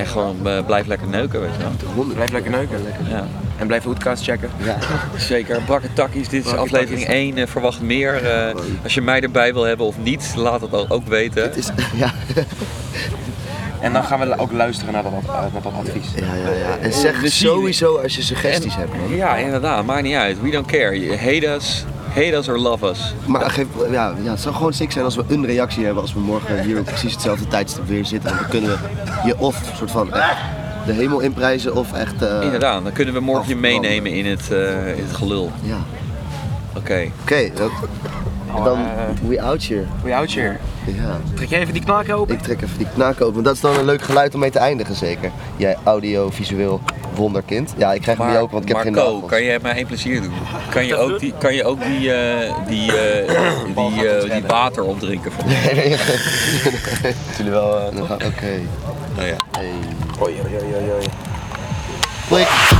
en 0.00 0.06
gewoon 0.06 0.46
eh, 0.46 0.64
blijf 0.66 0.86
lekker 0.86 1.08
neuken, 1.08 1.40
weet 1.40 1.50
je 1.56 1.62
wel. 1.94 2.04
Blijf 2.14 2.30
lekker 2.32 2.50
neuken. 2.50 2.78
Ja, 3.08 3.26
En 3.58 3.66
blijf 3.66 3.84
Hoodcast 3.84 4.24
checken. 4.24 4.50
Ja. 4.64 4.76
zeker. 5.16 5.60
Brakke 5.62 5.92
takkies, 5.92 6.28
dit 6.28 6.44
is 6.46 6.52
aflevering 6.52 7.00
takkies. 7.04 7.34
1. 7.34 7.38
eh, 7.38 7.46
verwacht 7.46 7.80
meer. 7.80 8.24
Eh, 8.30 8.54
als 8.82 8.94
je 8.94 9.00
mij 9.00 9.20
erbij 9.20 9.52
wil 9.52 9.62
hebben 9.62 9.86
of 9.86 9.98
niet, 9.98 10.32
laat 10.36 10.60
het 10.60 10.72
ook- 10.72 10.92
ook 10.92 11.06
weten. 11.06 11.42
Het 11.42 11.56
is, 11.56 11.68
ja, 11.94 12.12
En 13.80 13.92
dan 13.92 14.04
gaan 14.04 14.20
we 14.20 14.38
ook 14.38 14.52
luisteren 14.52 14.92
naar 14.92 15.02
dat, 15.02 15.12
eh, 15.26 15.32
naar 15.52 15.62
dat 15.62 15.72
advies. 15.78 16.06
ja, 16.16 16.24
ja, 16.34 16.50
ja. 16.58 16.76
En 16.80 16.92
zeg 16.92 17.20
We 17.20 17.28
zien- 17.28 17.48
sowieso 17.48 17.96
als 17.98 18.16
je 18.16 18.22
suggesties 18.22 18.74
En- 18.74 18.80
hebt, 18.80 18.94
man. 18.96 19.16
Ja, 19.16 19.36
inderdaad. 19.36 19.84
Maakt 19.84 20.02
niet 20.02 20.14
uit. 20.16 20.40
We 20.42 20.50
don't 20.50 20.66
care. 20.66 21.00
You 21.06 21.16
Hate 21.18 21.46
us, 21.46 21.84
hate 22.08 22.36
us 22.36 22.48
or 22.48 22.58
love 22.58 22.88
us. 22.90 23.14
Maar 23.26 23.50
geef, 23.50 23.66
ja, 23.90 24.14
ja, 24.22 24.30
het 24.30 24.40
zou 24.40 24.54
gewoon 24.54 24.72
sick 24.72 24.92
zijn 24.92 25.04
als 25.04 25.16
we 25.16 25.24
een 25.28 25.46
reactie 25.46 25.84
hebben 25.84 26.02
als 26.02 26.12
we 26.14 26.20
morgen 26.20 26.62
hier 26.62 26.78
op 26.78 26.84
precies 26.84 27.12
hetzelfde 27.12 27.46
tijdstip 27.46 27.86
weer 27.86 28.04
zitten. 28.04 28.30
En 28.30 28.36
dan 28.36 28.48
kunnen 28.48 28.70
we 28.70 28.76
je 29.26 29.38
of 29.38 29.60
soort 29.76 29.90
van 29.90 30.12
echt 30.12 30.36
de 30.86 30.92
hemel 30.92 31.20
inprijzen 31.20 31.74
of 31.76 31.92
echt... 31.92 32.22
eh, 32.22 32.40
Inderdaad, 32.42 32.82
dan 32.84 32.92
kunnen 32.92 33.14
we 33.14 33.20
morgen 33.20 33.48
je 33.48 33.56
meenemen 33.56 34.12
in 34.12 34.26
het, 34.26 34.50
eh, 34.50 34.88
in 34.96 35.04
het 35.06 35.16
gelul. 35.16 35.50
Ja. 35.62 35.76
Oké. 36.76 37.08
Oké, 37.22 37.50
dan 38.64 38.78
eh, 38.78 39.28
we 39.28 39.42
out 39.42 39.64
here. 39.66 39.84
We 40.02 40.14
out 40.14 40.34
here. 40.34 40.56
Ja. 40.86 41.20
Trek 41.34 41.48
jij 41.48 41.60
even 41.60 41.72
die 41.72 41.84
knaak 41.84 42.12
open? 42.12 42.34
Ik 42.34 42.40
trek 42.42 42.62
even 42.62 42.78
die 42.78 42.86
knaak 42.94 43.20
open, 43.20 43.32
want 43.32 43.44
dat 43.44 43.54
is 43.54 43.60
dan 43.60 43.76
een 43.78 43.84
leuk 43.84 44.02
geluid 44.02 44.34
om 44.34 44.40
mee 44.40 44.50
te 44.50 44.58
eindigen 44.58 44.94
zeker. 44.94 45.30
Jij 45.56 45.76
audiovisueel 45.84 46.80
wonderkind. 47.14 47.74
Ja, 47.76 47.92
ik 47.92 48.00
krijg 48.00 48.18
hem 48.18 48.26
niet 48.26 48.36
open, 48.36 48.52
want 48.52 48.64
ik 48.64 48.68
heb 48.74 48.78
geen 48.80 48.92
Marco, 48.92 49.12
nagels. 49.12 49.30
kan 49.30 49.42
je 49.42 49.58
mij 49.62 49.74
één 49.76 49.86
plezier 49.86 50.22
doen? 50.22 50.32
Kan 50.70 50.86
je 50.86 50.96
ook 50.96 51.18
die, 51.20 51.34
kan 51.38 51.54
je 51.54 51.64
ook 51.64 51.84
die, 51.84 52.12
eh, 52.12 52.54
die, 52.68 52.96
eh, 52.96 53.34
die, 54.24 54.30
die 54.32 54.42
water 54.46 54.82
opdrinken 54.84 55.32
voor 55.32 55.44
mij? 55.48 55.72
Nee, 55.74 55.88
nee, 55.88 55.96
Jullie 57.36 57.52
wel... 57.52 57.92
Oké. 58.12 58.60
Oh 59.18 59.26
ja. 59.26 59.36
Hey. 59.50 59.70
Oj, 60.20 60.30
yeah, 60.30 60.46
yeah, 60.48 60.62
yeah, 60.62 61.00
yeah. 61.02 62.30
Like, 62.30 62.73